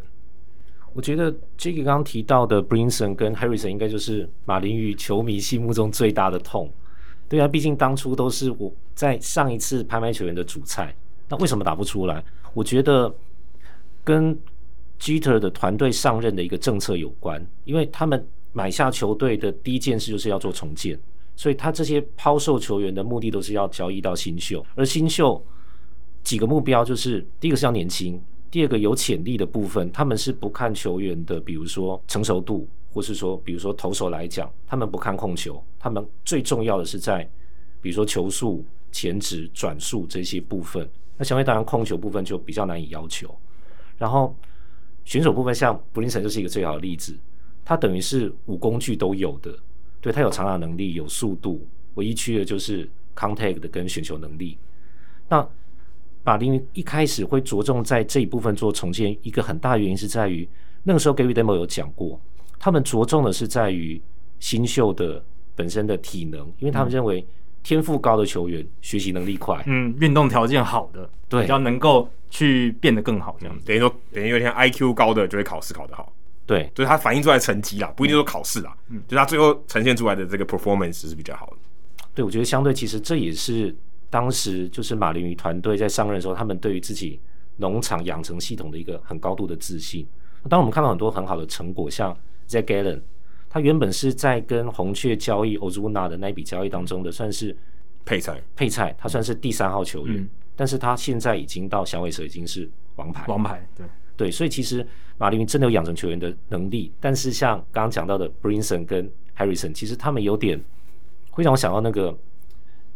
[0.93, 6.71] 我觉得 j a c k 刚刚提到的 Brinson 跟 Harrison 应该就是马林鱼球迷心目中最大的痛。
[7.27, 10.95] 对啊，毕竟当初都是我在上一次拍卖球员的主菜，
[11.27, 12.23] 那为什么打不出来？
[12.55, 13.13] 我觉得
[14.03, 14.35] 跟
[14.99, 20.99] Jeter 的团队上任的一个政策有关，因为他们买下球队的第一件事就是要做重建。
[21.39, 25.41] 所以他这些抛售球员的目的都是要交易到新秀，而新秀
[26.21, 28.21] 几个目标就是：第一个是要年轻，
[28.51, 37.23] 第二个有潜力的部分，他们是不看球员的，比如说成熟度，或是说，比如说投手来讲，他们不看控球，他们最重要的是在，
[37.81, 40.85] 比如说球速、前直、转速这些部分。
[41.17, 43.33] 那相对当然控球部分就比较难以要求。
[43.97, 44.35] 然后
[45.05, 47.17] 选手部分，像布林森就是一个最好的例子，
[47.63, 49.57] 他等于是五工具都有的，
[50.01, 51.65] 对，他有长打能力，有速度，
[51.95, 54.57] 唯一缺的就是 contact 的跟选球能力。
[55.27, 55.47] 那
[56.23, 60.47] 马林一开始会着重在这一部分做重建，一个很大原因是在于
[60.83, 62.19] 那个时候 Gary Denbo 有讲过，
[62.57, 64.01] 他们着重的是在于
[64.39, 65.23] 新秀的
[65.55, 67.25] 本身的体能，因为他们认为
[67.63, 73.65] 天赋高的球员学习能力快，嗯，运动条件好的，对，比较能够去变得更好，这样子。
[73.65, 76.11] 等于说，等于有一天 IQ 高的就会考试考得好，
[76.49, 81.57] 对，就是他反映出来的成绩啦，不一定说考试啦，嗯，就是他最后呈现出来的这个 performance 是比较好的。
[82.15, 83.75] 对，我觉得相对其实这也是。
[84.11, 87.19] 当时就是马林鱼团队在上任的时候，他们对于自己
[87.57, 90.03] 农场养成系统的一个很高度的自信。
[90.49, 92.11] 当我们看到很多很好的成果，像
[92.47, 93.01] Zac Gallen，
[93.47, 97.55] 他原本是在跟红雀交易 Ozuna 的那一笔交易当中的算是
[98.03, 103.85] 配菜，配菜，他算是第三号球员，嗯、但是他现在已经到响尾蛇已经是王牌，王牌，对
[104.19, 104.85] 对，所以其实
[105.17, 110.61] 马林鱼真的有养成球员的能力，但是像刚刚讲到的 Brinson 跟 Harrison，其实他们有点
[111.31, 112.13] 会让我想到那个。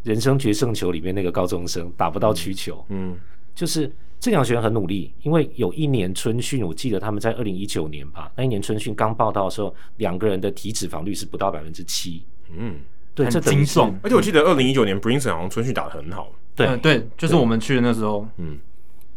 [0.04, 3.16] 人生决胜球里面那个高中生打不到曲球，嗯，
[3.56, 3.90] 就是
[4.20, 12.22] 这两学员很努力，因为有一年春训，我记得他们在二零一九年吧，那一年春训刚报道的时候，两个人的体脂肪率是不到百分之七，
[12.52, 12.82] 嗯，
[13.16, 18.60] 对，这精壮，而且我记得二零一九年 Brinson 好像春训打得很好，对、嗯、对，就是我们去的那时候，嗯，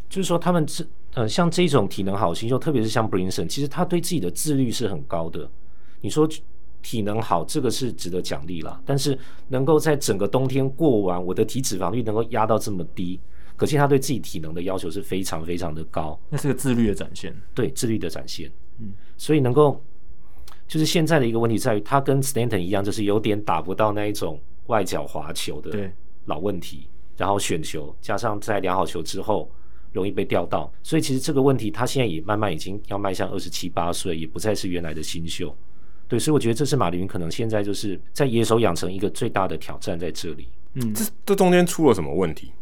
[0.08, 0.84] 就是说他们这
[1.16, 5.50] 呃像这种体能好新秀，特别是像 Brinson，其实他对自己的自律是很高的，
[6.00, 6.28] 你说。
[6.82, 8.80] 体能好，这个是值得奖励啦。
[8.86, 9.18] 但是
[9.48, 13.18] 能够在整个冬天过完，我的体脂肪率能够压到这么低，
[13.56, 16.16] 可见他对自己体能的要求是非常非常的高。
[16.28, 18.48] 那是个自律的展现，对，自律的展现。
[18.78, 19.82] 嗯，所以能够
[20.68, 25.90] 就是现在的一个问题在于，他跟 Stanton 一样，就是有点打不到那一种外脚滑球的
[26.26, 29.50] 老问题，然后选球加上在量好球之后
[29.96, 35.52] 容易被钓到，所以其实这个问题他现在也慢慢已经要迈向二十七八岁，也不再是原来的新秀。
[36.06, 40.46] 对，所以我觉得这是马林鱼可能现在就是在野手养成一个最大的挑战在这里。
[40.74, 42.52] 嗯，这这中间出了什么问题？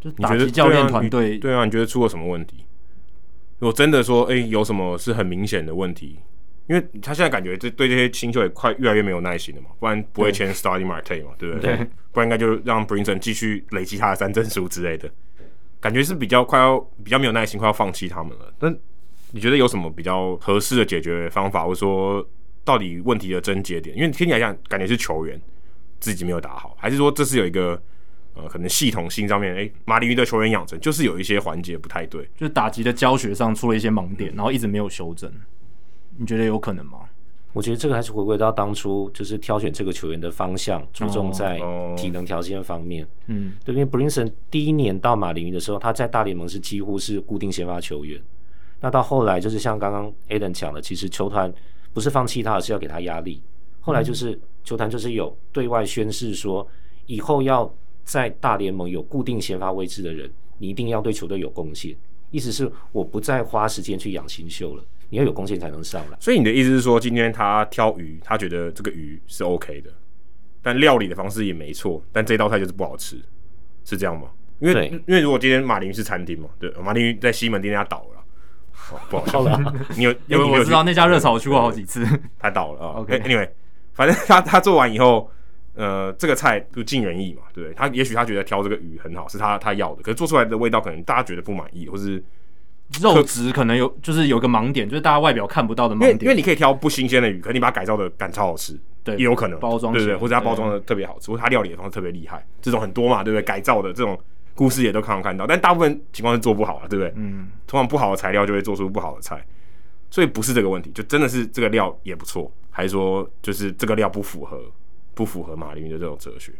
[0.00, 2.64] 就你觉得教练团队对啊，你觉得出了什么问题？
[3.60, 6.18] 如果真的说，哎，有什么是很明显的问题？
[6.68, 11.76] 因为他现在感觉这对这些新秀也快越来越没有耐心了嘛，不然不会签 Starting Marte 嘛，对不对？
[11.76, 15.10] 对，不然应该就让 Brinson 继续累积他的三振数之类的，
[15.80, 18.52] 感觉是比较快要比较没有耐心，快要放弃他们了。
[18.58, 18.76] 但
[19.32, 22.26] 你觉得有什么比较合适的解决方法，或者说？
[22.64, 23.96] 到底问题的症结点？
[23.96, 25.40] 因为听起来讲，感觉是球员
[26.00, 27.82] 自己没有打好，还是说这是有一个
[28.34, 35.32] 呃，可能系统性上面，哎、马林鱼的球员养成就是有一些环节不太对，就是打击的教学上出了一些盲点，然后一直没有修正。
[36.18, 37.07] 你觉得有可能吗？
[37.52, 41.58] 我觉得这个还是回归到当初就是挑选这个球员的方向，注重在
[41.96, 43.06] 体能条件方面。
[43.26, 48.20] 嗯、哦，对，因为 Brinson 第一年到马林鱼的时候，他在大联盟是几乎是固定先发球员。
[48.80, 51.52] 那到后来就是像刚刚 Aden 讲的，其实球团。
[51.94, 53.42] 不是放弃他，而是要给他压力。
[53.80, 56.64] 后来就是球团就是有对外宣誓说，
[57.06, 57.68] 以后要
[58.04, 61.96] 在大联盟有固定先发位置的人，你一定要对球队有贡献。
[62.30, 66.16] 意思是我不再花时间去养新秀了，你要有贡献才能上来。
[66.20, 69.90] 所以你的意思是说，今天他挑鱼，他觉得这个鱼是 OK 的，
[70.62, 73.20] 但料理的方式也没错，但这道菜就是不好吃，
[73.84, 74.28] 是这样吗？
[74.60, 78.18] 因为因为如果今天马林鱼是餐厅嘛，对，马林鱼在西门町那家倒了。
[78.90, 82.06] 哦、不好笑，你有 因为我知道那家热炒我去过好几次，
[82.38, 83.00] 他倒了啊。
[83.00, 83.50] OK，Anyway，、okay.
[83.92, 85.30] 反正他他做完以后，
[85.74, 87.74] 呃，这个菜就尽人意嘛，对不对？
[87.74, 92.22] 他也许他觉得挑这个鱼很好，是他他要的，可是做出来的味道可能大家觉得不满意，或是
[93.00, 96.10] 肉质可能有就是有个盲点，就是大家外表看不到的盲点。
[96.12, 103.42] 因为因为你可以挑不新鲜的鱼，可是你把它改造的感超好吃，对，也有可能包装对，对对，或者它包装的特别好吃，或者他料理的方式特别厉害，这种很多嘛，对不对？
[103.42, 104.18] 改造的这种。
[104.54, 107.12] 故事也都常常看到，但大部分情况是做不好了，对不对？
[107.14, 109.40] 嗯，通常不好的材料就会做出不好的菜，
[110.10, 114.60] 所以不是这个问题，就真的是这个料也不错，还是说就是这个料不符合
[115.14, 116.52] 不符合马林鱼的这种哲学？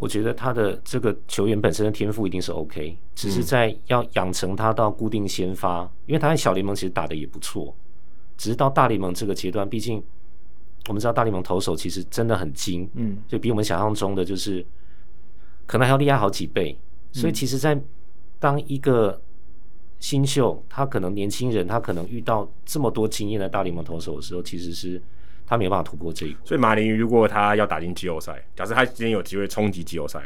[0.00, 7.76] 我觉得他的这个球员本身的天赋一定是 OK，只是在要养成他到固定先发，嗯、因为他在小联盟其实打的也不错，
[8.38, 10.02] 只是到大联盟这个阶段，毕竟
[10.88, 14.64] 我们知道大联盟投手其实真的很精，嗯，就比我们想象中的就是
[15.66, 16.74] 可能还要厉害好几倍。
[17.12, 17.78] 所以，其实，在
[18.38, 19.20] 当一个
[19.98, 25.02] 新秀，他可能年轻人，他可能遇到这么多经验的大联盟投手的时候，其实是
[25.50, 26.46] 他没有办法突破这一步。
[26.46, 30.22] 所以，马林鱼如果他要打进季后赛，假设他今天有机会冲击季后赛，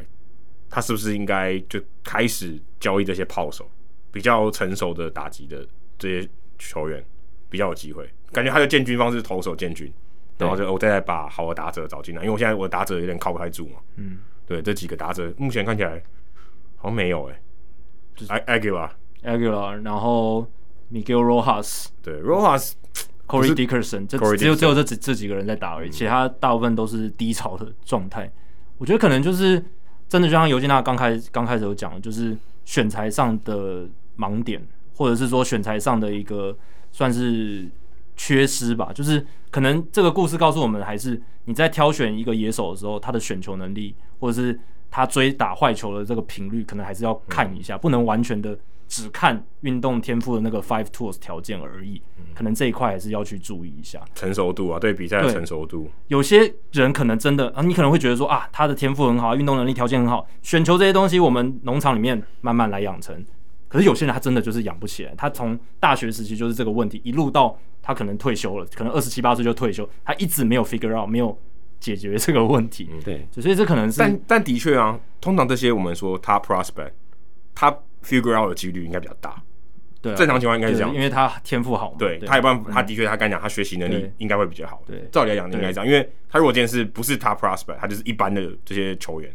[0.69, 3.67] 他是不是应该就开始交易这些炮手，
[4.13, 5.67] 比较成熟的打击的
[5.99, 6.29] 这些
[6.59, 7.03] 球员，
[7.49, 8.07] 比较有机会？
[8.33, 9.91] 感觉他的建军方式投手建军，
[10.37, 13.79] 然后就我再来把好的打者找进来，因为我现在我的打者有点靠不太住嘛。
[13.97, 14.19] 嗯。
[14.47, 16.03] 对，这几个打者目前看起来
[16.77, 17.41] 好像没有哎、欸，
[18.15, 20.47] 就是 Aguilar，Aguilar，然后
[20.93, 22.75] Miguel Rojas，对，Rojas。
[23.27, 28.31] Corey Dickerson，这只有只有这几这几个人在打而已，其他大部分都是低潮的状态。
[28.79, 29.63] 我觉得可能就是
[30.09, 33.89] 真的，就像尤金娜刚开刚开始有讲的，就是选材上的
[34.19, 36.57] 盲点，或者是说选材上的一个
[36.93, 37.67] 算是
[38.17, 38.93] 缺失吧。
[38.95, 44.59] 就是可能这个故事告诉我们，还是你在挑选一个野手的时候，他的选球能力，或者是
[44.91, 48.59] 他追打坏球的这个频率，可能还是要看一下，不能完全的。
[48.95, 52.01] 只看运动天赋的那个 five tools 条件而已，
[52.33, 55.91] 可能这一块还是要去注意一下成熟度啊，对比赛的成熟度。
[56.07, 63.25] 有些人可能真的啊，你可能会觉得说啊，他的天赋很好，运动能力条件很好，选球这些东西我们农场里面慢慢来养成。
[63.67, 71.37] 可是有些人他真的就是养不起来，他从大学时期就是这个问题，一路到他可能退休了，可能二十七八岁就退休，他一直没有 figure out，没有
[71.81, 72.89] 解决这个问题。
[72.93, 76.93] 嗯、对，所以这可能是，但但的确啊，通常这些我们说 top prospect，
[77.53, 79.43] 他 figure out 的几率应该比较大。
[80.01, 81.97] 对，正常情况应该是这样，因为他天赋好嘛。
[81.99, 84.83] 对，他一般他的确，他刚讲他学习能力应该会比较好。
[84.87, 89.35] 对，照理来讲应该这样，因为他如果今天是不是 top prospect，他就是一般的这些球员，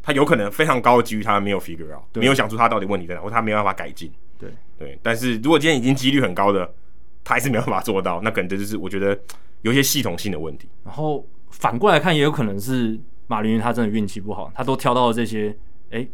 [0.00, 4.08] 他有可能非常高的几率他没有 figure out，没有想出他到底问题在哪，或他没有办法改进。
[4.38, 6.72] 对对，但是如果今天已经几率很高的，
[7.24, 9.18] 他还是没有办法做到，那可能这就是我觉得
[9.62, 10.68] 有一些系统性的问题。
[10.84, 12.96] 然后反过来看，也有可能是
[13.26, 15.56] 马林鱼他真的运气不好，他都挑到了这些
[15.90, 16.06] 哎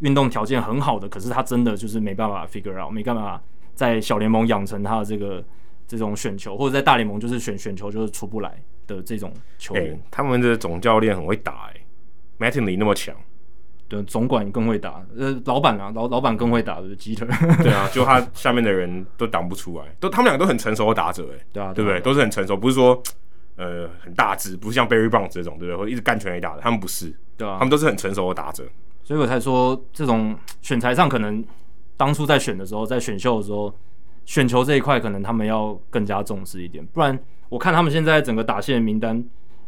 [0.00, 3.40] 运动条件很好的，可是他真的就是没办法 figure out，没办法。
[3.74, 5.40] 在小联盟养成他的这个
[5.86, 9.92] 这种选球，或者在大联盟就是选选球就是出不来的这种球员。
[9.92, 11.80] 欸、他们的总教练很会打、欸，
[12.44, 13.14] 哎，Mattingly 那么强，
[13.86, 17.28] 对，总管更会打，呃，老板啊，老老板更会打的 Jeter，
[17.62, 22.00] 对啊，就他下面的人都挡不出来，都他们两个都很成熟的打者、欸，哎，对啊，对不对？
[22.00, 23.00] 都是很成熟，不是说
[23.54, 25.76] 呃很大只，不是像 Barry Bonds 这种，对不对？
[25.76, 28.64] 或者一直干全垒打的，他们不是，对啊，他们都是很成熟的打者，
[29.08, 31.42] 所以我才说这种 选材上可能。
[31.96, 33.74] 当初在选的时候，在选秀的时候，
[34.24, 37.18] 选球这一块可能他们要更加重视一点，不然
[37.48, 39.20] 我看他们现在整个打线名单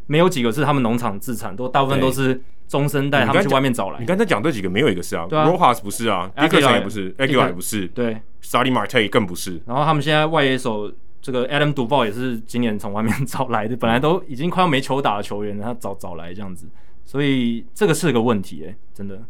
[0.07, 3.99] 没有几个是他们农场自产，都大部分都是中生代他们去外面找来。
[3.99, 9.61] 你刚才讲这几个没有一个是啊，，Rojas 不是啊，Dickerson 也不是，Aguilar 也不是，对，Starling Marte 更不是。
[9.67, 10.89] 然后他们现在外野手
[11.21, 16.69] 这个 Adam Duvall 也是今年从外面 找来的，本来都已经快要没球打的球员，他找找来这样子，
[17.11, 19.21] 所以这个是个问题哎、欸，真的。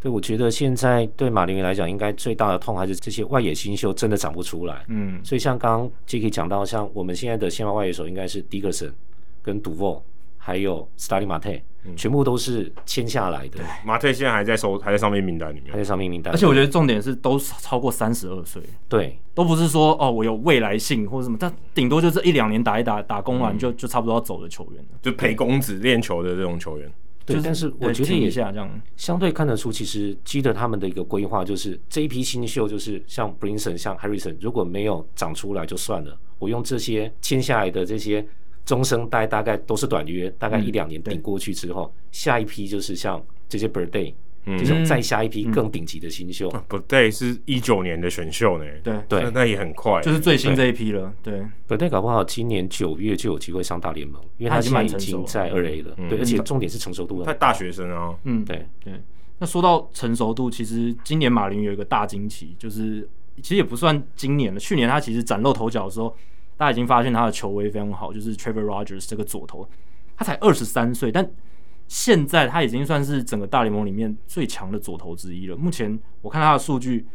[0.00, 4.84] 对，我觉得现在对马林鱼来讲，应该最大的痛还是这些外野新秀真的长不出来。
[4.88, 8.90] 嗯，所以像刚刚 Jacky 讲到，像我们现在的先发外野手应该是 Dickerson
[9.40, 10.02] 跟 Duvall
[10.46, 13.58] 还有 Starling Marte，、嗯、全部都是签下来的。
[13.84, 16.32] Marte 现在还在收，还在上面名单里面，还在上面名单。
[16.32, 26.88] 而且我觉得重点是都超过三十二岁，对，都不是说哦我有未来性或者什么，他顶多就是一两年打一打打工完就、嗯、就差不多要走的球员了，就陪公子练球的这种球员。
[27.24, 28.30] 对，但是我觉得也
[28.96, 38.24] 相对看得出，其实基德他们的一个规划就是这一批新秀，就是像 Brinson、像 Harrison，如果没有长出来就算了，我用这些签下来的这些
[38.66, 44.12] 中生代，大概都是短约，大概一两年顶过去之后，下一批就是像这些 Birthday。
[44.56, 48.64] 这种再下一批更顶级的新秀，不对，是一九年的选秀呢。
[48.80, 51.12] 对对，那也很快，就是最新这一批了。
[51.20, 55.96] 对，不对，搞不好今年九月就有机会上大联盟，因为他现在已经在二 A 了。
[56.08, 57.24] 对，而且重点是成熟度。
[57.24, 58.92] 他大学生啊，嗯，对对。
[59.38, 63.08] 那说到成熟度，其实今年马林有一个大惊奇，就是
[63.42, 64.60] 其实也不算今年了。
[64.60, 66.16] 去年他其实崭露头角的时候，
[66.56, 69.68] 大家已经发现他的球威非常好，就是 Trevor Rogers 这个左投，
[70.16, 71.30] 他才二十三岁，但。
[71.88, 75.56] 现在他已经算是整个大联盟里面最强的左投之一了。
[75.56, 77.06] 目前我看他的数据，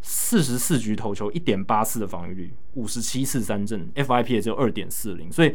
[0.00, 5.32] 四十四局投球一点八四的防御率，五十七次三振，FIP 也只有二点四零。
[5.32, 5.52] 所以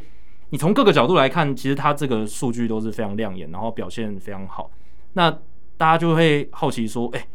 [0.50, 4.70] 你从各个角度来看，其实他这个数据都是非常亮眼，然后表现非常好。
[5.14, 5.32] 那
[5.78, 7.28] 大家就会好奇说：“哎、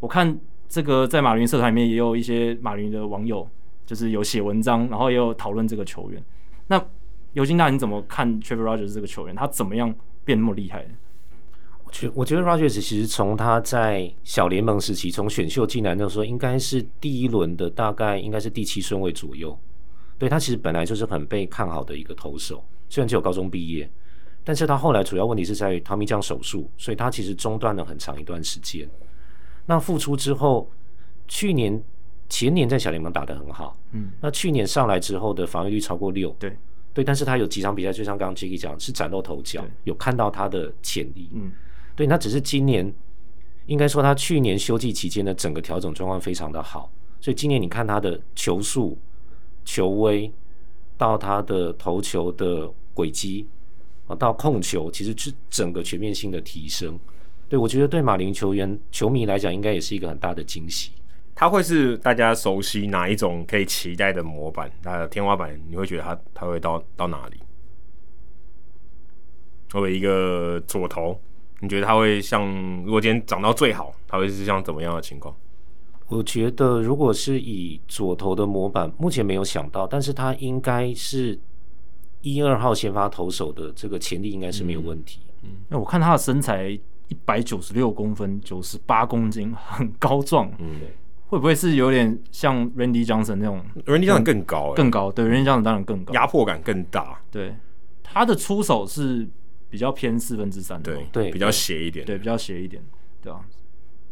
[0.00, 3.46] 我看这个在马云社团里面也有一些马云的网友，
[3.86, 6.22] 就是有写文章，然后也有讨论这个球员。
[6.66, 6.84] 那
[7.32, 9.34] 尤金大，你怎么看 Trevor Rogers 这个球员？
[9.34, 9.94] 他怎么样？”
[10.26, 10.84] 变那么厉害？
[11.84, 19.56] 我觉我觉得 Rogers 其实从他在小联盟时期，从选秀进来那时候，应该是第一轮的，大概应该是第七顺位左右。
[20.18, 23.88] 对，他其实本来就是很被看好的一个投手，虽然只有高中毕业，
[24.42, 28.90] 但是他后来主要问题是在于 Tommy John 手术，所以他其实中断了很长一段时间。
[29.66, 30.68] 那复出之后，
[31.28, 31.80] 去年
[32.28, 36.56] 前年在小联盟打得很好，嗯，那去年上来之后的防御率超过六，对。
[36.92, 41.28] 对，但是他有几场比赛，就像刚刚 Jacky 讲，是崭露头角，有看到他的潜力。
[41.34, 41.52] 嗯，
[41.94, 42.90] 对，那只是今年，
[43.66, 46.90] 应该说他去年休季期间的整个调整状况非常的好，
[47.20, 48.96] 所以今年你看他的球速、
[49.62, 50.32] 球威，
[50.96, 53.46] 到他的投球的轨迹，
[54.06, 56.98] 啊，到控球，其实是整个全面性的提升。
[57.46, 60.92] 对，我觉得对马林球员球迷来讲，应该也是一个很大的惊喜。
[61.36, 64.72] 他会是大家熟悉哪一种可以期待的模板？
[64.82, 67.36] 他的天花板，你会觉得它它会到到哪里？
[69.68, 71.20] 作为一个左投，
[71.60, 72.42] 你觉得它会像
[72.84, 75.36] 如果今天涨到最好，它会是像怎么样的情况？
[76.08, 81.38] 我觉得如果是以左投的模板，目前没有想到，但是它应该是
[82.22, 85.20] 一二号先发投手的这个潜力应该是没有问题。
[85.42, 90.50] 嗯，那我看他的身材一百九十六公分，九十八公斤，很高壮。
[90.58, 90.80] 嗯，
[91.26, 95.12] 会不会是有点像 Randy Johnson 那种？Randy Johnson 更高，更高。
[95.12, 97.20] 对，Randy Johnson 当然更高，压迫感更大。
[97.30, 97.54] 对，
[98.02, 99.28] 他的出手是。
[99.68, 102.80] 比较偏四分之三的，对对，比较斜一点，对，比较斜一点，
[103.20, 103.40] 对啊，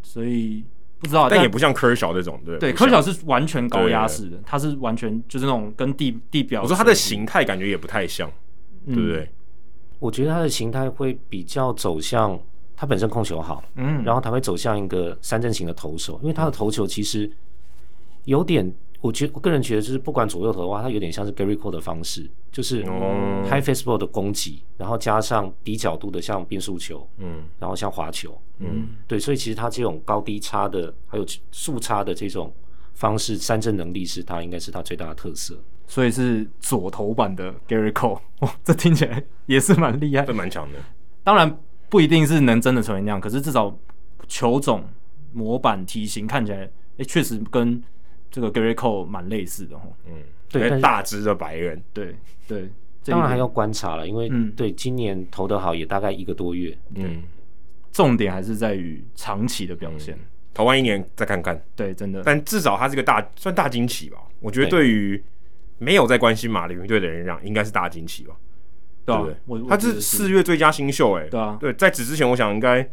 [0.03, 0.65] 所以
[0.99, 8.29] 不知道，但也不像柯小这种，对对，柯小是完全高压式的，他是完全就是那种跟地地表，我说他的形态感觉也不太像，
[8.85, 9.31] 对不对？
[10.01, 12.39] 我觉得他的形态会比较走向
[12.85, 17.31] 他本身控球好，嗯，然后他会走向一个三振型的投手，因为他的投球其实
[18.25, 18.71] 有点。
[19.01, 22.83] 我觉我个人觉得，就是不管左右投的话，它有点像是 Gerrit Cole 的方式，就是
[23.45, 32.51] high fastball 的攻击，然后加上低角度的像变速球，嗯，然后像滑球，嗯，对，所以其实他这种高低差的，还有速差的这种
[32.95, 35.55] 方式，三振能力是他应该是他最大的特色。
[35.87, 40.79] 所以是左投版的 Gerrit Cole，哇， 这听起来也是蛮厉害，这蛮强的。
[41.23, 41.59] 当然
[41.95, 43.73] 不一定是能真的成为那样，可是至少
[44.27, 44.85] 球种
[45.33, 46.69] 模板体型看起来，
[46.99, 47.81] 哎，确实跟。
[48.33, 50.15] 这个 Gerrit Cole 蛮类似的哦，嗯，
[50.51, 52.17] 对，大只的白人，对
[52.49, 52.69] 对，
[53.05, 57.23] 当然还要观察了，因为对今年投得好也大概一个多月，嗯，
[57.93, 60.19] 重点还是在于长期的表现，
[60.53, 64.91] 投完一年再看看，对，真的，但至少他是个大算大惊喜吧，我觉得对。
[64.91, 65.23] 于
[65.79, 68.35] 没有在关心马林鱼队的人讲，应该是大惊喜吧，
[69.05, 69.69] 对不对？
[69.69, 72.89] 他是四月最佳新秀，哎，对啊，对，在此之前，我想应该。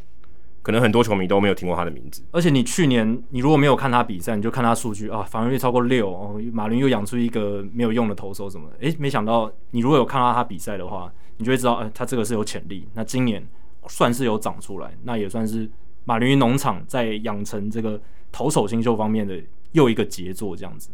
[0.64, 12.88] 可能很多球迷都没有听过他的名字，而且你去年你如果没有看他比赛，你就看他数据啊，防御率超过六哦，马林又养出一个没有用的投手什么的，诶，没想到你如果有看到他比赛的话，你就会知道，哎，他这个是有潜力。
[12.94, 13.44] 那今年
[13.88, 15.68] 算是有长出来，那也算是
[16.06, 18.00] 马林鱼农场在养成这个
[18.32, 20.92] 投手新秀方面的又一个杰作这样子。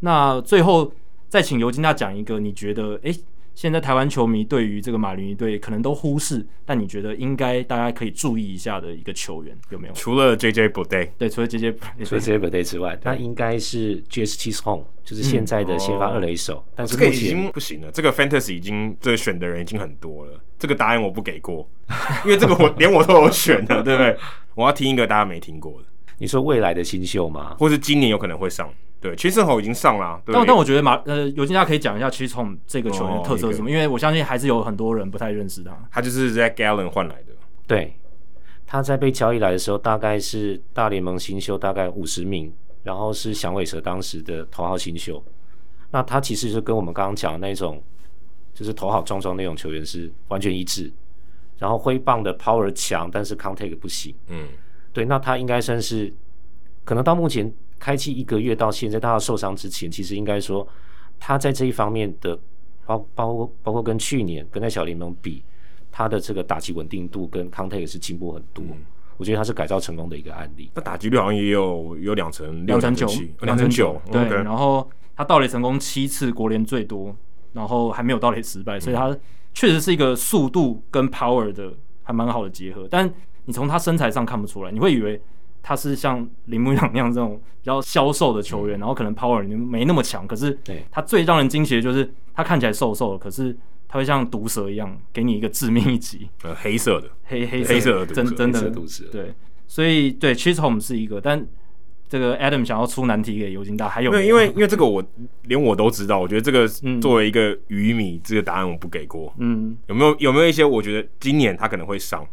[0.00, 0.92] 那最后
[1.28, 3.16] 再请尤金大讲一个，你觉得诶。
[3.54, 9.94] 现在台湾球迷对于这个马林鱼队可能都忽视，但你觉得应该大家可以注意一下的一个球员有没有？
[9.94, 11.74] 除了 JJ Bleday，对，除了 JJ，
[12.04, 16.64] 除了 JJ Bleday 之外，那应该是 Jazz Chisholm，就是现在的先发二垒手。
[16.74, 21.68] 但是这个已经不行了，这个 Fantasy 已经这个选的人已经很多了，这个答案我不给过，
[22.24, 24.16] 因为这个我 连我都有选的，对不对？
[24.54, 25.88] 我要听一个大家没听过的。
[26.18, 27.56] 你说未来的新秀吗？
[27.58, 28.72] 或是今年有可能会上？
[29.04, 33.70] 对，其实吼已经上了，但但我觉得马呃，尤金大可以讲一下 Chisholm 这个球员的特色是什么？
[33.70, 35.76] 因为我相信还是有很多人不太认识他。
[35.90, 37.34] 他就是 Zac Gallen 换来的。
[37.66, 37.98] 对，
[38.64, 42.50] 他在被交易来的时候，大概是大联盟新秀大概五十名，
[42.82, 45.22] 然后是响尾蛇当时的头号新秀。
[45.90, 47.82] 那他其实是跟我们刚刚讲的那种，
[48.54, 50.90] 就是头好壮壮那种球员是完全一致。
[51.58, 54.14] 然后挥棒的 power 强，但是 contact 不行。
[54.28, 54.48] 嗯，
[54.94, 56.10] 对，那他应该算是
[56.86, 57.52] 可能到目前。
[57.84, 60.66] 开季一个月到现在，他要受伤之前，其实应该说
[61.20, 62.34] 他在这一方面的
[62.86, 65.44] 包包括包括跟去年跟在小联盟比，
[65.92, 68.64] 他的这个打击稳定度跟 contact 也是进步很多。
[68.70, 68.86] 嗯、
[69.18, 70.70] 我觉得他是改造成功的一个案例。
[70.74, 73.06] 那打击率好像也有有两成两成九，
[73.42, 74.00] 两成九。
[74.10, 74.42] 对，okay.
[74.42, 77.14] 然后他盗垒成功七次，国联最多，
[77.52, 79.14] 然后还没有盗垒失败，所以他
[79.52, 81.70] 确实是一个速度跟 power 的
[82.02, 82.88] 还蛮好的结合。
[82.90, 83.12] 但
[83.44, 85.20] 你从他身材上看不出来，你会以为。
[85.66, 90.56] 他是像铃木一朗那样这种比较消瘦的球员，嗯、然后可能 power 没那么强，可是
[90.90, 93.56] 他最让人惊奇的就是他看起来瘦瘦的，可是
[93.88, 98.68] 他会像毒蛇一样给你一个致命一击，呃，黑色的，黑黑黑色的真真的。
[98.70, 99.32] 毒蛇，对，
[99.66, 101.46] 所以对 Chisholm 是一个，但
[102.06, 105.02] 这个 Adam 想要出难题给尤金大，还有，因为因为这个我
[105.44, 106.68] 连我都知道，我觉得这个
[107.00, 112.28] 作为一个鱼迷，这个答案我不给过，嗯，有没有有没有一些我觉得今年他可能会上，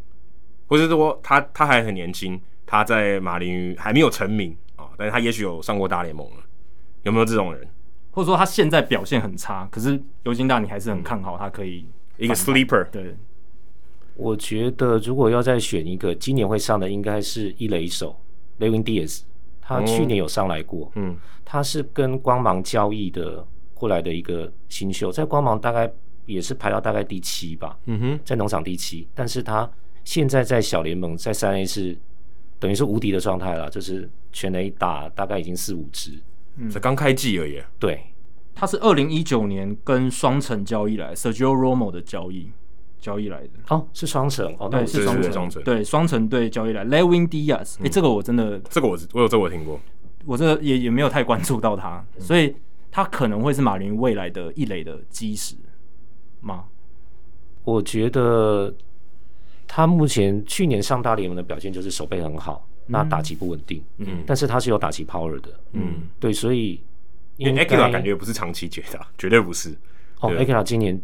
[0.68, 2.38] 或者说他他还很年轻。
[2.72, 6.38] 他在马林鱼还没有成名啊，但是他也许有上过大联盟了，
[7.04, 7.68] 有没有这种人？
[8.12, 11.86] 或者说他现在表现很差，可是尤金大你还是很看好他可以
[12.16, 12.90] 一个 sleeper。
[12.90, 13.18] 对，
[14.16, 18.18] 我觉得如果要再选一个今年会上的，应该是一垒手
[18.58, 19.24] Lewin Diaz，
[19.60, 25.92] 他去年有上来过，嗯，他是跟光芒交易的过来的一个新秀，在光芒大概
[26.26, 29.70] 也是排到大概第七吧，嗯哼，在农场第七，但是他
[30.06, 31.98] 现在在小联盟在三 A 是。
[32.62, 36.12] 等于是无敌的状态了，就是全垒打大概已经四五支，
[36.58, 37.60] 嗯，才刚开季而已。
[37.80, 38.04] 对，
[38.54, 42.52] 他是二零一九年跟双城交易来，Sergio Romo 的交易，
[43.00, 43.54] 交易来的。
[43.70, 46.30] 哦，是双城哦，对，是双城，对，双城。
[46.30, 46.86] 队交易来。
[46.86, 49.80] Levin Diaz，哎，这个我真的，这个我我有这个我听过，
[50.26, 52.56] 我这个也也没有太关注到他，所以
[52.92, 55.56] 他可能会是马林未来的一垒的基石
[56.42, 56.66] 吗？
[57.64, 58.74] 我觉得
[59.74, 66.84] 他目前去年上大联盟的表现就是手背很好，那打击不稳定，嗯，但是他是有打击 power 的，嗯，对，所以
[67.38, 69.74] 因为 Aguilar 感觉不是长期绝的， 绝对不是。
[70.20, 71.02] 哦，Aguilar 今年。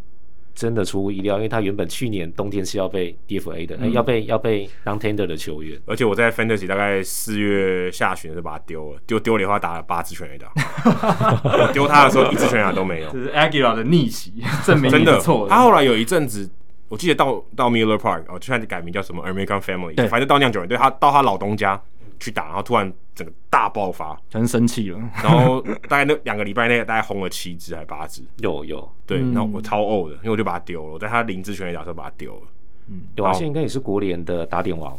[0.58, 5.80] 真的出乎意料，因为他原本去年冬天是要被 DFA 的，嗯、要被要被 non-tender 的球员。
[5.86, 10.52] 而且我在 Fantasy 大概四月下旬就把他丢了，丢丢的话打了八支全垒打。
[11.46, 13.10] 我丢他的时候一支全垒打都没有。
[13.12, 14.34] 这是 Aguilar 的逆袭，
[14.66, 15.48] 证明真的错。
[15.48, 16.50] 他后来有一阵子，
[16.90, 21.82] 我记得到到 Miller Park 哦，就算改名叫什么 American Family，对，反正到酿酒人，对他到他老东家。
[22.20, 24.98] 去打，然后突然整个大爆发，很生气了。
[25.22, 28.92] 然后大概那两个礼拜内，大概轰了七只还八只，有有。
[29.06, 30.94] 对，然后我超呕的，因为我就把它丢了。
[30.94, 32.42] 我在他零支全垒打的时候把它丢了。
[32.88, 34.98] 嗯，有啊，现在应该也是国联的打点王。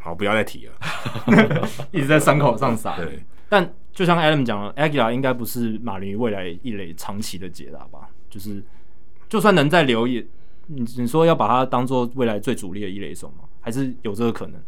[0.00, 0.72] 好，不要再提了，
[1.92, 2.96] 一直在伤口上撒。
[2.96, 8.08] 对，但就像 Adam 讲了，Aguilar 应该不是马林未来一垒长期的解答吧？
[8.28, 8.60] 就是
[9.28, 10.26] 就算能再留也，
[10.66, 13.44] 你你说要把它当做未来最主力的一垒手吗？
[13.60, 14.60] 还是有这个可能？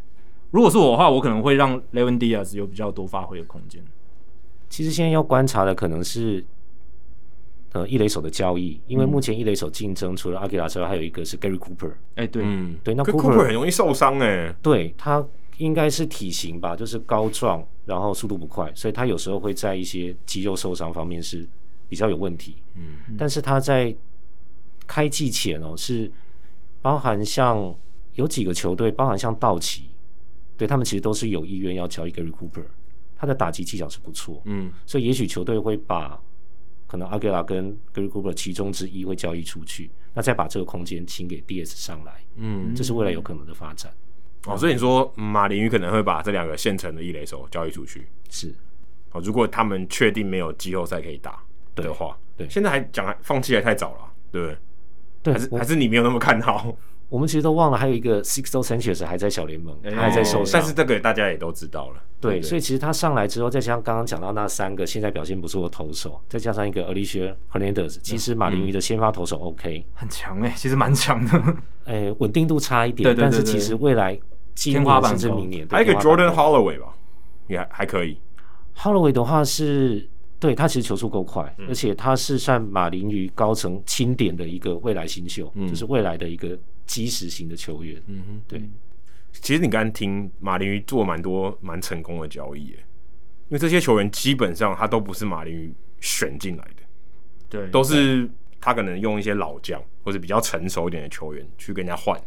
[0.51, 3.85] 如果是我的话，我可能会让 Levin Diaz 有比较多发挥的空间。
[4.71, 6.45] 其实现在要观察的可能是，
[7.73, 11.91] 呃，一垒手的交易，因为目前一垒手竞争除了 Aguilar 之外，还有一个是 Gary Cooper。
[12.15, 14.55] 哎、欸，对，嗯，对，那 Cooper, Cooper 很容易受伤哎。
[14.63, 15.25] 对，他
[15.59, 21.47] 应该是体型吧，就是高壮，然后速度不快，所以他有时候会在一些肌肉受伤方面是
[21.89, 22.57] 比较有问题。
[22.75, 23.95] 嗯，但是他在
[24.89, 26.11] 开季前哦，是
[26.83, 27.73] 包含像
[28.15, 29.85] 有几个球队，包含像道奇。
[30.57, 32.65] 对，他们其实都是有意愿要交易 Gary Cooper，
[33.17, 36.21] 他的打击技巧是不错，嗯，所以也许球队会把
[36.89, 43.93] 可能 Aguilar 跟 Gary Cooper 其中之一会交易出去，那再把这个空间请给 DS 上来，嗯，这是未来有可能的发展。
[44.47, 48.53] 哦，所以你说马林鱼可能会把这两个现成的一垒手交易出去，是，
[49.13, 51.41] 哦，如果他们确定没有季后赛可以打
[51.77, 54.59] 的话，对，对，现在还讲放弃还太早了，对不对？
[55.23, 56.73] 对，还是还是你没有那么看好。
[57.09, 60.61] 我们其实都忘了，还有一个 Sixto Sanchez 还在小联盟，他还在受伤。
[60.61, 62.03] 但是这个大家也都知道了。
[62.21, 71.57] 对，所以其实他上来之后，再加上刚刚讲到那三个现在表现不错的投手，再加上一个 Alicia Hernandez，其实马林鱼的先发投手 OK，很强哎，其实蛮强的。
[71.87, 74.21] 哎，稳定度差一点，但是其实未来
[74.55, 75.67] 天花板是明年。
[75.71, 76.93] 还有一个 Jordan Holloway 吧，
[77.47, 78.21] 也还还可以。
[78.77, 80.07] Holloway 的话是，
[80.41, 86.59] 对他其实球速够快，而且他是算马林鱼高层钦点的一个未来新秀，就是未来的一个。
[86.89, 88.63] 基石型的球员，嗯哼，对。
[89.43, 92.77] 其实你刚刚听马林鱼做蛮多蛮成功的交易，因
[93.51, 95.71] 为这些球员基本上他都不是马林鱼
[96.01, 96.83] 选进来的，
[97.51, 98.27] 对，都是
[98.59, 102.19] 他可能用一些老将或者比较成熟一点的球员去跟人家换。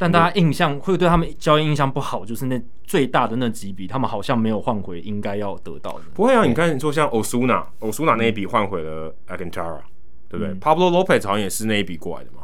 [0.00, 6.04] 但大家印象会对他们交易印象不好，就是那最大的那几笔，他们好像没有换回应该要得到的。
[6.14, 9.80] 不会啊，你看你说像 Osuna，Osuna 那一笔换回了 Alcantara，
[10.26, 12.38] 对不对？Pablo Lopez 好像也是那一笔过来的嘛。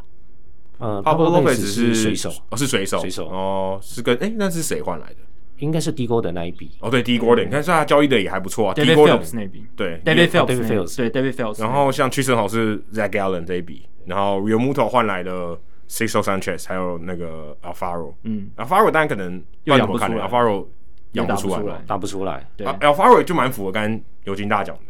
[0.78, 5.16] 呃，Pablo Lopez 是水手，哦，是水手，水手哦，是跟哎，那是谁换来的？
[5.60, 8.74] 应该是 Dee Gordon 那一笔哦，对，Dee Gordon，你看，是他交易的也还不错啊。
[8.74, 11.62] David Phelps 那笔，对，David Phelps，对，David Phelps。
[11.62, 20.66] 然后像屈臣好是 Zach Gallen 这一笔，然后 Realmuto 换来的 Sixto Sanchez，还有那个 Alfaro，嗯，Alfaro 当然可能又养不出来，Alfaro
[21.12, 24.82] 养不出来，打不出来，对，Alfaro 就蛮符合刚刚尤金大讲的。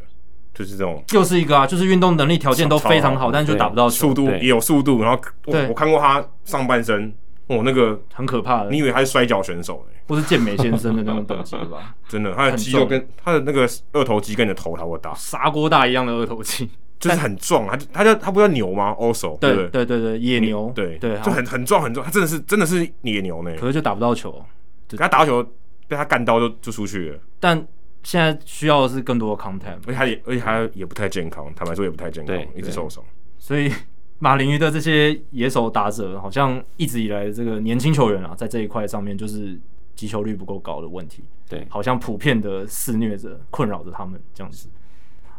[0.55, 5.03] 就是这种，就是一个啊，就是运动能力条件都非常好，但是就打不到速度，也有速度。
[5.03, 7.13] 然后我我看过他上半身，
[7.49, 9.95] 哦，那个很可怕的，你以为他是摔跤选手呢？
[10.07, 11.95] 不是健美先生的那种等级吧？
[12.09, 17.67] 真的，他的肌肉跟他的那个二头肌跟你的头差不多大，砂锅大一样的二头肌，就是很壮。
[17.67, 22.05] 他就他叫他不叫牛吗？Also，对对对对，野牛，对对，就很很壮很壮。
[22.05, 24.45] 他真的是真的是野牛呢，可是就打不到球，
[24.89, 25.43] 给他打到球
[25.89, 27.67] 被他干到就就出去了，但。
[28.03, 33.03] 现在需要的是更多的 content，而且他也而且他也不太健康，坦白说也不太健康，一直受伤。
[33.37, 33.69] 所以
[34.21, 39.59] 马林鱼的这些野手打者，好像一直以来这个年轻球员啊，在这一块上面就是
[39.97, 41.25] 击球率不够高的问题。
[41.49, 44.69] 对，好像普遍的肆虐着，困扰着他们这样子。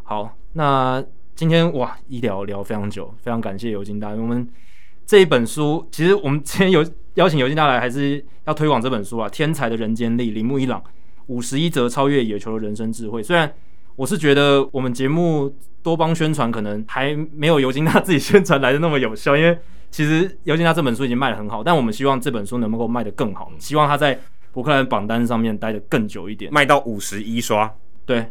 [0.03, 1.01] 好，那
[1.37, 4.09] 今天哇，医疗聊非常久，非常感谢尤金大。
[4.09, 4.49] 我们
[5.05, 6.83] 这一本书，其实我们今天有
[7.13, 10.83] 邀请尤金大来，还是要推广这本书啊，《天才的人间力》，铃木一朗。
[11.27, 13.21] 五十一则超越野球的人生智慧。
[13.21, 13.53] 虽然
[13.95, 19.55] 我是觉得我们节目多帮宣传，可能还没有尤金大自己宣传来的那么有效，因为
[19.91, 24.19] 其实尤金大这本书已经卖得很好，但我们希望这本书能够卖得更好，希望他在
[24.51, 27.71] 博客来榜单上面待得更久一点，卖到五十一刷。
[28.07, 28.25] 对，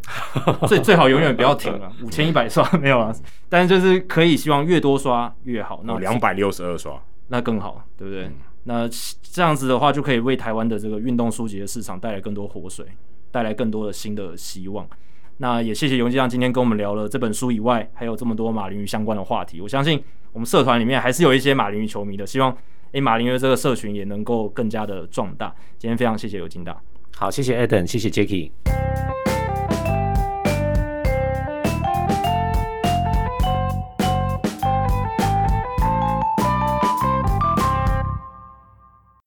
[0.67, 3.15] 最最好永远不要停了，五千一百刷没有啊，
[3.47, 5.83] 但是就是可以希望越多刷越好。
[5.85, 6.99] 那两百六十二刷，
[7.29, 8.25] 那更好，对不对？
[8.25, 8.33] 嗯、
[8.65, 8.89] 那
[9.23, 12.87] 这样子的话，就可以为台湾的这个运动书籍的市场带来更多活水，
[13.31, 14.89] 带来更多的新的希望。
[15.37, 19.61] 那也谢谢尤金大今天跟我们聊了这本书以外，还有这么多马林鱼相关的话题。
[19.61, 22.57] 我相信我们社团里面还是有一些马林鱼球迷的，希望
[22.93, 25.55] 诶马林鱼这个社群也能够更加的壮大。
[25.77, 26.75] 今天非常谢谢尤金大，
[27.15, 28.51] 好，谢谢 Adam，谢谢 Jacky。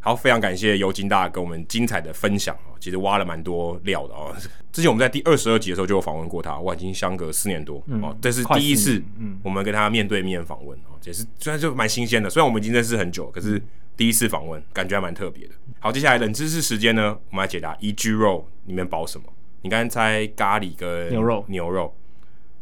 [0.10, 4.36] 好，非常感谢尤金大跟我们精彩的分享哦，其实挖了蛮多料的哦。
[4.74, 13.62] 之前我们在第二十二集的时候就有访问过他，哇，已经相隔四年多、嗯、哦，这是第一次，嗯，我们跟他面对面访问哦，也是虽然就蛮新鲜的，虽然我们已经认识很久，可是
[13.96, 15.54] 第一次访问感觉还蛮特别的。
[15.80, 19.28] 好，接下来冷知识时间呢，我们来解答 EG Roll 里面包什么？
[19.62, 21.96] 你刚才猜咖喱跟牛肉，牛肉，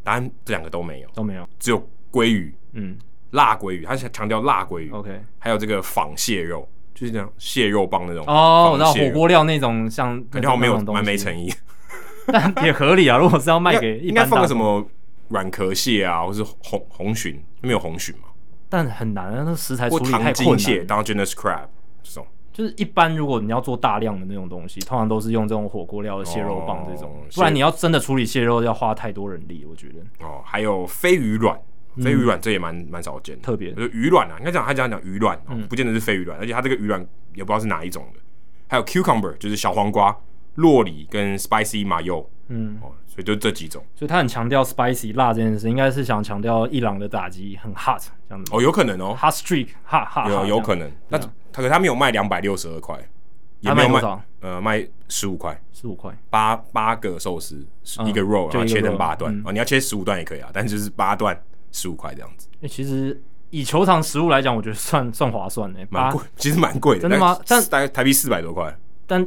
[0.04, 2.98] 答案这两个都没有，都没有，只有鲑鱼，嗯，
[3.32, 6.68] 辣鲑鱼，他是强调辣鲑鱼，OK，还有这个仿蟹肉。
[7.00, 11.54] 就是那种，蟹肉棒那种哦，然后火锅料那种，像感觉好像没有蛮没诚意，
[12.26, 13.20] 但也合理啊。
[13.20, 14.84] 如果是要卖给，应该放个什么
[15.28, 18.30] 软壳蟹啊，或是红红鲟，没有红鲟嘛？
[18.68, 20.88] 但很难啊，那食材处理太困难。
[20.88, 21.68] 当 genus crab
[22.02, 30.26] 这种，就是一般如果你要做大量的那种东西，通常都是用这种火锅料的蟹肉棒这种，不然你要真的处理蟹肉要花太多人力，我觉得。
[30.26, 31.60] 哦，还有飞鱼卵。
[32.02, 37.00] 飞鱼卵这也蛮蛮少见的，特别就鱼卵啊，应该讲他讲讲鱼卵，不见得是飞鱼卵，而且它这个鱼卵
[37.34, 38.20] 也不知道是哪一种的。
[38.68, 40.16] 还有 cucumber 就是小黄瓜、
[40.56, 43.82] 洛里跟 spicy mayo，嗯，哦，所以就这几种。
[43.96, 48.52] 所以他很强调 spicy 辣这件事，应该是想强调伊朗的打击很 hot 这样子。
[48.54, 50.92] 哦，有可能哦，hot streak hot hot，有有可能。
[51.08, 53.00] 那他可是他没有卖两百六十二块，
[53.62, 54.02] 也没有卖
[54.42, 57.66] 呃卖十五块，十五块八八个寿司
[58.06, 61.40] 一个 roll，然后切成八段哦，你要切十五段也可以啊，但就是八段。
[61.78, 63.22] 十五块这样子，哎、欸，其实
[63.52, 67.04] 以球场食物来讲，我觉得算算划算呢，蛮贵，其实蛮贵的。
[67.04, 67.40] 真的吗？
[67.48, 68.76] 但大概台币四百多块。
[69.06, 69.26] 但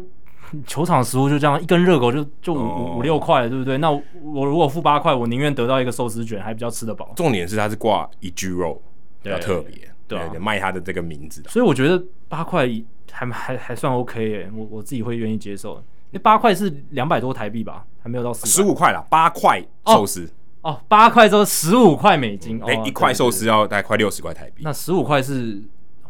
[0.67, 3.79] 球场食物就这样，一根热狗就就五、哦、五六块，对不对？
[3.79, 7.13] 那我，我如果付八块，我宁愿得到一个寿司卷，还比较吃得饱。
[7.15, 8.79] 重点是它是挂 EG Roll，
[9.23, 11.43] 比较特别，对，卖它的这个名字。
[11.49, 12.69] 所以我觉得八块
[13.13, 15.83] 还还还算 OK 哎，我我自己会愿意接受。
[16.11, 17.87] 那八块是两百多台币吧？
[18.03, 20.29] 还没有到十五块啦，八块寿司。
[20.63, 24.63] 哦哦，八块之后十五块美金，哎、嗯，一块寿司要大概快六十块台币。
[24.63, 25.63] 那十五块是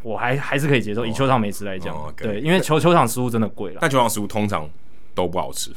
[0.02, 3.78] 我还还是可以接受，哦、以球场美食来讲，哦 okay、对，因为球球场食物真的贵了。
[3.80, 4.68] 但球场食物通常
[5.14, 5.70] 都不好吃，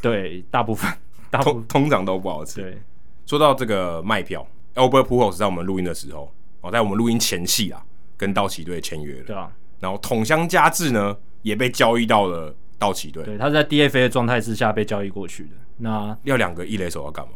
[0.00, 0.90] 对，大部分，
[1.30, 2.60] 大通通常都不好吃。
[2.60, 2.82] 对，
[3.26, 7.84] 说到这个卖票，Albert Pujols 在我们录音的时候，哦，在我们录音前戏啊，
[8.16, 9.24] 跟道奇队签约了。
[9.24, 13.24] 对啊，然后桶香加治呢也被交易到了道奇队。
[13.24, 15.50] 对，他在 DFA 的状态之下被交易过去的。
[15.76, 17.32] 那要两个一垒手要干嘛？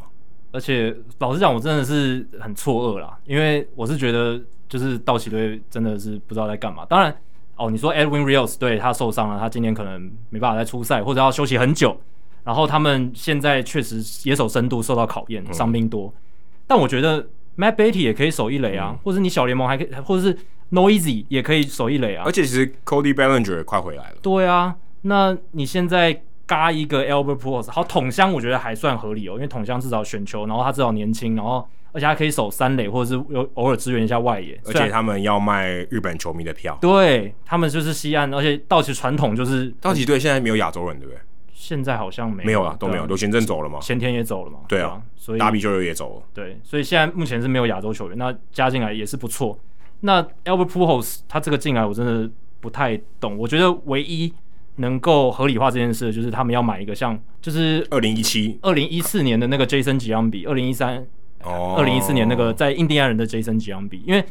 [0.53, 6.85] 而且老实讲，我真的是很错愕啦，因为我是觉得就是道奇队真的是不知道在干嘛。
[6.87, 7.15] 当然，
[7.57, 12.01] 哦，你说 Edwin Rios 对他受伤了，他今年可能没办法再出赛，或者要休息很久。
[12.45, 16.07] 然后他们现在确实野手深度受到考验，伤兵多。
[16.07, 16.21] 嗯、
[16.67, 17.27] 但我觉得
[17.59, 20.39] Matt Beattie 也可以守一垒啊，嗯、或者你小联盟还可以，或者是
[20.71, 22.23] Noisy 也可以守一垒啊。
[22.25, 24.17] 而且其实 Cody Bellinger 也快回来了。
[24.23, 26.23] 对啊，那你现在。
[26.47, 34.57] 嘎一个 Albert Pujols 好，桶箱我觉得还算合理哦，因为桶箱至少选球，然后他至少年轻，然后而且他可以守三垒，或者是有偶尔支援一下外野。
[34.65, 41.21] 而且他们要卖日本球迷的票，对他们就是西岸，而且道奇传统就是道奇队现在没有亚洲人，对不对？
[41.53, 43.07] 现在好像没有没有啊，都没有。
[43.07, 43.81] 刘贤正走了嘛？
[43.81, 44.61] 前天也走了嘛？
[44.69, 46.23] 对啊，所以大比修有也走了。
[46.33, 49.59] 对，所以现在目前是没有亚洲球员，那加进来也是不错。
[50.01, 54.33] 那 Albert Pujols 他这个进来我真的不太懂，我觉得唯一。
[54.77, 61.07] 能够合理化这件事，就是他们要买一个像，就是二零一七、二零一四年的那个 Jason Giambi，二零一三、
[61.43, 64.03] 二零一四年那个在印第安人的 Jason Giambi。
[64.05, 64.25] 因为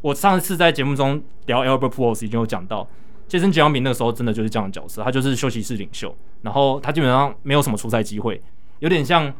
[0.00, 2.88] 我上一次在节目中聊 Albert Pujols 已经有讲到
[3.28, 8.40] ，Jason Giambi 那个时候真的就是这样的角色，他就是休息室领袖，然后他基本上没有什么出赛机会，
[8.78, 9.32] 有点像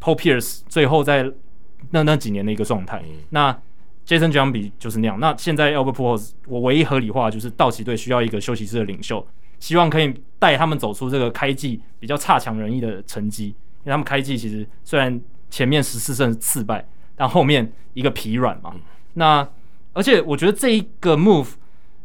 [0.00, 1.28] Paul Pierce 最后在
[1.90, 3.02] 那那几年的一个状态。
[3.04, 3.52] 嗯、那
[4.06, 5.18] Jason Giambi 就是那样。
[5.18, 9.26] 那现在 Albert Pujols，我唯一合理化就是道奇队需要一个休息室的领袖。
[9.64, 15.18] 希望可以带他们走出这个开季比较差强人意的成绩，因为他们开季其实虽然
[15.48, 16.86] 前面十四胜四败，
[17.16, 18.74] 但后面一个疲软嘛。
[19.14, 19.48] 那
[19.94, 21.52] 而且我觉得这一个 move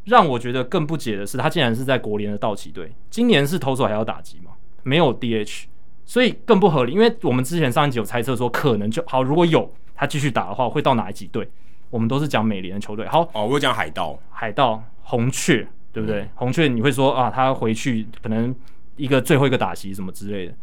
[0.05, 4.51] 让我觉得更不解的是，他竟然是在国联的道奇队，今年是投手还要打击嘛，
[4.83, 5.65] 没有 DH，
[6.05, 6.93] 所以更不合理。
[6.93, 11.45] 因为我们之前上一集有猜测说，可能就好，如果有他继续打的话，会到哪几队？
[11.89, 13.05] 我们都是讲美联的球队。
[13.07, 15.67] 好哦，我讲海盗、海盗、红雀。
[15.91, 16.21] 对不对？
[16.21, 18.53] 嗯、红雀你会说啊，他回去可能
[18.95, 20.53] 一个最后一个打席什么之类的，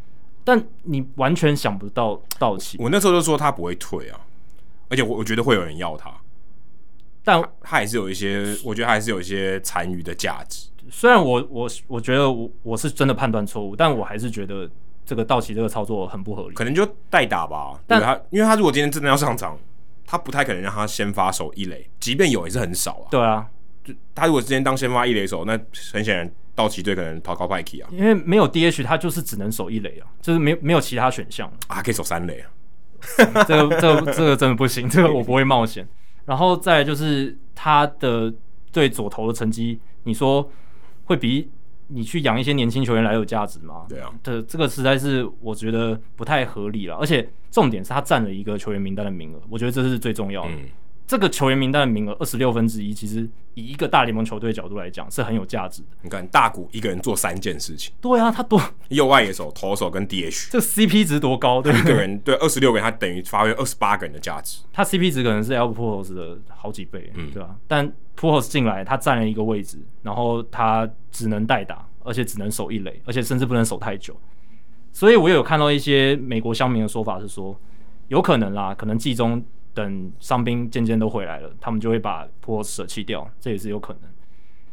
[0.44, 2.76] 但你完全想不到道奇。
[2.78, 4.20] 我那时候就说他不会退啊，
[4.88, 6.10] 而且我我觉得会有人要他。
[7.24, 10.68] 但他还是有一些，我觉得还是有一些残余的价值。
[10.88, 14.70] 虽然我我我觉得我我是真的判断错误，但我还是觉得
[15.04, 16.54] 这个道奇这个操作很不合理。
[16.54, 19.58] 可能就代打吧，但他因为他如果今天真的要上场，
[20.06, 23.10] 他不太可能让他先发手一垒，即便有也是很少啊。
[23.10, 23.55] 对啊，就
[24.14, 25.58] 他如果之前当先发一垒手，那
[25.92, 32.50] 很显然道奇队可能跑高派克啊，因为没有 DH，他就是只能守一垒啊，就是没没有其他选项啊，可以守三垒啊。
[33.46, 35.86] 这个这个这个真的不行，这个我不会冒险。
[36.24, 38.32] 然后再来就是他的
[38.72, 40.50] 对左投的成绩，你说
[41.04, 41.48] 会比
[41.88, 43.84] 你去养一些年轻球员来有价值吗？
[43.88, 46.96] 对啊，这这个实在是我觉得不太合理了。
[46.96, 50.50] 而且重点是他占了一个球员名单的名额，我觉得这是最重要的。
[50.50, 50.64] 嗯
[51.06, 55.88] 这个球员名单的名额二十六分之一，其实以一个大联盟球队的角度来讲是很有价值的。
[56.02, 61.62] 你看大谷一个人做三件事情，对啊，他多右外野手、投手跟 DH，这 CP 值多高？
[61.62, 64.58] 对，一个人对二十六个人，他等于发挥二十八个人的价值。
[64.72, 67.54] 他 CP 值可能是 Albert Pujols 的好几倍，嗯，对吧？
[67.68, 67.88] 但
[68.18, 74.18] Pujols 进来，他占了一个位置，然后他只能代打，而且只能守一垒，而且甚至不能守太久。
[74.92, 77.56] 所以我有看到一些美国乡民的说法是说，
[78.08, 79.40] 有可能啦，可能季中。
[79.76, 84.10] 等伤兵渐渐都回来了，他们就会把 Pujols 舍弃掉，这也是有可能。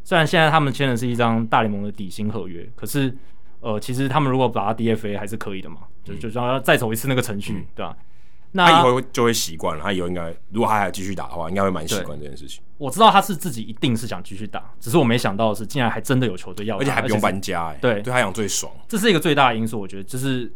[0.02, 3.14] 虽然现在他们签的是一张大联盟的底薪合约，可是
[3.60, 7.98] 呃，其实他们如果把他 DFA 还是可以的嘛，嗯、就就让他再走一次那个程序，嗯、对吧？
[8.54, 12.64] 那他以后就会习惯了，他以后应该如果他还继续打的话，应该会蛮习惯这件事情。
[12.78, 20.50] 我知道他是自己一定是想继续打，只是我没想到的是，竟然还真的有球队要，而且还不用搬家、欸，哎，对，对他讲最爽，这是一个最大的因素，我觉得就是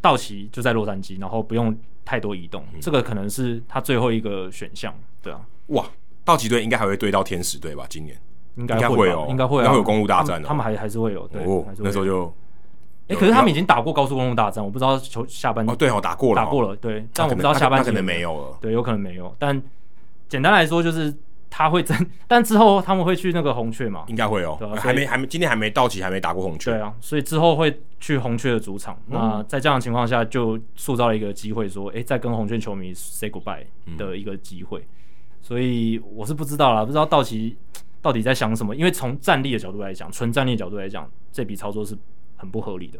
[0.00, 1.76] 道奇就在洛杉矶，然后不用。
[2.04, 5.40] 太多移动，这个可能是他最后一个选项，对啊。
[5.68, 5.84] 哇，
[6.24, 7.86] 道奇队应该还会对到天使队吧？
[7.88, 8.16] 今年
[8.56, 10.44] 应该会哦，应该会，应该会有公路大战哦。
[10.46, 11.42] 他们还还是会有，对，
[11.78, 12.34] 那时候就，
[13.08, 19.34] 哎，可是他们已经打过高速公路大战，我不知道球下半哦，对哦，打过了，打过了，对，但我不知道下半可能没有了，对，有可能没有。
[19.38, 19.62] 但
[20.28, 21.14] 简单来说就是。
[21.50, 24.04] 他会真， 但之后他们会去那个红雀嘛？
[24.06, 26.70] 应该会哦、喔，对啊、还没还没，今天还没到期，还没打过红雀。
[26.70, 28.96] 对啊，所以之后会去红雀的主场。
[29.08, 33.66] 嗯、那在这样的情况下，就塑造了一个机会，说，哎、欸，再跟红雀球迷 say goodbye
[33.98, 34.78] 的一个机会。
[34.78, 34.86] 嗯、
[35.42, 37.56] 所以我是不知道啦，不知道道奇
[38.00, 38.74] 到底在想什么。
[38.76, 41.98] 因为从战力的角度来讲，纯战力的角度来讲，这笔操作是
[42.36, 42.98] 很不合理的。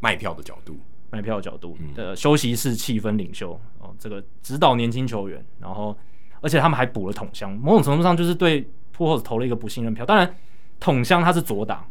[0.00, 0.76] 卖票的角度，
[1.10, 5.96] 卖票的角度的、嗯、休息室气氛领袖哦，这个指导年轻球员，然后。
[6.44, 10.04] 而且他们还补了桶箱，某种程度上就是对 Pujols 投了一个不信任票。
[10.04, 10.36] 当然，
[10.78, 11.88] 桶箱他是左打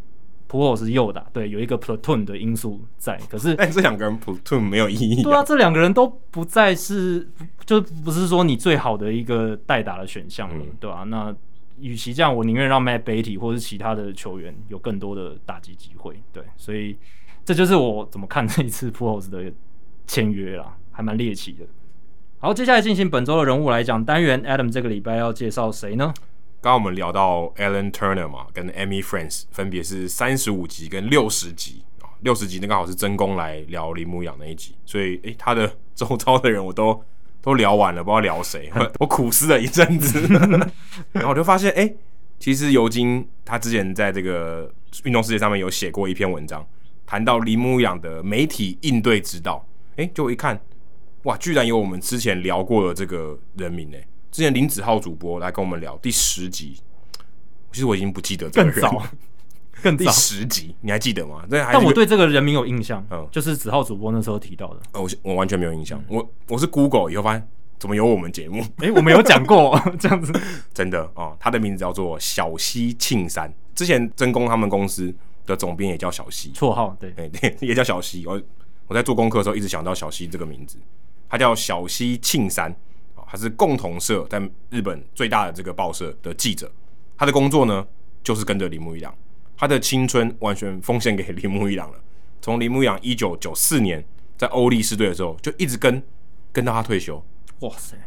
[0.48, 3.20] ，Pujols 是右打，对，有一个 platoon 的因素在。
[3.28, 5.24] 可是， 但这两个人 platoon 没有意义、啊。
[5.24, 7.28] 对啊，这两个人都不再是，
[7.66, 11.04] 就不是说你最好的一个代打的选项了，嗯、对吧、啊？
[11.06, 11.36] 那
[11.80, 16.22] 与其这样，我宁愿让 Matt Beaty 或是其他的球员有更多的打击机会。
[16.32, 16.96] 对，所以
[17.44, 19.52] 这就是我怎么看这一次 Pujols 的
[20.06, 21.66] 签约啦，还蛮猎奇的。
[22.44, 24.44] 好，接下来进行本周的人物来讲单元。
[24.44, 26.14] Adam 这个礼拜要介绍谁呢？
[26.60, 37.02] 刚刚我们聊到 Alan Turner 嘛，跟 Amy France 分别是三十五集跟六十集啊，六十集那刚好是真功来聊铃木养那一集，所以诶，他的周遭的人我都
[37.42, 40.20] 都聊完了，不知道聊谁， 我苦思了一阵子，
[41.14, 41.96] 然后我就发现，诶，
[42.40, 44.70] 其实尤金他之前在这个
[45.06, 46.68] 运动世界上面有写过一篇文章，
[47.06, 49.66] 谈到铃木养的媒体应对之道，
[49.96, 50.60] 诶，就我一看。
[51.24, 53.98] 哇，居然有我们之前聊过的这个人名呢！
[54.30, 56.76] 之前林子浩主播来跟我们聊第十集，
[57.72, 59.08] 其实我已经不记得这个人更早，
[59.82, 61.46] 更早第十集你还记得吗？
[61.50, 64.82] 但我对这个人名有印象，嗯，就是子浩主播那时候提到的。
[64.92, 67.48] 呃、我我完全没有印象，嗯、我我是 Google 以后发现
[67.80, 68.62] 怎么有我们节目？
[68.80, 70.34] 哎、欸，我们有讲过 这样子，
[70.74, 71.38] 真的哦。
[71.40, 75.14] 他的名字叫做小西庆山，之前真宫他们公司
[75.46, 78.26] 的总编也叫小西，绰号对，哎对，也叫小西。
[78.28, 78.42] 我
[78.88, 80.78] 我在做功课的时候一直想到小西这个名字。
[81.34, 82.70] 他叫小西庆三，
[83.16, 84.40] 啊，他是共同社在
[84.70, 86.72] 日本最大的这个报社的记者。
[87.18, 87.84] 他的工作呢，
[88.24, 89.12] 就是跟着铃木一朗，
[89.58, 91.98] 他的青春完全奉献给铃木一朗了。
[92.40, 94.06] 从铃木一朗一九九四年
[94.38, 96.04] 在欧力士队的时候，就一直跟
[96.52, 97.16] 跟到他退休。
[97.62, 97.98] 哇塞，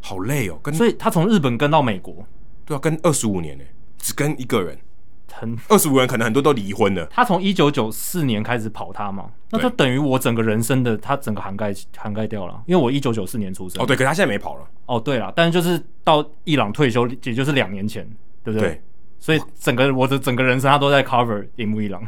[0.00, 0.56] 好累哦！
[0.62, 2.24] 跟所以他从日本跟到美国，
[2.64, 3.64] 对啊，跟二十五年呢，
[3.98, 4.78] 只跟一个人。
[5.68, 7.04] 二十五人可能很多都离婚了。
[7.06, 12.62] 他从一九九四年开始跑他嘛，那就等于我整个人生的他整个涵盖涵盖掉了。
[12.66, 13.82] 因为我一九九四年出生。
[13.82, 14.66] 哦，对，可是他现在没跑了。
[14.86, 18.08] 哦，对了，但是就是到伊朗退休，也就是两年前，
[18.42, 18.70] 对不对？
[18.70, 18.82] 对。
[19.18, 22.02] 所以整个我的整个人生，他都在 cover 铃木一朗。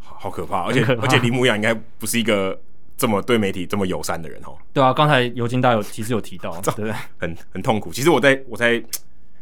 [0.00, 2.56] 好可怕，而且而且铃木一朗应该不是一个
[2.96, 4.54] 这么对媒体这么友善的人哦。
[4.72, 6.92] 对啊，刚才尤金大有其实有提到， 对不对？
[7.18, 7.90] 很很痛苦。
[7.92, 8.80] 其实我在我在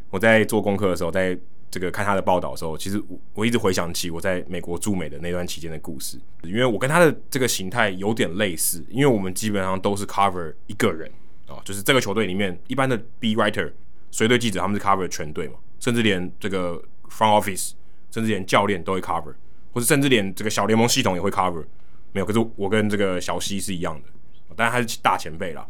[0.09, 1.37] 我在做功课的时候，在。
[1.71, 11.11] 这个看他的报道的时候，其实我我一直回想起我在美国驻美的那段期间的故事，因为我跟他的这个形态有点类似，因为我们基本上都是 cover 一个人
[11.47, 13.71] 啊，就是这个球队里面一般的 B writer
[14.11, 17.73] 随队记者他们是 cover 全队嘛，甚至连这个 front office，
[18.11, 19.35] 甚至连教练都会 cover，
[19.73, 21.65] 或者甚至连这个小联盟系统也会 cover。
[22.13, 24.09] 没有，可是我跟这个小西是一样的，
[24.57, 25.65] 当然他是大前辈啦。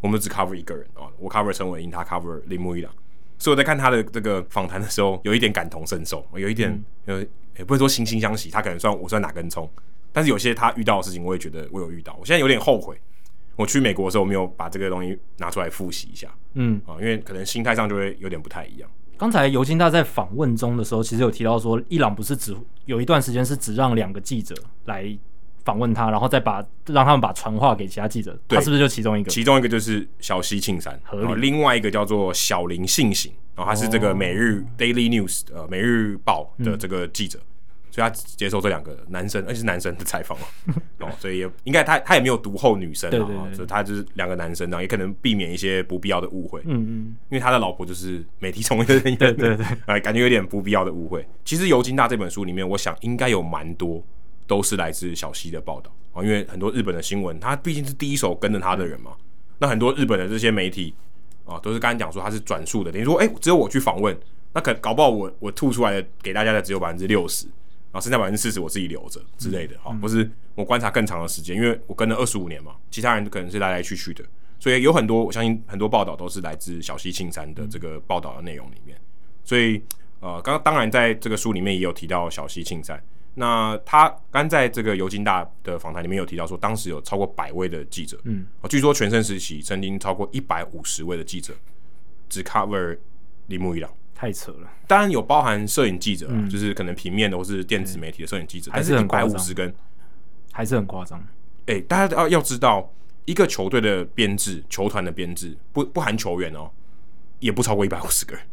[0.00, 2.92] 我们只 cover 一个人啊，我 cover 陈伟殷，他 cover 铃木一朗。
[3.44, 9.68] 所以我在看他的这个访谈的时候，有一点感同身受，有一点呃，也、嗯、不会说惺惺相惜，他可能算我算哪根葱，
[10.14, 12.16] 但是有些他遇到的事情，我也觉得我有遇到。
[12.18, 12.98] 我现在有点后悔，
[13.56, 18.88] 我去美国的时候没有把这个东西拿出来复习一下，嗯啊，因为可能心态上就会有点不太一样。
[19.18, 22.56] 刚才尤金大在访问中的时候，其实有提到说，伊朗不是只
[22.86, 24.54] 有一段时间是只让两个记者
[24.86, 25.14] 来。
[25.64, 29.30] 访问他，然后再把让他们把传话给其他记者，他是不是就其中一个？
[29.30, 40.36] 其中一个就是小西庆山，然后另外一个叫做小林信行，然后他是这个每日 Daily News 呃每日报的这个记者，嗯、所以他接受这两个男生，而且是男生的采访
[40.98, 51.26] 哦， 所以也应该他他也没有独后女生啊，所以他就是两个男生呢，也可能避免一些不必要的误会，嗯嗯，因为他的老婆就是媒体从业人员，对对对， 哎，感觉有点不必要的误会。
[51.42, 54.04] 其实《尤金大》这本书里面，我想应该有蛮多。
[54.46, 59.12] 都是来自小西的报道啊，因为很多日本的新闻，他毕竟是第一手跟着他的人嘛。
[59.58, 60.94] 那很多日本的这些媒体
[61.44, 64.16] 啊，都是刚才讲说他是转述的，等于说，哎、欸，只有我去访问，
[64.52, 74.24] 那可搞不好我我吐出来的给大家的只有百分之六十，然后剩下百分之四十我自己留着之类的哈，不是我观察更长的时间，因为我跟了二十五年嘛，其他人可能是来来去去的，
[74.58, 78.98] 所以有很多我相信很多报道都是来自小西庆山的这个报道的内容里面，
[79.44, 79.80] 所以
[80.20, 83.02] 呃，刚刚当然在这个书里面也有提到小西庆三。
[83.34, 91.52] 那他刚在这个尤金大的访谈里面有提到说，当时有超过百位的记者，嗯，据说全盛时期曾经超过一百五十位的记者
[92.28, 92.96] 只 cover
[93.48, 94.70] 铃木一朗，太扯了。
[94.86, 99.74] 当然有包含摄影记者，嗯、就是可能平面的或是电子媒体的摄影记者，还是一百五十根，
[100.52, 101.18] 还是很夸张。
[101.66, 102.88] 哎、欸，大家要要知道，
[103.24, 106.70] 一个球队的编制，球团的编制不不含球员哦，
[107.40, 108.44] 也不超过一百五十个人。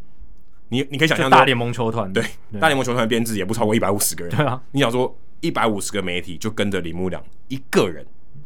[0.72, 4.34] 你你可以想象大联盟球团对，对大联盟球团的编制也不超过一百五十个人。
[4.34, 8.06] 对啊，你想说一百五十个媒体就跟着铃木良一个人，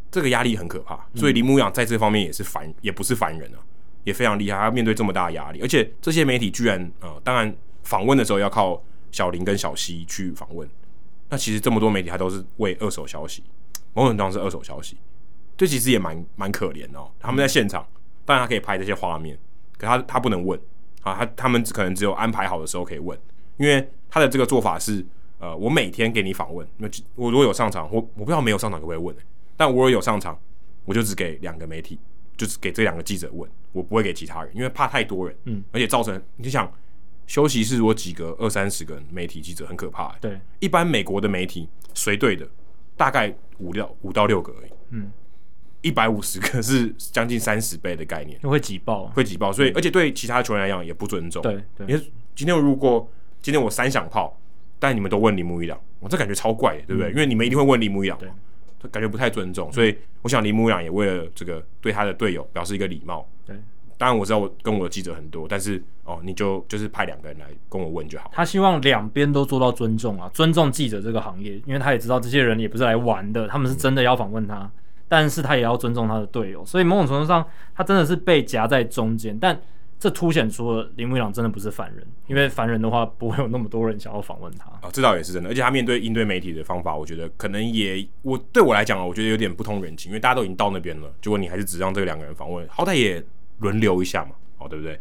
[0.09, 1.07] 这个压力很可怕。
[1.13, 3.61] 所以铃木良在这方面也是凡，也不是凡人啊，
[4.03, 4.57] 也非常厉害。
[4.57, 8.81] 他面对这么大的压力，而且这些媒体居然呃，当然访问的时候要靠
[9.11, 10.67] 小林跟小西去访问。
[11.29, 13.43] 那其实这么多媒体，他都是为二手消息，
[13.93, 14.97] 某种程度上是二手消息。
[15.55, 17.11] 这其实也蛮蛮可怜哦。
[17.19, 17.87] 他们在现场，
[18.25, 19.37] 当然他可以拍这些画面，
[19.77, 20.59] 可他他不能问。
[21.05, 23.17] 啊，他他们只可能只有安排好的时候可以问，
[23.57, 25.05] 因为他的这个做法是，
[25.37, 29.21] 呃，我每天给你访问，那我如果有上场，我我不知道没有上场可不可以问，欸，
[29.55, 30.35] 但我如果有上场，
[30.83, 31.99] 我就只给两个媒体，
[32.35, 36.71] 就只给这两个记者问，我不会给其他人，因为怕太多人，嗯，而且造成你就想
[37.27, 42.49] 休息室如果几个二三十个媒体记者很可怕，欸，对，一般美国的媒体随队的
[42.97, 45.11] 大概五六五到六个而已，嗯。
[45.85, 51.43] 一百五十个 是将近三十倍的概念，会挤爆，会挤爆，所以而且对其他球员来讲也不尊重。
[51.43, 53.07] 对对，因为今天如果
[53.39, 54.35] 今天我三响炮，
[54.79, 57.11] 但你们都问铃木一朗，我这感觉超怪，对不对？
[57.11, 58.27] 嗯、因为你们一定会问铃木一朗，对，
[58.89, 59.71] 感觉不太尊重。
[59.71, 63.23] 所以我想铃木一朗也为了这个对他的队友表示一个礼貌。
[63.45, 63.55] 对，
[63.95, 68.31] 当然我知道我跟我的记者很多，但是哦，你就就是派两个人来跟我问就好。
[68.33, 74.63] 他希望两边都做到尊重啊，尊重记者这个行业，因为他也知道这些人也不是来玩的，他们是真的要访问他。
[74.63, 74.71] 嗯
[75.07, 77.45] 但是他也要尊重他的队友，所以某种程度上，
[77.75, 79.37] 他真的是被夹在中间。
[79.39, 79.59] 但
[79.97, 84.69] 这凸显出了林木朗真的不是凡人，因为凡人的话不会有那么多人想要访问他。
[84.81, 85.49] 哦，这倒也是真的。
[85.49, 93.23] 而且他面对应对媒体的方法，我觉得可能也我对我来讲啊，我觉得有点不通人情，因为大家都已经到那边了，结果你还是只让这两个人访问，好歹也
[93.59, 94.99] 轮流一下嘛，哦，对不对？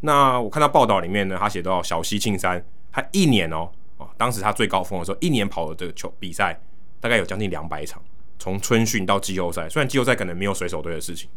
[0.00, 6.58] 那我看到报道里面呢，他写到小西庆三，他一年哦，哦，当时他最高峰的时候，一年跑的这个球比赛
[6.98, 8.02] 大概有将近两百场。
[8.44, 11.30] 从春训到季后赛，虽然季后赛可能没有水手队的事情，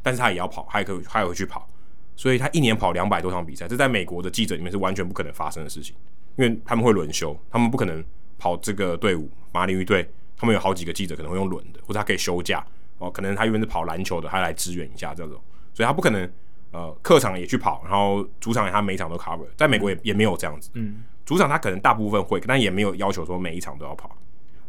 [0.00, 1.68] 但是他也要跑，他也可以，他也会去跑，
[2.16, 5.94] 所以他一年跑两百多场比赛，这在美国的记者里面是完全不可能发生的事情，
[6.36, 8.02] 因为他们会轮休，他们不可能
[8.38, 10.08] 跑这个队伍，马林鱼队，
[10.38, 12.64] 他们有好几个记者可能会用轮的，或者他可以休假
[12.96, 15.38] 哦，可能他原本是跑篮球的，他来支援一下这种，
[15.74, 16.26] 所以他不可能
[16.70, 24.16] 呃客场也去跑，然后主场他每场都 cover，在美国也也没有这样子，嗯，主场他可能大部分会，但也没有要求说每一场都要跑。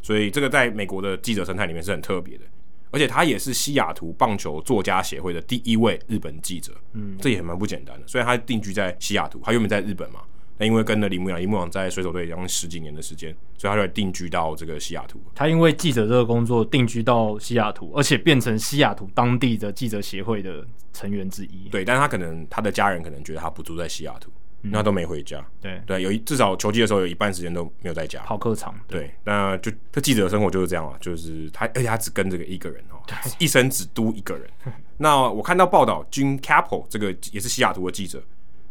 [0.06, 2.44] 所以这个在美国的记者生态里面是很特别的，
[2.91, 8.06] 而且他也是西雅图棒球作家协会的第一位日本记者，嗯，这也蛮不简单的。
[8.06, 10.19] 虽然他定居在西雅图，他原本在日本嘛，
[10.60, 15.19] 那因为跟了铃木洋，铃木洋在水手队将近十几年的时间，所以他就定居到这个西雅图。
[15.34, 20.64] 他因为记者这个工作定居到西雅图，而且变成西雅图当地的记者协会的
[20.94, 21.68] 成员之一。
[21.72, 24.30] 对，但是他可能他的家人可能觉得他不住在西雅图。
[24.71, 32.97] 那都没回家，对对，有一至少球季的时候有一半时间都没有在家跑客场，对，那就他记者的生活就是这样啊，就是他而且他只跟这个一个人哦，
[33.39, 34.49] 一生只督一个人。
[34.97, 38.23] 那我看到报道，Jim Capel 这个也是西雅图的记者，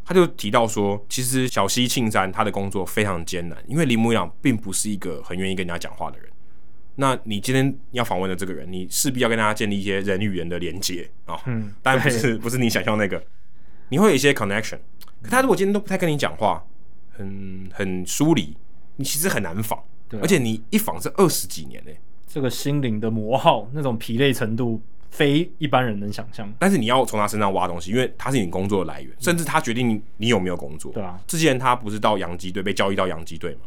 [0.04, 6.28] 他就提到说，其实小西庆山他的工作非常艰难，因为林木一朗并不是一个很愿意跟人家讲话的人。
[6.96, 11.38] 那你今天要访问的这个人，你势必要跟大家建立一些人与人的连接啊。
[11.46, 13.22] 嗯，当然不是不是你想象那个，
[13.88, 14.78] 你会有一些 connection。
[15.24, 16.64] 可他如果今天都不太跟你讲话，
[17.10, 18.56] 很很疏离，
[18.94, 19.82] 你其实很难仿。
[20.08, 21.90] 对啊，而且你一仿是二十几年呢，
[22.28, 24.80] 这个心灵的磨耗，那种疲累程度。
[25.10, 30.90] 非一般人能想象，但是你要从他身上挖东西，因为他是你工作的来源，嗯、甚至他决定你，你有没有工作。
[30.92, 33.60] 对啊，之前他不是到洋基队被交易到洋基队吗？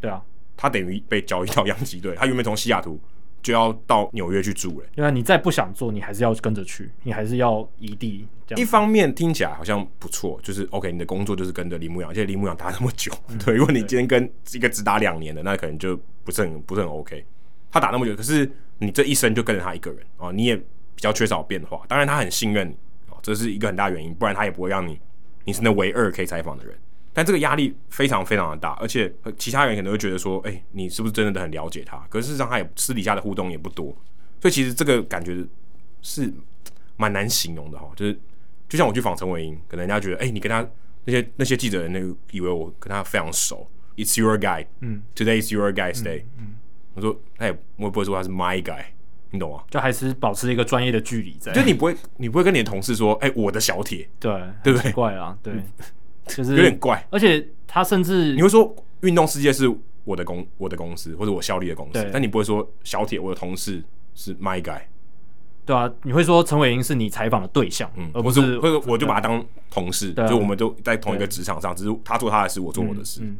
[0.00, 0.22] 对啊，
[0.56, 2.98] 他等于被交易到洋基队，他原本从西雅图
[3.46, 4.86] 就要到纽约去住了。
[4.94, 8.26] 对啊，你再不想做，你还是要跟着去，你还是要移地。
[8.56, 17.24] 一方面听起来好像不错，就是 OK，你的工作就是跟着李牧阳，而且李牧阳打那么久，嗯、 对，如果你今天跟一个只打两年的，那可能就不是很不是很 OK。
[17.70, 20.60] 他打那么久，可是你这一生就跟着他一个人哦，你也。
[20.96, 22.74] 比较缺少变化，当然他很信任你
[23.10, 24.98] 哦，这是一个很大原因，不然他也不会让你，
[25.44, 26.74] 你是那唯二可以采访的人。
[27.16, 31.96] 但这个压力非常非常的大，而且其他人可能会觉得说，哎、欸，你是不是真的很了解他？
[32.10, 33.86] 可是事实上他也私底下的互动也不多，
[34.42, 35.42] 所以其实这个感觉
[36.02, 36.30] 是
[36.98, 37.90] 蛮难形容的哈。
[37.96, 38.12] 就是
[38.68, 40.68] 就像我去访陈伟英，可能人家觉得，哎、欸，你跟他
[41.06, 43.66] 那些那些记者人那个以为我跟他非常熟
[43.96, 46.54] ，It's your guy，嗯，Today is your guy's day，嗯，嗯
[46.92, 48.84] 我说，他也我也不会说他是 my guy。
[49.30, 49.64] 你懂吗？
[49.68, 51.52] 就还是保持一个专业的距离在。
[51.52, 54.32] 就你不会，你不会跟你的同事说：“哎、欸，我的小铁。”对，
[54.62, 54.92] 对不对？
[54.92, 55.52] 怪啊，对，
[56.26, 57.06] 就是有点怪。
[57.10, 59.70] 而且他甚至你会说，运动世界是
[60.04, 62.10] 我的公，我的公司，或者我效力的公司。
[62.12, 63.82] 但你不会说小铁，我的同事
[64.14, 64.80] 是 my guy。
[65.64, 73.20] 对啊，你会说陈伟英是你采访的对象，嗯，而不是，会我就把他当同事，就我们都在同一个职场上，只是他做他的事，我做我的事。
[73.22, 73.36] 嗯嗯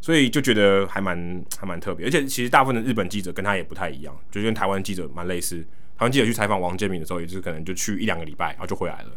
[0.00, 5.58] 所以就觉得还蛮还蛮特别，而且其实大部分的日本记者跟他也不太一样，就跟台湾记者蛮类似。
[5.98, 9.10] 台湾记者去采访王建民的时候，也就是可能就去一两个礼拜，然后就回来了。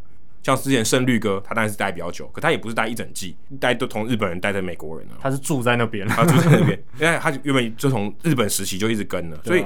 [0.44, 5.18] 像之前胜律哥，他当然是待比较久，可他也不是待一整季，待都同日本人待在美国人了。
[5.20, 9.40] 他是住在那边， 他住在那边，因为他原本就从日本时期就一直跟了。
[9.44, 9.66] 所以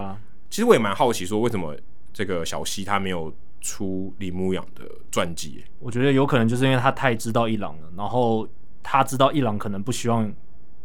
[0.50, 1.76] 其实我也蛮好奇，说为什么
[2.14, 5.64] 这个小西他没有出李牧养的传记？
[5.80, 8.48] 我觉得有可能就是因为他太知道伊朗了，然后
[8.84, 10.32] 他知道伊朗可能不希望。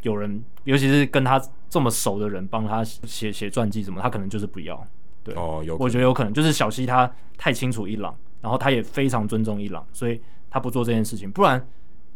[0.03, 1.39] 有人，尤其是跟他
[1.69, 4.83] 这么熟的人，帮他写写传记什么，他可能就是不要。
[5.23, 11.65] 对，哦，有，我觉得有可能就是小西他太清楚伊朗，然后他也非常尊重伊朗，所以他不做这件事情，不然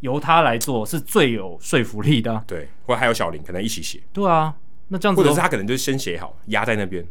[0.01, 2.45] 由他来做是最有说服力的啊。
[2.47, 4.01] 对，或者还有小林可能一起写。
[4.13, 4.55] 对啊，
[4.89, 7.07] 那这样子，或者是他可能就先写好，压在那边，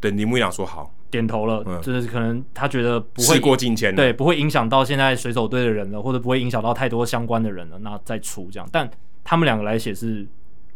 [0.00, 8.90] 等铃木一朗说好，点头了，嗯，就是可能他觉得不会事过境迁，对，不会影响到现在水手队的人了，或者不会影响到太多相关的人了，那再出这样，但。
[9.24, 10.26] 他们两个来写是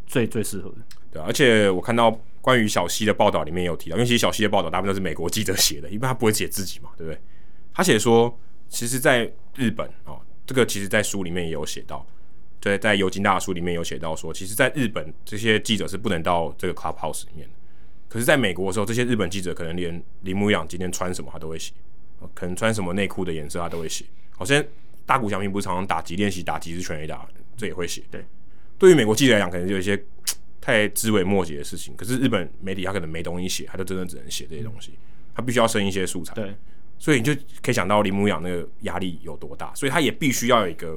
[0.06, 0.76] 最最适合的，
[1.10, 7.18] 对，而且我看到关于小西的报道里面也有提到，因为其实小西的报道大部分都是美国记者写的，一般他不会写自己嘛，对不对？
[7.74, 8.38] 他写说，
[8.68, 12.06] 其实，在日本哦，这个其实，在书里面也有写到，
[12.60, 17.54] 对，在尤金大的书里面有写到说，其实，在日本这些记者是不能到这个 clubhouse 里面的，
[18.08, 21.72] 可是，在美国的时候，这些日本记者可能连铃木一朗今天穿什么他都会写，
[22.34, 24.04] 可能穿什么内裤的颜色他都会写。
[24.30, 24.62] 好像
[25.04, 27.26] 大谷翔平不是常常打击练习打击是全垒打，
[27.56, 28.24] 这也会写，对。
[28.78, 30.02] 对于美国记者来讲，可能就有一些
[30.60, 31.94] 太枝微末节的事情。
[31.96, 34.92] 可是日本媒体他可能没东西写，他就真的只能写这些东西。
[35.34, 36.34] 他必须要生一些素材。
[36.34, 36.54] 对，
[37.02, 39.74] 所以你就可以想到林牧养那个压力有多大。
[39.74, 40.96] 所以他也必须要有一个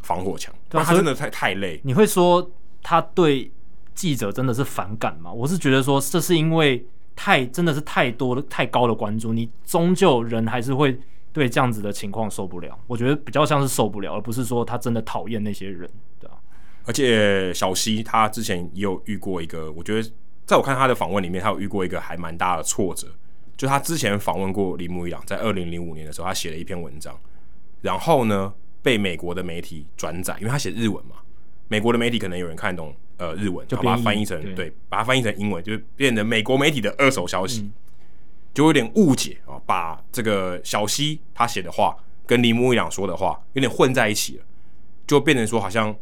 [0.00, 0.54] 防火墙。
[0.70, 1.78] 对，他真的太太累。
[1.84, 2.50] 你会说
[2.82, 3.52] 他对
[3.94, 5.30] 记者真的是反感吗？
[5.30, 6.82] 我是觉得说这是因为
[7.14, 10.98] 太真的是太多的太高的关注，你终究人还是会
[11.34, 12.78] 对这样子的情况受不了。
[12.86, 15.86] 我觉得比较像是受不了，而不是说他真的讨厌那些人，
[16.18, 16.38] 对吧？
[16.86, 20.10] 而且小西他之前也有遇过一个，我觉得
[20.46, 23.08] 在我看他的访问里面，他有遇过一个还蛮大的挫折。
[23.56, 27.18] 就他之前访问过铃木一朗，在二零零五年的时候，他写了一篇文章，
[27.80, 28.52] 然后呢
[28.82, 31.16] 被美国的媒体转载，因为他写日文嘛，
[31.68, 37.72] 美国的媒体可能有人看懂呃日文，就把它翻译成对，对，把它翻译成英文，就变成美国媒体的二手消息，嗯、
[38.52, 41.96] 就有点误解啊，把这个小西他写的话
[42.26, 44.44] 跟铃木一朗说的话有点混在一起了，
[45.06, 45.94] 就变成说好像。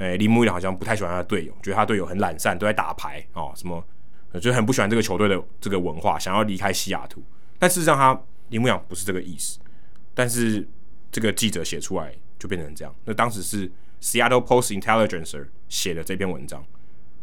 [0.00, 3.84] 诶，铃木一朗好像不太喜欢他的队友，觉得他队友很懒散，都在打牌哦，什么，
[4.40, 7.22] 就很不喜欢这个球队的这个文化，想要离开西雅图。
[7.58, 9.58] 但事实上，他林木一朗不是这个意思。
[10.14, 10.66] 但是
[11.10, 12.94] 这个记者写出来就变成这样。
[13.04, 13.70] 那当时是
[14.02, 16.64] Seattle Post Intelligencer 写的这篇文章，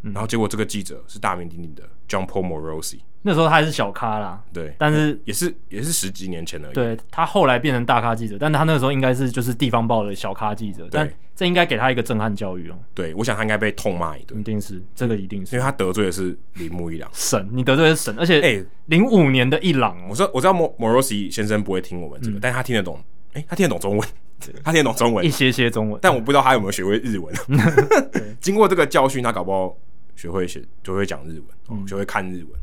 [0.02, 3.00] 嗯、然后结果这个记者是大名鼎鼎的 John Paul Morosi。
[3.28, 6.74] 那时候他还是小咖啦，对，但是也是也是十几年前而已。
[6.76, 12.78] 对，他后来变成大咖记者，但他那个时候应该是就是地方报的小咖记者，但这应该给他一个震撼教育哦。
[12.94, 14.40] 对，我想他应该被痛骂一顿。
[14.40, 23.04] 一定是这个，一定是，因为他得罪的是铃木一郎神，你得罪的是神，而且哎，零五年的一朗，我说我知道莫莫罗西先生不会听我们这个，但他听得懂
[23.34, 24.08] 哎、欸，他听得懂中文，
[24.64, 27.34] 他听得懂中文，一些些中文，但我不知道他有没有学会日文。
[28.40, 29.76] 经过这个教训，他搞不好
[30.16, 32.60] 学会写，就会讲日文，嗯、学会看日文。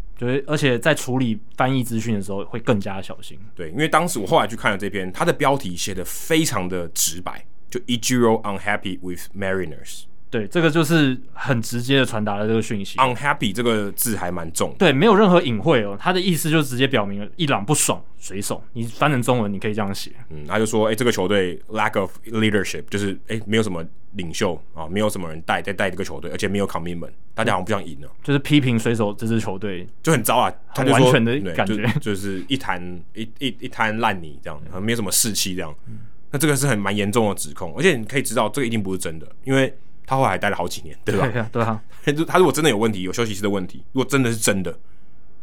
[0.47, 3.39] 而且在处理翻译资讯的时候会更加小心。
[3.55, 10.05] 对，因为当时我后来去看了这篇，它的标题写的非常的直白，就 Ejiro unhappy with Mariners。
[10.33, 12.97] 对，这个就是很直接的传达了这个讯息。
[12.97, 18.65] unhappy 这个字还蛮重的，对，没有任何隐晦哦，他的意思就直接表明了伊朗不爽水手。
[18.73, 20.11] 你翻成中文，你可以这样写。
[20.31, 28.11] 嗯，他就说，哎，这个球队 lack of leadership，就是哎，没有什么领袖啊，没有什么人带在带这个球队，而且没有 commitment，大家好像不想赢了。
[28.23, 32.83] 就是批评水手这支球队就很糟啊，很完全的感觉，就，就是一滩
[33.13, 35.75] 一一一滩烂泥这样，没有什么士气这样。
[35.89, 35.99] 嗯、
[36.31, 39.71] 那这个是很蛮严重的指控，而且你可以知道，这个一定不是真的，因为。
[40.07, 41.29] 他后来还待了好几年，对吧？
[41.29, 41.83] 对啊，对啊。
[42.27, 44.77] 他如果真的有问题，有休息室的问题，如果真的是真的，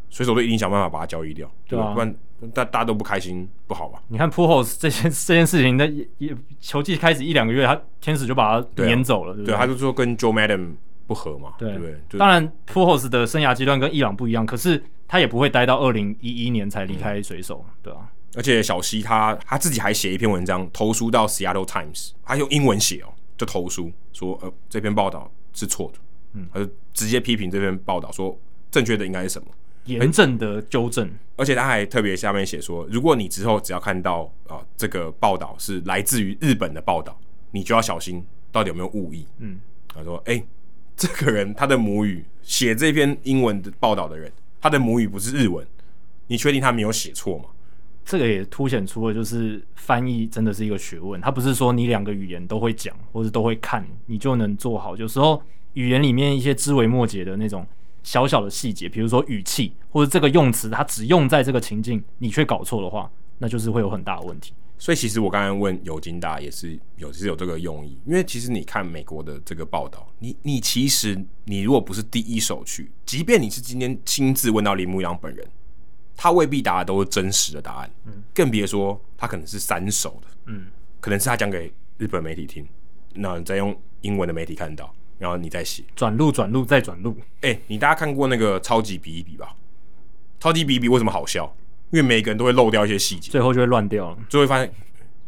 [0.09, 1.85] 水手队一定想办法把他交易掉，对吧？
[1.85, 2.15] 对啊，不然
[2.53, 4.01] 大大家都不开心，不好吧？
[4.07, 5.85] 你看 Pujols 这件这件事情，那
[6.17, 9.53] 也球季开始一两个月，他天使就把他撵走了，对，啊、对不对？
[9.53, 10.75] 对，他就说跟 Joe Maddon
[11.07, 12.19] 不合嘛，对，对不对？
[12.19, 18.09] 当然 Pujols 的生涯阶段跟伊朗不一样，可是他也不会待到二零一一年才离开水手，嗯、对啊。
[18.35, 23.07] 而且小西他他自己还写一篇文章投书到 Seattle Times，他用英文写哦。
[23.39, 25.99] 就投书说，呃，这篇报道是错的，
[26.33, 28.37] 嗯，他就直接批评这篇报道，说
[28.69, 29.47] 正确的应该是什么，
[29.85, 37.17] 严正的纠正，而且他还特别下面写说，如果你之后只要看到啊、呃、这个报道是来自于日本的报道，
[37.51, 38.21] 你就要小心
[38.51, 40.45] 到底有没有误译，嗯，他说，哎、欸，
[40.97, 44.29] 这个人他的母语写这篇英文的报道的人，
[44.59, 45.65] 他的母语不是日文，
[46.27, 47.45] 你确定他没有写错吗？
[48.05, 51.21] 这个也凸显出了，就是翻译真的是一个学问。
[51.21, 54.97] 它不是说你两个语言都会讲或者都会看，你就能做好。
[54.97, 55.41] 有时候
[55.73, 57.65] 语言里面一些枝微末节的那种
[58.01, 64.53] 小小的细节，比如说语气或者这个用词，它只用在这个情境，你却搞错的话，那就是会有很大的问题。
[64.81, 75.45] 所以其实我刚才问尤金大也是有是有这个用意，因为其实你看美国的这个报道，你你其实你如果不是第一手去，即便你是今天亲自问到林牧阳本人。
[76.21, 80.65] 他未必答的都是真实的答案，嗯，更别说他可能是三手的，嗯，
[80.99, 82.67] 可能是他讲给日本媒体听，
[83.13, 85.81] 那你再用英文的媒体看到，然后你再写。
[85.95, 89.55] 转录转录再转录，哎、欸，你大家看过那个超级比一比吧？
[90.41, 91.55] 超级比一比为什么好笑？
[91.91, 94.69] 因为每个人都会漏掉一些细节，最后就会乱掉了，最后会发现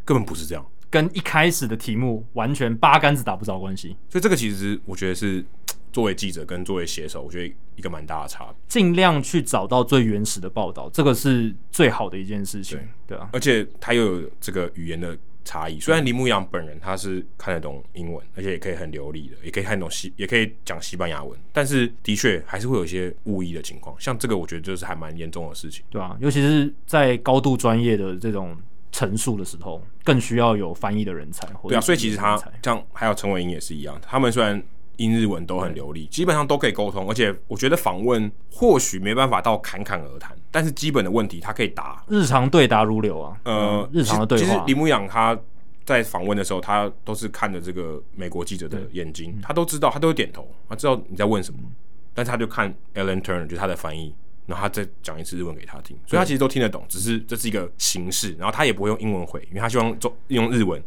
[0.03, 5.45] 根本不是这样，跟一开始的题目完全八竿子打不着关系，所以这个其实我觉得是。
[5.91, 8.55] 作为记者跟作为写手，我觉得一个蛮大的差别。
[8.68, 12.77] 尽量去找到最原始的报道，这个是最好的一件事情。
[13.05, 15.80] 对，对啊，而且他又有这个语言的差异。
[15.80, 23.95] 虽然林牧阳本人他是看得懂英文，而且也可以很流利的，也可以看懂西，也可以讲西班牙文，但是的确还是会有一些误译的情况。
[23.99, 25.84] 像这个，我觉得就是还蛮严重的事情。
[25.89, 28.55] 对啊，尤其是在高度专业的这种
[28.91, 31.45] 陈述的时候，更需要有翻译的人才。
[31.68, 34.63] 对啊，所以其实他像还有陈伟英也是一样，他们虽然。
[35.02, 43.36] 英日文都很流利，基本上都可以沟通，而且我觉得访问或许没办法到侃侃而谈，但是基本的问题他可以答，日常对答如流啊。
[43.44, 44.44] 呃，日常的对话。
[44.45, 45.36] 其实李牧阳他
[45.84, 51.60] 在访问的时候，他都是看着这个美国记者的眼睛，他都知道，他都会点头，他知道你在问什么，
[52.14, 54.14] 但是他就看 Alan Turner 就是他的翻译，
[54.45, 60.82] 然后他再讲一次日文给他听，所以他其实都听得懂，只是这是一个形式，然后他也不会用英文回，因为他希望中用日文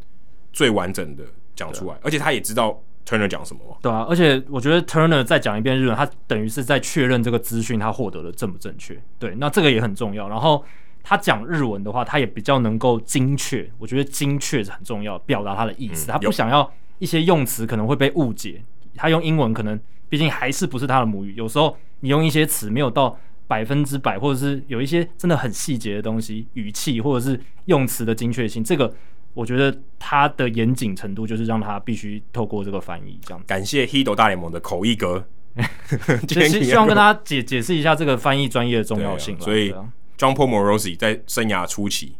[0.52, 1.24] 最完整的
[1.56, 2.80] 讲出来，而且他也知道。
[3.06, 3.60] Turner 讲什么？
[3.82, 8.98] 对啊，而且我觉得 Turner 再讲一遍日文，他等于是在确认这个资讯他获得的正不正确。
[9.18, 10.28] 对，那这个也很重要。
[10.28, 10.64] 然后
[11.02, 13.70] 他讲日文的话，他也比较能够精确。
[13.78, 16.10] 我觉得精确是很重要，表达他的意思。
[16.10, 18.62] 嗯、他不想要一些用词可能会被误解。
[18.94, 19.78] 他用英文可能
[20.08, 28.94] 毕竟还是不是他的母语，有时候你用一些词没有到百分之百，或者是有一些真的很细节的东西，语气或者是用词的精确性，这个。
[29.34, 33.42] 我觉得他的严谨程度就是让他必须透过这个翻译这样。
[33.46, 35.26] 感谢 Hido 大联盟的口译哥，
[36.28, 39.38] 希希望跟大家解解释一下这个翻译专业的重要性。
[39.40, 39.72] 所以
[40.16, 42.16] ，John Paul Morosi 在生涯初期。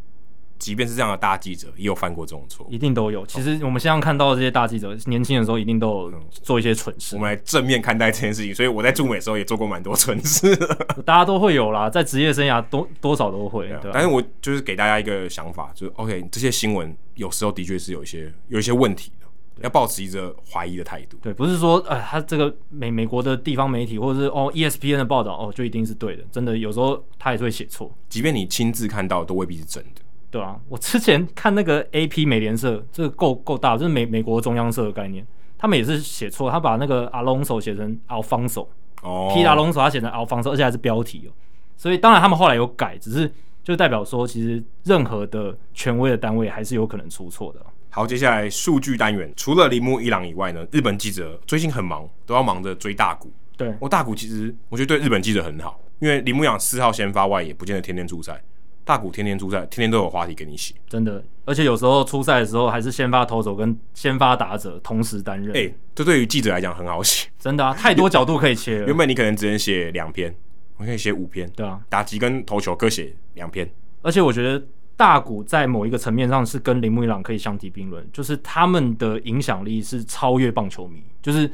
[0.57, 3.25] 即便是这样的大记者，也有犯过这种错，一定都有。
[3.25, 7.15] 其实我们现在看到的这些大记者，年轻的时候一定都有做一些蠢事。
[7.15, 10.55] 我们来正面看待这件事情，所以我在驻美的时候也做过蛮多蠢事。
[11.05, 13.67] 大家都会有啦，在职业生涯多多少都会。
[13.81, 19.27] 对，但是我就是给大家一个想法，就是 OK，这些新闻有时候的确是有一些有一些问题的，
[19.61, 21.17] 要保持一个怀疑的态度。
[21.21, 30.01] 对，不是说呃，他这个美美国的地方媒体或者是哦 ESPN 的报道哦就一定是对的，真的有时候他也是会写错，即便你亲自看到都未必是真的。
[30.35, 35.25] 对啊，我之前看那个 AP 美联社，这个够够大，这是美美国中央社的概念，
[35.57, 38.67] 他们也是写错，他把那个 Alonso 写成 Alfonso，
[39.01, 41.31] 哦，Pete Alonso 他写成 Alfonso，而且还是标题哦，
[41.77, 43.31] 所以当然他们后来有改，只是
[43.63, 47.65] 就代表说其实任何的权威的单位还是有可能出错的。
[47.89, 53.31] 好，接下来数据单元，除了铃木一朗以外呢，日本记者最近很忙，都要忙着追大谷。
[53.55, 58.43] 对，我、哦、大谷其实我觉得对日本记者很好，因为铃木一朗四号先发外也，不见得天天出赛。
[58.85, 61.21] 大谷天天出赛，天天都有话题给你写，真的。
[61.43, 65.49] 而且有时候出赛的时候，还是先发投手跟先发打者同时担任。
[65.49, 68.85] 哎、欸，这对于记者来讲很好写，真的啊，太多角度可以切了。
[68.87, 70.33] 原本你可能只能写两篇，
[70.77, 71.49] 我可以写五篇。
[71.55, 73.69] 对啊，打击跟投球各写两篇。
[74.03, 74.63] 而且我觉得
[74.95, 81.03] 大谷在某一个层面上是跟铃木一朗可以相提并论，就是他们的影响力是超越棒球迷。
[81.23, 81.51] 就是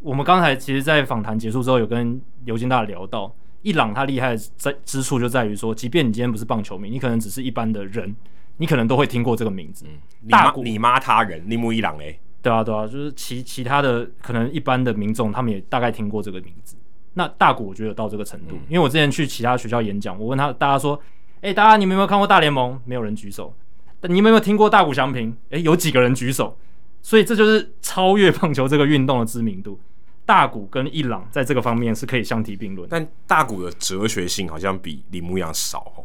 [0.00, 3.34] 我们刚才其实，在访谈结束之后，有跟尤金大聊到。
[3.62, 8.14] 一朗他厉害在之处就在于说，即便你今天不是棒球迷，你可能只是一般的人，
[8.58, 9.84] 你可能都会听过这个名字。
[9.88, 12.18] 嗯、大谷，你妈他人铃木伊朗嘞？
[12.40, 16.76] 对啊，对啊，就是其其他的可能一般的民众，他们也大概听过这个名字。
[17.14, 20.94] 那大谷我觉得到这个程度，嗯、因为我之前去其他学校演讲，我问他大家说，
[21.36, 22.80] 哎、欸，大家你们有没有看过大联盟？
[22.84, 23.52] 没有人举手。
[24.00, 25.30] 但你们有没有听过大谷翔平？
[25.50, 26.56] 哎、欸，有几个人举手。
[27.02, 29.80] 所以这就是超越棒球这个运动的知名度。
[30.28, 36.04] 大谷跟伊朗在这个方面是可以相提并论，但大谷的哲学性好像比铃木一样少哦。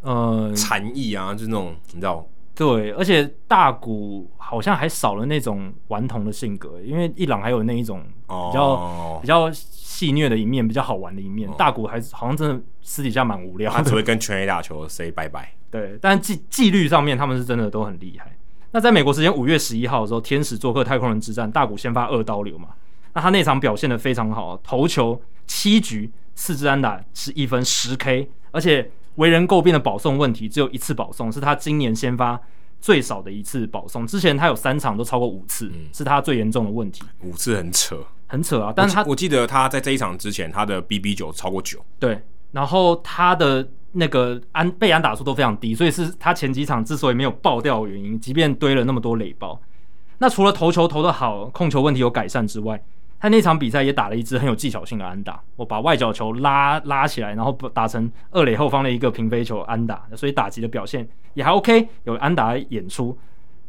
[0.00, 2.26] 呃，禅意啊，就那种你知道？
[2.54, 11.46] 对，而且大谷好像还少了那种顽童的性格，因为伊朗还有那一种比较、哦、比较戏谑的一面，比较好玩的一面。
[11.46, 15.52] 哦、大谷还是好像真的私底下蛮无聊，他只会跟全 A 打球 say 拜拜。
[15.70, 18.34] 对，但纪纪律上面他们是真的都很厉害。
[18.70, 22.70] 那在美国时间五月十一号的时候，天使做客太空人之战，大谷先发二刀流嘛。
[23.16, 32.38] 那他那场表现的非常好，投球七局四支安打是一分十 K，而且为人诟病的保送问题只有一次保送，是他今年先发
[32.78, 34.06] 最少的一次保送。
[34.06, 37.04] 之前他有三场都超过五次，嗯、是他最严重的问题。
[37.22, 38.70] 五次很扯，很扯啊！
[38.76, 41.82] 但是他我，我记得他在这一场之前，他的 BB 九超过九。
[41.98, 42.20] 对，
[42.52, 48.20] 然后他的那个安被安打数都非常低，所以是他前几场之所以没有爆掉的原因。
[48.20, 49.58] 即便堆了那么多垒包，
[50.18, 52.78] 那除了投球投得好，控球问题有改善之外。
[53.18, 63.16] 他那场比赛也打了一支很有技巧性的安打，我把外角球拉拉起来，然后打成二垒后方的一个平飞球安打，所以打击的表现也还 OK，有安打演出。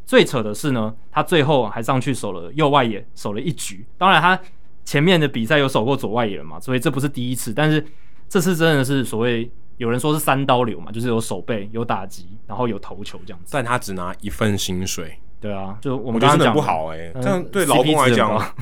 [0.04, 3.84] 最扯的是呢，他最后还上去守了右外野，守了一局。
[3.98, 4.38] 当然，他
[4.84, 7.52] 前面的比赛有守过左外野了嘛，所以这不是第一次。
[7.52, 7.84] 但是
[8.28, 13.50] 这次真的是所谓有人说是三刀流嘛，就是有守备、有打击，然后有投球这样子。
[13.52, 18.54] 但他只拿一份薪水，对啊，就我们刚刚讲不好哎、欸，这样对劳工来讲。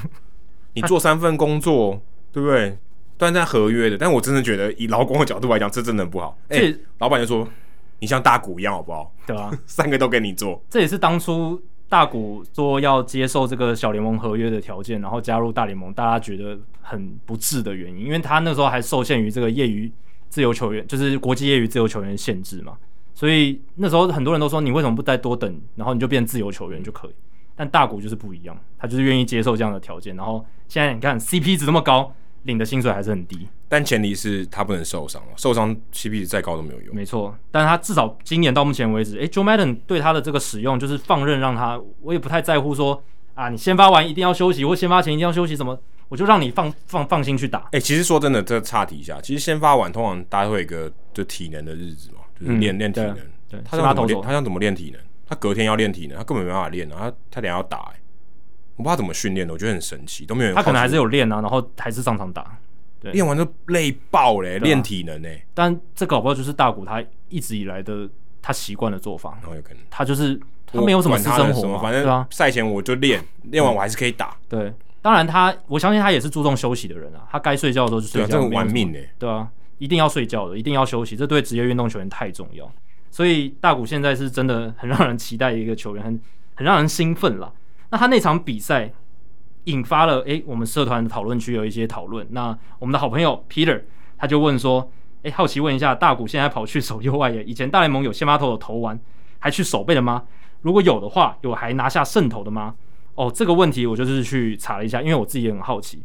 [0.77, 2.01] 你做三份工作，啊、
[2.31, 2.79] 对不对？
[3.19, 6.37] 断在合约的，但我真的觉得以劳工的角度来讲，这真的很不好。
[6.49, 7.49] 哎这，老板就说
[7.99, 9.11] 你像大谷一样好不好？
[9.27, 10.63] 对啊， 三个都给你做。
[10.69, 11.59] 这也是当初
[11.89, 19.91] 大谷说要接受这个小联盟合约的条件，然后加入大联盟，大家觉得很不智的原因，因为他那时候还受限于这个业余
[20.29, 22.77] 自由球员，就是国际业余自由球员限制嘛。
[23.15, 27.15] 所以那时候很多人都说，你为什么不再多等，然后你就变自由球员就可以？
[27.57, 30.15] 但大股就是不一样，他就是愿意接受这样的条件。
[30.15, 33.49] 然后现在你看 CP 值这么高，领的薪水还是很低。
[33.69, 36.95] 但前提是他不能受伤，受伤 CP 值再高都没有用。
[36.95, 43.03] 没错，但是他至少今年到目前为止，诶，Joe Madden 对他的这个使用就是放任让他，我也不太在乎说
[43.35, 45.77] 啊，你先发完一定要休息，或先发前一定要休息什么，
[46.09, 47.67] 我就让你放放放心去打。
[47.73, 53.15] 诶，其实说真的，这岔题一下，其实先发完通常大家会有一个就体能的日子嘛，就是练练、嗯、体能。
[53.15, 54.23] 对，对他想怎么练？
[54.23, 55.01] 他想怎么练体能？
[55.27, 56.97] 他隔天要练体能，他根本没办法练啊！
[56.99, 58.01] 他他等下要打、欸，
[58.77, 60.55] 我不知道怎么训练的，我觉得很神奇，都没有人。
[60.55, 62.57] 他可能还是有练啊，然后还是上场打，
[63.01, 65.47] 对，练完就累爆嘞、欸，练、啊、体能呢、欸。
[65.53, 68.09] 但这搞不好就是大谷他一直以来的
[68.41, 74.37] 他习惯的做法，然后有可能他就是他没有什么私生活嘛，反正赛前我就练，练、啊、完我还是可以打。
[74.49, 74.73] 对，
[75.03, 79.49] 当然他我相信他也是注重休息的人啊，他该睡觉的时候就睡觉，这个玩命呢、欸，对啊，
[79.79, 82.71] 一定要睡觉的，一定要休息，这对职业运动球员太重要。
[83.17, 86.21] 所以大谷现在是真的很让人期待的一个球员，很
[86.55, 87.51] 很让人兴奋了。
[87.89, 88.93] 那他那场比赛
[89.65, 92.27] 引发了诶、我们社团讨论区有一些讨论。
[92.33, 93.81] 那我们的好朋友 Peter
[94.19, 99.01] 他就问说，诶、好奇问一下，大谷现在跑去守右外野，以前大联盟有先发投手投完
[99.39, 100.25] 还去守备的吗？
[100.61, 102.75] 如果有的话，有还拿下胜投的吗？
[103.15, 106.03] 哦，这个问题我就是去查了一下，因为我自己也很好奇。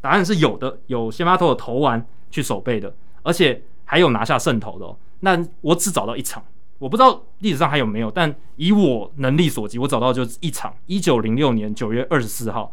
[0.00, 4.96] 答案是有的，有先发投手投完去守备的，而且还有拿下胜投的、哦。
[5.20, 6.42] 那我只找到一场。
[6.78, 12.72] 我不知道历史上还有没有，但以我能力所及，我找到就是一场一九零六年九月二十四号，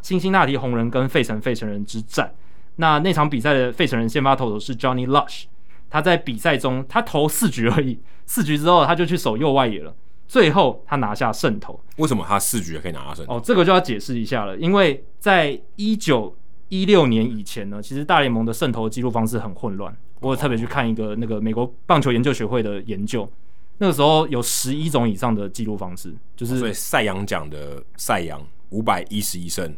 [0.00, 2.34] 辛辛那提红人跟费城费城人之战。
[2.76, 5.44] 那那场比赛的费城人先发投手是 Johnny Lush，
[5.90, 9.94] 他在比赛中他投四局而已，四局之后他就去守右外野了，
[10.26, 11.78] 最后他拿下胜投。
[11.98, 13.36] 为什么他四局也可以拿下胜投？
[13.36, 16.34] 哦，这个就要解释一下了，因为在一九
[16.68, 19.94] 一六年以前呢，其实大联盟的胜投记录方式很混乱。
[20.22, 23.28] 我有特别去看一个那个美国棒球研究学会的研究，
[23.78, 28.40] 那个时候有十一种以上的记录方式，就是所以赛扬奖的赛扬
[28.70, 29.74] 五百一十一胜，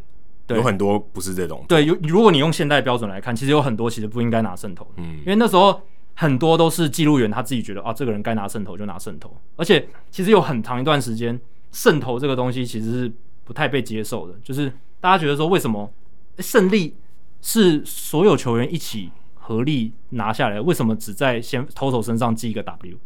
[0.49, 1.65] 有很多不是这种。
[1.67, 5.81] 对，有如果你用现代标准来看，其实有很多其实不应该拿胜投，嗯，因为那时候
[6.15, 11.41] 很多都是记录员他自己觉得啊，这个人该拿胜投就拿胜投，而且其实有很长一段时间
[11.73, 13.13] 胜投这个东西其实是
[13.45, 15.91] 不太被接受的，就是大家觉得说为什么
[16.39, 16.95] 胜利
[17.43, 19.11] 是所有球员一起
[19.47, 22.97] 合力拿下来，为什么只在先投手身上记一个 W？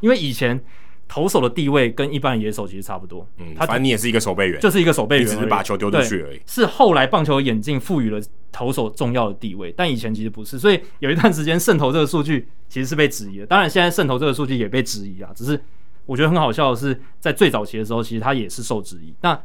[0.00, 0.62] 因为以前
[1.08, 6.40] 投手的地位跟一般野手其实差不多，嗯，反正你也是一个守备员，就是一个守备员，只是把球丢出去而已。
[6.44, 8.20] 是后来棒球演进赋予了
[8.52, 13.46] 投手重要的地位，但以前其实不是，所以有一段时间胜投这个数据其实是被质疑的。
[13.46, 15.58] 当然，现在胜投这个数据也被质疑啊，只是
[16.04, 19.14] 我觉得很好笑的是，在最早期的时候，其实他也是受质疑。
[19.22, 19.42] 那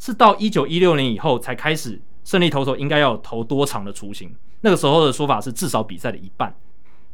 [0.00, 2.00] 是到一九一六年以后才开始。
[2.26, 4.34] 胜利投手应该要投多长的雏形？
[4.66, 6.52] 那个时候的说法是至少比赛的一半，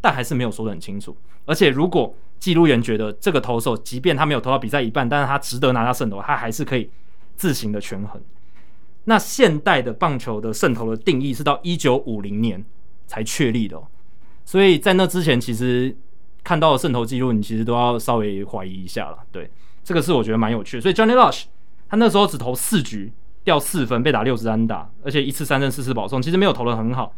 [0.00, 1.14] 但还是没有说得很清楚。
[1.44, 6.88] 而且如果记录员觉得这个投手，即便他没有投到比赛一半，但是他值得拿下胜投，他还是可以
[7.36, 8.18] 自行的权衡。
[9.04, 12.64] 那现代的棒球的胜投的定义是到一九五零年
[13.06, 13.86] 才确立的哦，
[14.46, 15.94] 所以在那之前，其实
[16.42, 19.18] 看到的胜投记录，你其实都要稍微怀疑一下了。
[19.30, 19.50] 对，
[19.84, 20.80] 这个是我觉得蛮有趣的。
[20.80, 21.42] 所以 Johnny Rush
[21.90, 23.12] 他那时候只投四局。
[23.44, 27.12] 掉四分，被打六十三打，而且一次三振，四次保送，其实没有投得很好。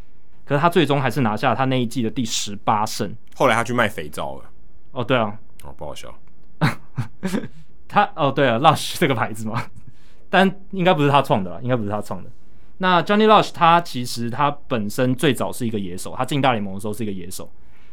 [0.45, 3.15] 可是他最终还是拿下他那一季的第十八胜。
[3.35, 4.45] 后来他去卖肥皂了。
[4.93, 5.39] 哦，对啊。
[5.65, 6.15] 哦，不好笑。
[7.89, 9.65] 他哦，对啊，Lush 这个牌子嘛，
[10.29, 12.31] 但应该不是他创的啦，应该不是他创的。
[12.79, 17.51] 那 Johnny Lush 他其实他本身最早是一个野手，他进大联盟的时候是一个野手，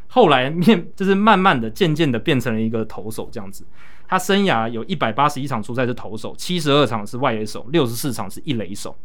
[0.08, 3.66] 后来面就是慢慢的、渐渐的变成了一个投手这样子。
[4.08, 8.96] 他生涯有一百八十一场出赛是投手，七十二场是外野手，六十四场是一垒手，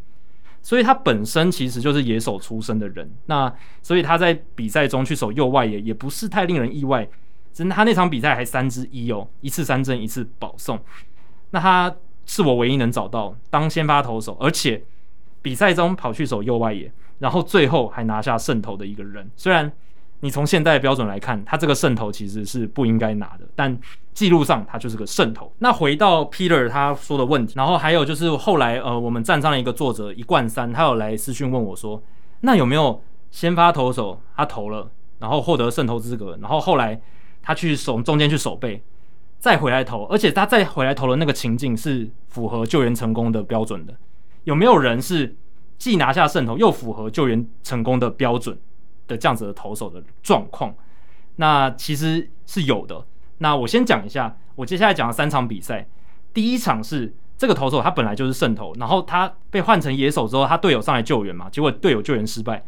[0.67, 3.09] 所以他本身其实就是野手出身的人。
[3.27, 3.49] 那
[3.81, 7.07] 所以他在比赛中去守右外野也不是太令人意外。
[7.53, 10.77] 真的，他那场比赛还三之一哦，一次三振，一次保送。
[11.51, 11.95] 那他
[12.25, 14.83] 是我唯一能找到当先发投手，而且
[15.41, 19.31] 比赛中跑去守右外野，然后最后还拿下胜投的一个人。
[19.37, 19.71] 虽然
[20.21, 23.77] 你从现代的标准来看，他这个胜投其实是不应该拿的，但
[24.13, 25.51] 记录上他就是个胜投。
[25.59, 32.01] 那回到 Peter 他说的问题，然后还有就是后来呃，我们站上了一个作者一贯三，他有来私讯问我说，
[32.41, 32.99] 那有没有
[33.29, 34.89] 先发投手他投了，
[35.19, 36.99] 然后获得胜投资格，然后后来
[37.43, 38.81] 他去守中间去守备，
[39.37, 43.95] 再回来投，而且他再回来投的那个情境是符合救援成功的标准的，
[44.45, 45.35] 有没有人是
[45.77, 48.57] 既拿下胜投又符合救援成功的标准？
[49.07, 50.73] 的这样子的投手的状况，
[51.37, 53.05] 那其实是有的。
[53.39, 55.87] 那我先讲一下，我接下来讲的三场比赛。
[56.33, 62.63] 第一场是这个投手他本来就是胜投，然后他被换成野手之后，他队友上来救援嘛，结果队友救援失败，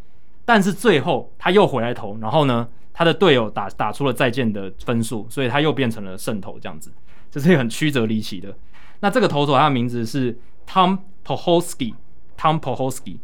[0.45, 6.91] 但是最后他又回来投，然后呢，他的队友打打出了再见的分数，所以他又变成了胜投，这样子，
[7.29, 8.55] 这是很曲折离奇的。
[9.01, 10.37] 那这个投手他的名字是
[10.67, 13.17] Tom Poholsky，Tom Poholsky。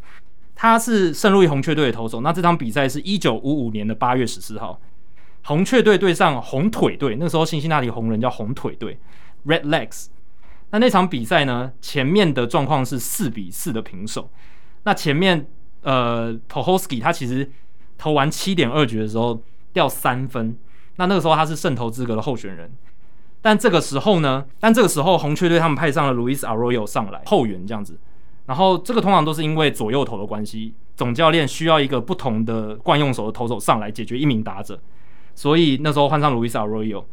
[0.56, 2.22] 他是圣路易红雀队的投手。
[2.22, 4.80] 那这场比赛是一九五五年的八月十四号，
[5.44, 7.18] 红雀队对上红腿队。
[7.20, 8.98] 那时候辛辛那提红人叫红腿队
[9.46, 10.08] （Red Legs）。
[10.72, 14.30] 那那场比赛呢，前面的状况是四比四的平手。
[14.84, 15.46] 那前面
[15.82, 17.52] 呃，Poholsky 他其实
[17.98, 19.42] 投完七点二局的时候
[19.74, 20.58] 掉三分。
[20.96, 22.72] 那那个时候他是胜投资格的候选人。
[23.42, 27.98] 但这个时候呢，但这个时候红雀队他们派上了 Louis Arroyo 上来后援这样子。
[28.46, 34.80] 然后这个通常都是因为左右投的关系，总教练需要一个不同的惯用手的投手上来解决一名打者，
[35.34, 37.04] 所以那时候换上 Luis Arroyo，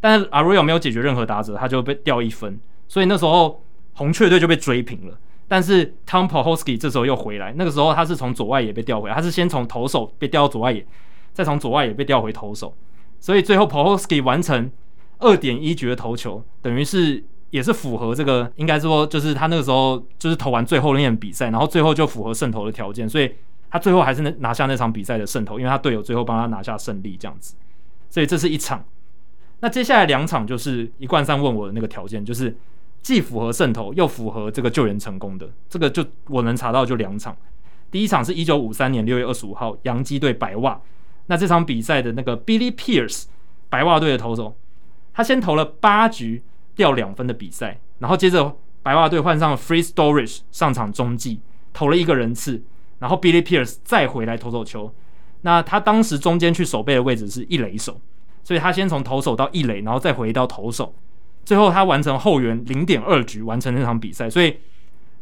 [0.00, 3.64] 但是 Arroyo 没有解决任何打者，他就被掉一分，所以那时候
[3.94, 5.18] 红雀队就被追平了。
[5.48, 10.86] 但是 Tom p o h o s k y 这时候又回来，那个时候他是从左外野被调回来，他是先从投手被调到左外野，
[11.32, 12.74] 再从左外野被调回投手，
[13.18, 14.70] 所以最后 p o h o s k y 完成
[15.18, 17.24] 二点一局的投球，等于是。
[17.52, 23.30] 也是符合这个，应该说就是他那个时候就是投完最后那场比赛，然后最后就符合胜投的条件，所以
[23.70, 27.54] 他最后还是能拿下那场比赛的胜投，因为他队友最后帮他拿下胜利这样子。
[28.08, 28.82] 所以这是一场。
[29.60, 32.56] 那接下来两场就是一贯三问我的那个条件，就是
[33.02, 37.36] 既符合胜投又符合这个救援成功的，这个就我能查到就两场。
[37.90, 40.80] 第一场是一九五三年六月二十五号，洋基队白袜。
[41.26, 43.24] 那这场比赛的那个 Billy Pierce
[43.68, 44.56] 白袜队的投手，
[45.12, 46.42] 他先投了八局。
[46.74, 51.40] 掉两分的比赛，然后接着白袜队换上了 Free Storage 上场中继，
[51.72, 52.62] 投了一个人次，
[52.98, 54.92] 然后 Billy Pierce 再回来投手球。
[55.42, 58.00] 那他当时中间去守备的位置是一垒手，
[58.44, 60.94] 所以他先从投手到一垒，然后再回到投手，
[61.44, 64.56] 最后他完成后援零点二局完成那场比赛，所以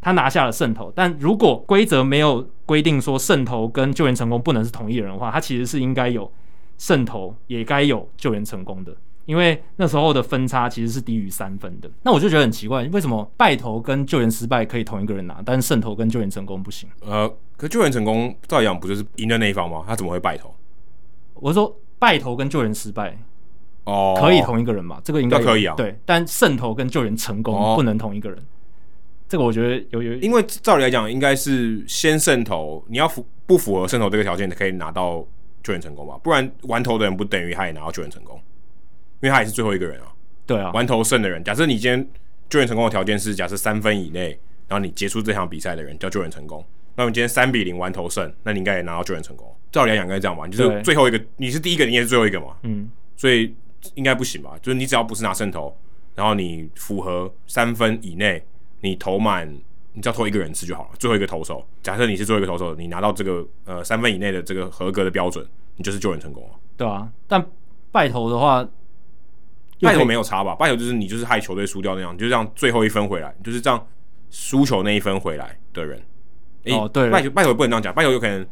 [0.01, 0.93] 他拿下了胜投。
[0.95, 6.31] 但如果规则没有规定说胜投跟救援成功不能是同一人的话，他其实是应该有
[6.77, 8.95] 胜投也该有救援成功的，
[9.31, 11.89] 因为那时候的分差其实是低于三分的。
[12.03, 16.89] 那我就觉得很奇怪，为什么败投跟救援失败可以同一个人拿，但是胜投跟救援成功不行？
[17.01, 19.85] 呃，可救援成功照理讲不就是赢的那一方吗？
[19.87, 20.53] 他怎么会败投？
[21.35, 23.17] 我说败投跟救援失败
[23.85, 25.01] 哦，可以同一个人嘛？
[25.05, 25.77] 这个应该可以啊。
[25.77, 28.37] 对，但胜投跟救援成功不能同一个人。
[28.37, 28.43] 哦、
[29.29, 35.25] 这个我觉得有有，因为照理来讲，应该是先胜投，你要符不符合胜投这个条件，可以拿到。
[35.63, 38.41] 救援成功吧，不然玩投的人不等于他也拿到救援成功，
[39.21, 40.07] 因为他也是最后一个人啊。
[40.47, 42.09] 对啊，完投胜的人，假设你今天
[42.49, 46.65] 救援成功的条件是假设三分以内，然后你结束这场比赛的人叫救援成功，
[46.97, 49.47] 那你今天三比零完投胜，那你应该也拿到救援成功。
[49.71, 52.57] 照理来讲应该这样吧，你就是最后一个，你是第一个，你也是最后一个嘛。
[52.63, 53.55] 嗯，所以
[53.95, 54.59] 应该不行吧？
[54.61, 55.77] 就是你只要不是拿胜投，
[56.15, 58.43] 然后你符合三分以内，
[58.81, 59.53] 你投满。
[59.93, 61.67] 你只要投一个人次就好了，最后一个投手。
[61.83, 65.45] 假设你是最后一个投手，你拿到这个呃三分以内的这个合格的标准，
[65.75, 66.51] 你就是救援成功了。
[66.77, 67.45] 对啊，但
[67.91, 68.65] 败投的话，
[69.81, 70.55] 败投没有差吧？
[70.55, 73.87] 败投就是你就是害球队输掉那样，就是这样最后一分回来，就是这样
[74.31, 76.01] 输球那一分回来的人。
[76.65, 78.47] 欸、哦，对，败球败投不能这样讲，败投有可能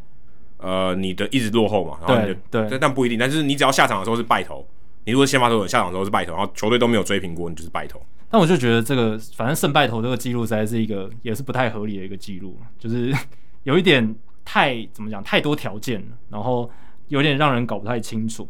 [0.56, 3.18] 呃你的一直落后嘛，然后你就对对，但不一定。
[3.18, 4.66] 但是你只要下场的时候是败投，
[5.04, 8.00] 你如果先发投手下场的时候是败投，然后球队都没有追平过，你就是败投。
[8.30, 13.14] 但我就觉得这个，反正胜败投这个记录实在是一个，也是不太合理的一个记录，就是
[13.64, 14.14] 有一点
[14.44, 16.70] 太怎么讲，太多条件了，然后
[17.08, 18.48] 有点让人搞不太清楚。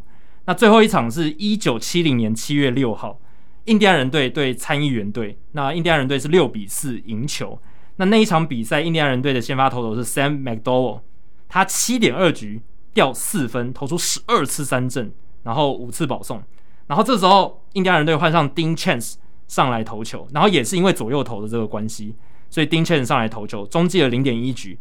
[0.49, 3.19] 那最后一场是一九七零年七月六号，
[3.65, 7.61] 印第安人队对参议员队，那印第安人队是六比四赢球。
[7.97, 11.01] 那那一场比赛，印第安人队的先发投手是 Sam McDowell，
[11.47, 12.63] 他七点二局
[12.95, 15.11] 掉四分，投出十二次三振，
[15.43, 16.41] 然后五次保送。
[16.87, 19.17] 然后这时候印第安人队换上 Dean Chance。
[19.47, 22.13] 上来投球，然后也是因为左右投的这个关系，
[22.51, 24.77] 所以 Dean Chen 上来投球，中继了零点一局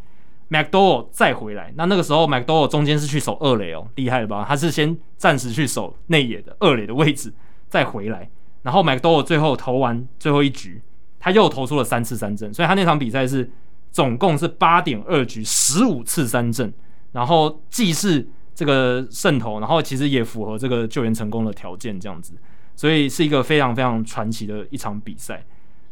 [0.50, 4.44] ，McDowell 再回来，那那个时候 McDowell 中间是去守二垒哦，厉害了吧？
[4.48, 7.32] 他是先暂时去守内野的二垒的位置，
[7.68, 8.28] 再回来，
[8.62, 10.80] 然后 McDowell 最后投完最后一局，
[11.18, 13.50] 他又投出了三次三振，所以他那场比赛是
[13.90, 16.72] 总共是八点二局十五次三振，
[17.12, 22.34] 然后既是这个胜投，然后其实也符合这个救援成功的条件，这样子。
[22.74, 25.44] 所以是一个非常非常传奇的一场比赛。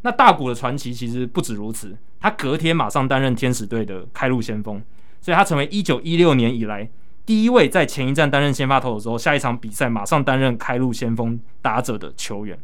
[0.07, 4.81] 那大谷的传奇其实不止如此，他隔天马上担任天使队的开路先锋，
[5.21, 6.89] 所以他成为一九一六年以来
[7.25, 12.57] 第一位在前一站担任先发投的时候，下一场比赛马上担任开路先锋打者的球员。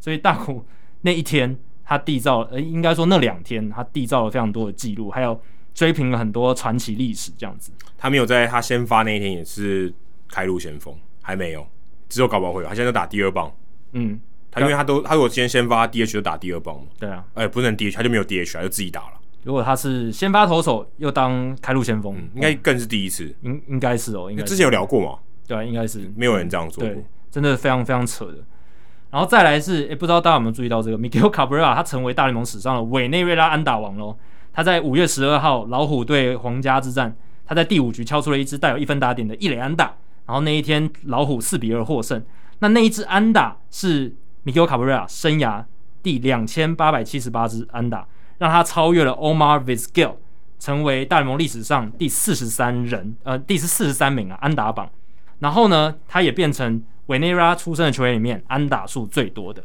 [0.00, 0.66] 所以大谷
[1.02, 5.40] 那一天他缔造，呃，应该说那两天他缔造了非常多的记录，还有
[5.72, 7.30] 追平了很多传奇历史。
[7.38, 9.94] 这样子，他没有在他先发那一天也是
[10.26, 10.92] 开路先锋，
[11.22, 11.64] 还没有，
[12.08, 13.54] 只有搞不好会有，他现在打第二棒。
[13.92, 14.18] 嗯，
[14.50, 19.12] 他因为他都他如果今天先发 DH 就打第二棒嘛，对啊，哎、欸，不能 DH 他就没有 DH，他就自己打了。
[19.44, 28.38] 如果他是先发投手又当开路先锋，嗯，应该更是第一次，应应该是哦，应该之前有聊过嘛，对啊，应该是没有人这样做过，对，真的非常非常扯的。
[29.10, 34.14] 然后再来是，哎、欸，不知道大家有没有注意到这个 Miguel Cabrera，他成为大联盟史上的委内瑞拉安打王喽。
[34.52, 37.16] 他在五月十二号老虎对皇家之战，
[37.46, 39.94] 他在第五局敲出了一支带有一分打点的一垒安打，
[40.26, 42.22] 然后那一天老虎四比二获胜。
[42.58, 44.14] 那那一支安打是
[44.48, 45.62] Miguel Cabrera 生涯
[46.02, 48.08] 第两千八百七十八支安打，
[48.38, 50.14] 让他超越了 Omar Vizquel，
[50.58, 54.90] 成为大联盟历史上第四十三人，呃，第四十三名啊安打榜。
[55.40, 59.62] 然后呢，他也变成委内瑞拉出生的球员里面安打数最多的。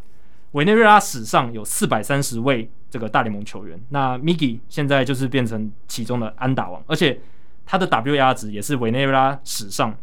[0.51, 7.17] 委内瑞拉史上有四百三十位这个大联盟球员，那 Miggy 现在就是变成其中的安打王，而且
[7.65, 9.95] 他的 WAR 值也是委内瑞拉史上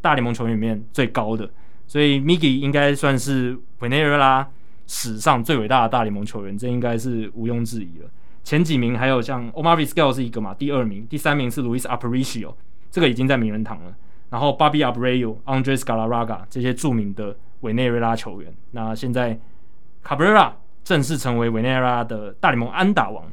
[0.00, 1.50] 大联盟球员里面最高的。
[1.86, 4.48] 所以，Miggy 应该算是委内瑞拉
[4.86, 8.10] 史上最伟大的大联盟球员，这应该是毋庸置疑了。
[8.42, 12.54] 前几名还有像 Omar Vizquel 是一个嘛，第二名，第三名是 Luis Aparicio，
[12.90, 13.94] 这个已经在名人堂了。
[14.30, 19.38] 然后 Bobby Abreu、Andres GALARAGA 这些著名的委内瑞拉球员，那现在
[20.04, 20.52] Cabrera
[20.82, 23.24] 正式成为委内瑞拉的大联盟安打王。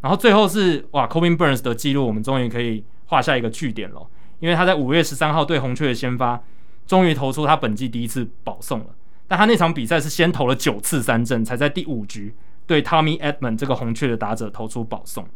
[0.00, 4.06] 然后最后是哇，Corbin Burns 的记录，我们终于可以画下一个句点了，
[4.38, 6.40] 因为他在五月十三号对红雀的先发。
[6.86, 8.86] 终于投出他本季第一次保送了，
[9.26, 12.34] 但他那场比赛是先投了九次三振，才在第五局
[12.66, 15.26] 对 Tommy Edman 这个红雀的打者投出保送。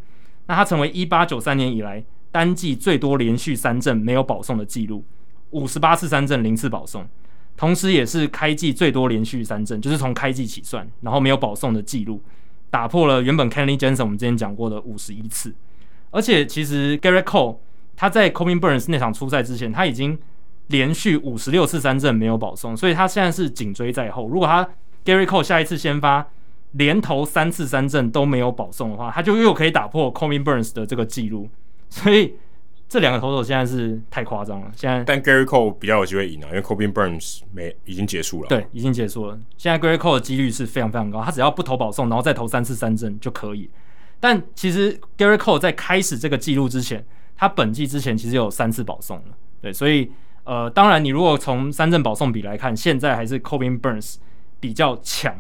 [0.47, 5.05] 那他成为一八九三年以来单季最多连续三振没有保送的记录，
[5.51, 7.07] 五十八次三振零次保送，
[7.57, 12.23] 同时也是开季最多连续三振，就是从开季起算，然后没有保送的记录，
[12.71, 15.55] 打破了原本 Kenley Jensen 我们之前讲过的五十一次。
[16.11, 17.57] 而且其实 Gerrit Cole
[17.95, 20.19] 他在 Corbin Burnes 那场出赛之前，他已经
[20.69, 24.29] 连续五十六次三振没有保送，所以他现在是紧追在后。
[24.29, 24.69] 如果他
[25.05, 26.27] Gerrit Cole 下一次先发
[26.73, 31.49] 连投三次三振都没有保送的话，他就又可以打破 Corbin Burnes 的这个记录。
[31.89, 32.35] 所以
[32.87, 34.71] 这两个投手现在是太夸张了。
[34.77, 38.49] 现在但 Gary Cole 比较有机会赢啊，因为 Corbin Burns 没已经结束了。
[38.49, 39.39] 对，已经结束了。
[39.57, 43.71] 现在 Gary Cole 的几率是非常非常高，他只要不投保送，然后再投三次三振就可以。
[44.21, 47.03] 但其实 Gary Cole 在开始这个记录之前，
[47.37, 49.25] 他本季之前其实有三次保送了。
[49.63, 50.11] 对，所以
[50.49, 54.15] 呃，当然你如果从三振保送比来看，现在还是 Corbin Burns
[54.59, 55.37] 比较强。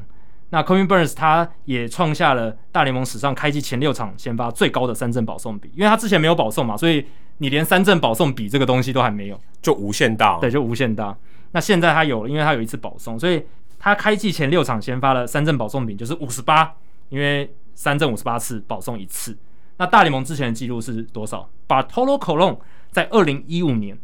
[0.50, 7.06] 那 Corbin Burns 他也创下了大联盟史上开季前六场先发最高的三振保送比，因为他之前没有保送嘛，所以
[7.38, 10.36] 你连三振保送比这个东西都还没有，就无限大。
[10.40, 11.16] 对，就无限大。
[11.52, 13.42] 那现在他有了，因为他有一次保送，所以
[13.78, 16.74] 他开季前六场先发的三振保送比就是五十八，
[17.08, 19.34] 因为三振五十八次，保送一次。
[19.78, 22.58] 那大联盟之前的记录是多少？Bartolo Colon
[22.90, 23.96] 在二零一五年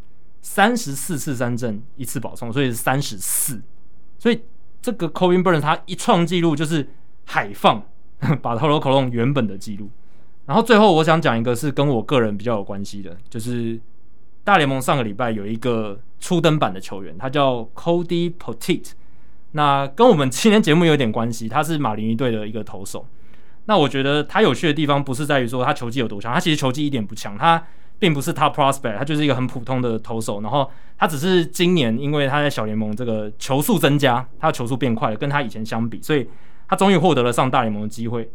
[0.44, 3.60] 三十四次三振一次保送，所以是三十四，
[4.18, 4.40] 所以。
[4.84, 6.86] 这个 Corbin Burnes 他一创纪录就是
[7.24, 7.82] 海放
[8.42, 9.88] 把 t o l o c o l o n 原本的纪录，
[10.44, 13.80] 然后最后我想讲一个是跟我个人比较有关系的，就是
[14.44, 18.92] 大联盟上个礼拜有一个初登板的球员，他叫 Cody p o t i t
[19.52, 23.06] 那跟我们今天节目有点关系，他是马林鱼队的一个投手。
[23.64, 27.66] 那我觉得他有趣的地方不是在于说他球技有多强，他其实球技一点不强，他。
[27.98, 30.40] 并不是 top prospect，他就是一个很普通的投手。
[30.40, 36.28] 然后他只是今年因为他在小联盟这个球速增加，他的球速变快了，跟他以前相比，所以
[36.68, 38.30] 他终于获得了上大联盟的机会。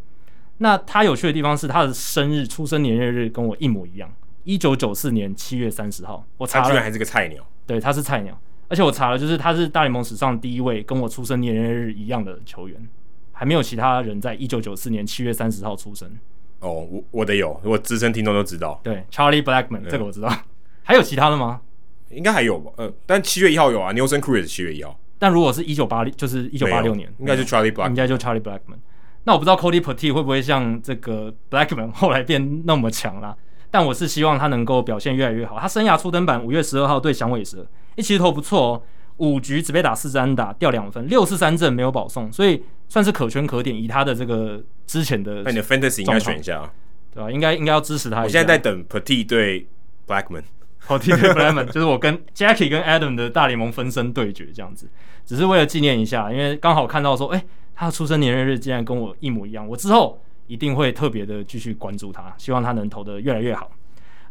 [0.57, 4.11] 那他有趣的地方是他的生日、出生年月日跟我一模一样，
[4.43, 6.25] 一九九四年七月三十号。
[6.37, 7.41] 我查了，他居然还是个菜鸟。
[7.65, 8.37] 对，他是菜鸟，
[8.67, 12.89] 而且我查了，就是他是大联盟史上第一位跟我出生年月日一样的球员，
[13.31, 16.11] 还没有其他人在一九九四年七月三十号出生。
[16.59, 18.79] 哦，我我得有，我资深听众都知道。
[18.83, 20.29] 对，Charlie Blackman 这个我知道。
[20.83, 21.61] 还有其他的吗？
[22.09, 22.71] 应该还有吧。
[22.77, 24.99] 呃，但七月一号有啊，Nelson Cruz 七月一号。
[25.17, 28.79] 但如果是一九八六，就是一九八六年，应该是 Charlie Blackmon，应该就 Charlie Blackman。
[29.25, 33.35] 那我不知道 Cody Poteet 会不会像这个 Blackman 后来变那么强啦。
[33.69, 35.59] 但我是希望他能够表现越来越好。
[35.59, 37.65] 他生涯初登板五月十二号对响尾蛇，
[37.95, 38.81] 一其实投不错哦，
[39.19, 43.75] 五局只被打四支安打，掉两分，六次三阵没有保送，所以算是可圈可点。
[43.75, 46.69] 以他的这个之前的，那你的 Fantasy 应该选一下。
[47.11, 47.31] 对吧？
[47.31, 48.23] 应该应该要支持他一下。
[48.25, 49.65] 我现在在等 Petit 对
[50.07, 54.87] Blackmon，Poteet 对 Blackman 就是我跟 Jackie 跟 Adam 的大联盟分身对决这样子，
[55.25, 63.71] 只是为了纪念一下，因为刚好看到说，哎、欸，他的出生年月日竟然跟我一模一样，我之后一定会特别的继续关注他，希望他能投的越来越好。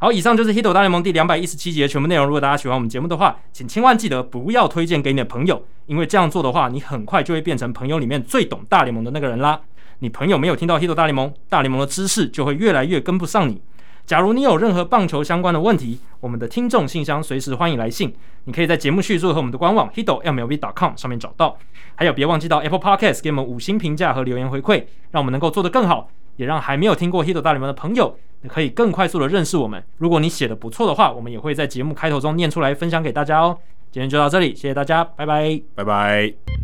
[0.00, 2.24] 好，以上就是《Hito 大联盟》第两百一十七集的全部内容。
[2.24, 9.60] 如果大家喜欢我们节目的话，请千万记得不要推荐给你的朋友，因为这样做的话，你很快就会变成朋友里面最懂大联盟的那个人啦。
[9.98, 13.60] 你朋友没有听到 Hito 大联盟，大联盟的知识就会越来越跟不上你。
[14.06, 18.14] 假如你有任何棒球相关的问题，我们的听众信箱随时欢迎来信。
[18.44, 21.58] 你可以在节目叙述和我们的官网 hitomlb.com 上面找到。
[21.96, 28.16] 还有，别忘记到 Apple Podcast 给我们五星评价和留言回馈，让我们能够做得更好，也让还没有听过 Hito 大联盟的朋友
[28.46, 29.82] 可以更快速的认识我们。
[29.96, 33.58] 如果你写的不错的话，我们也会在节目开头中念出来分享给大家哦。
[33.90, 36.57] 今天就到这里，谢谢大家，拜拜，拜拜。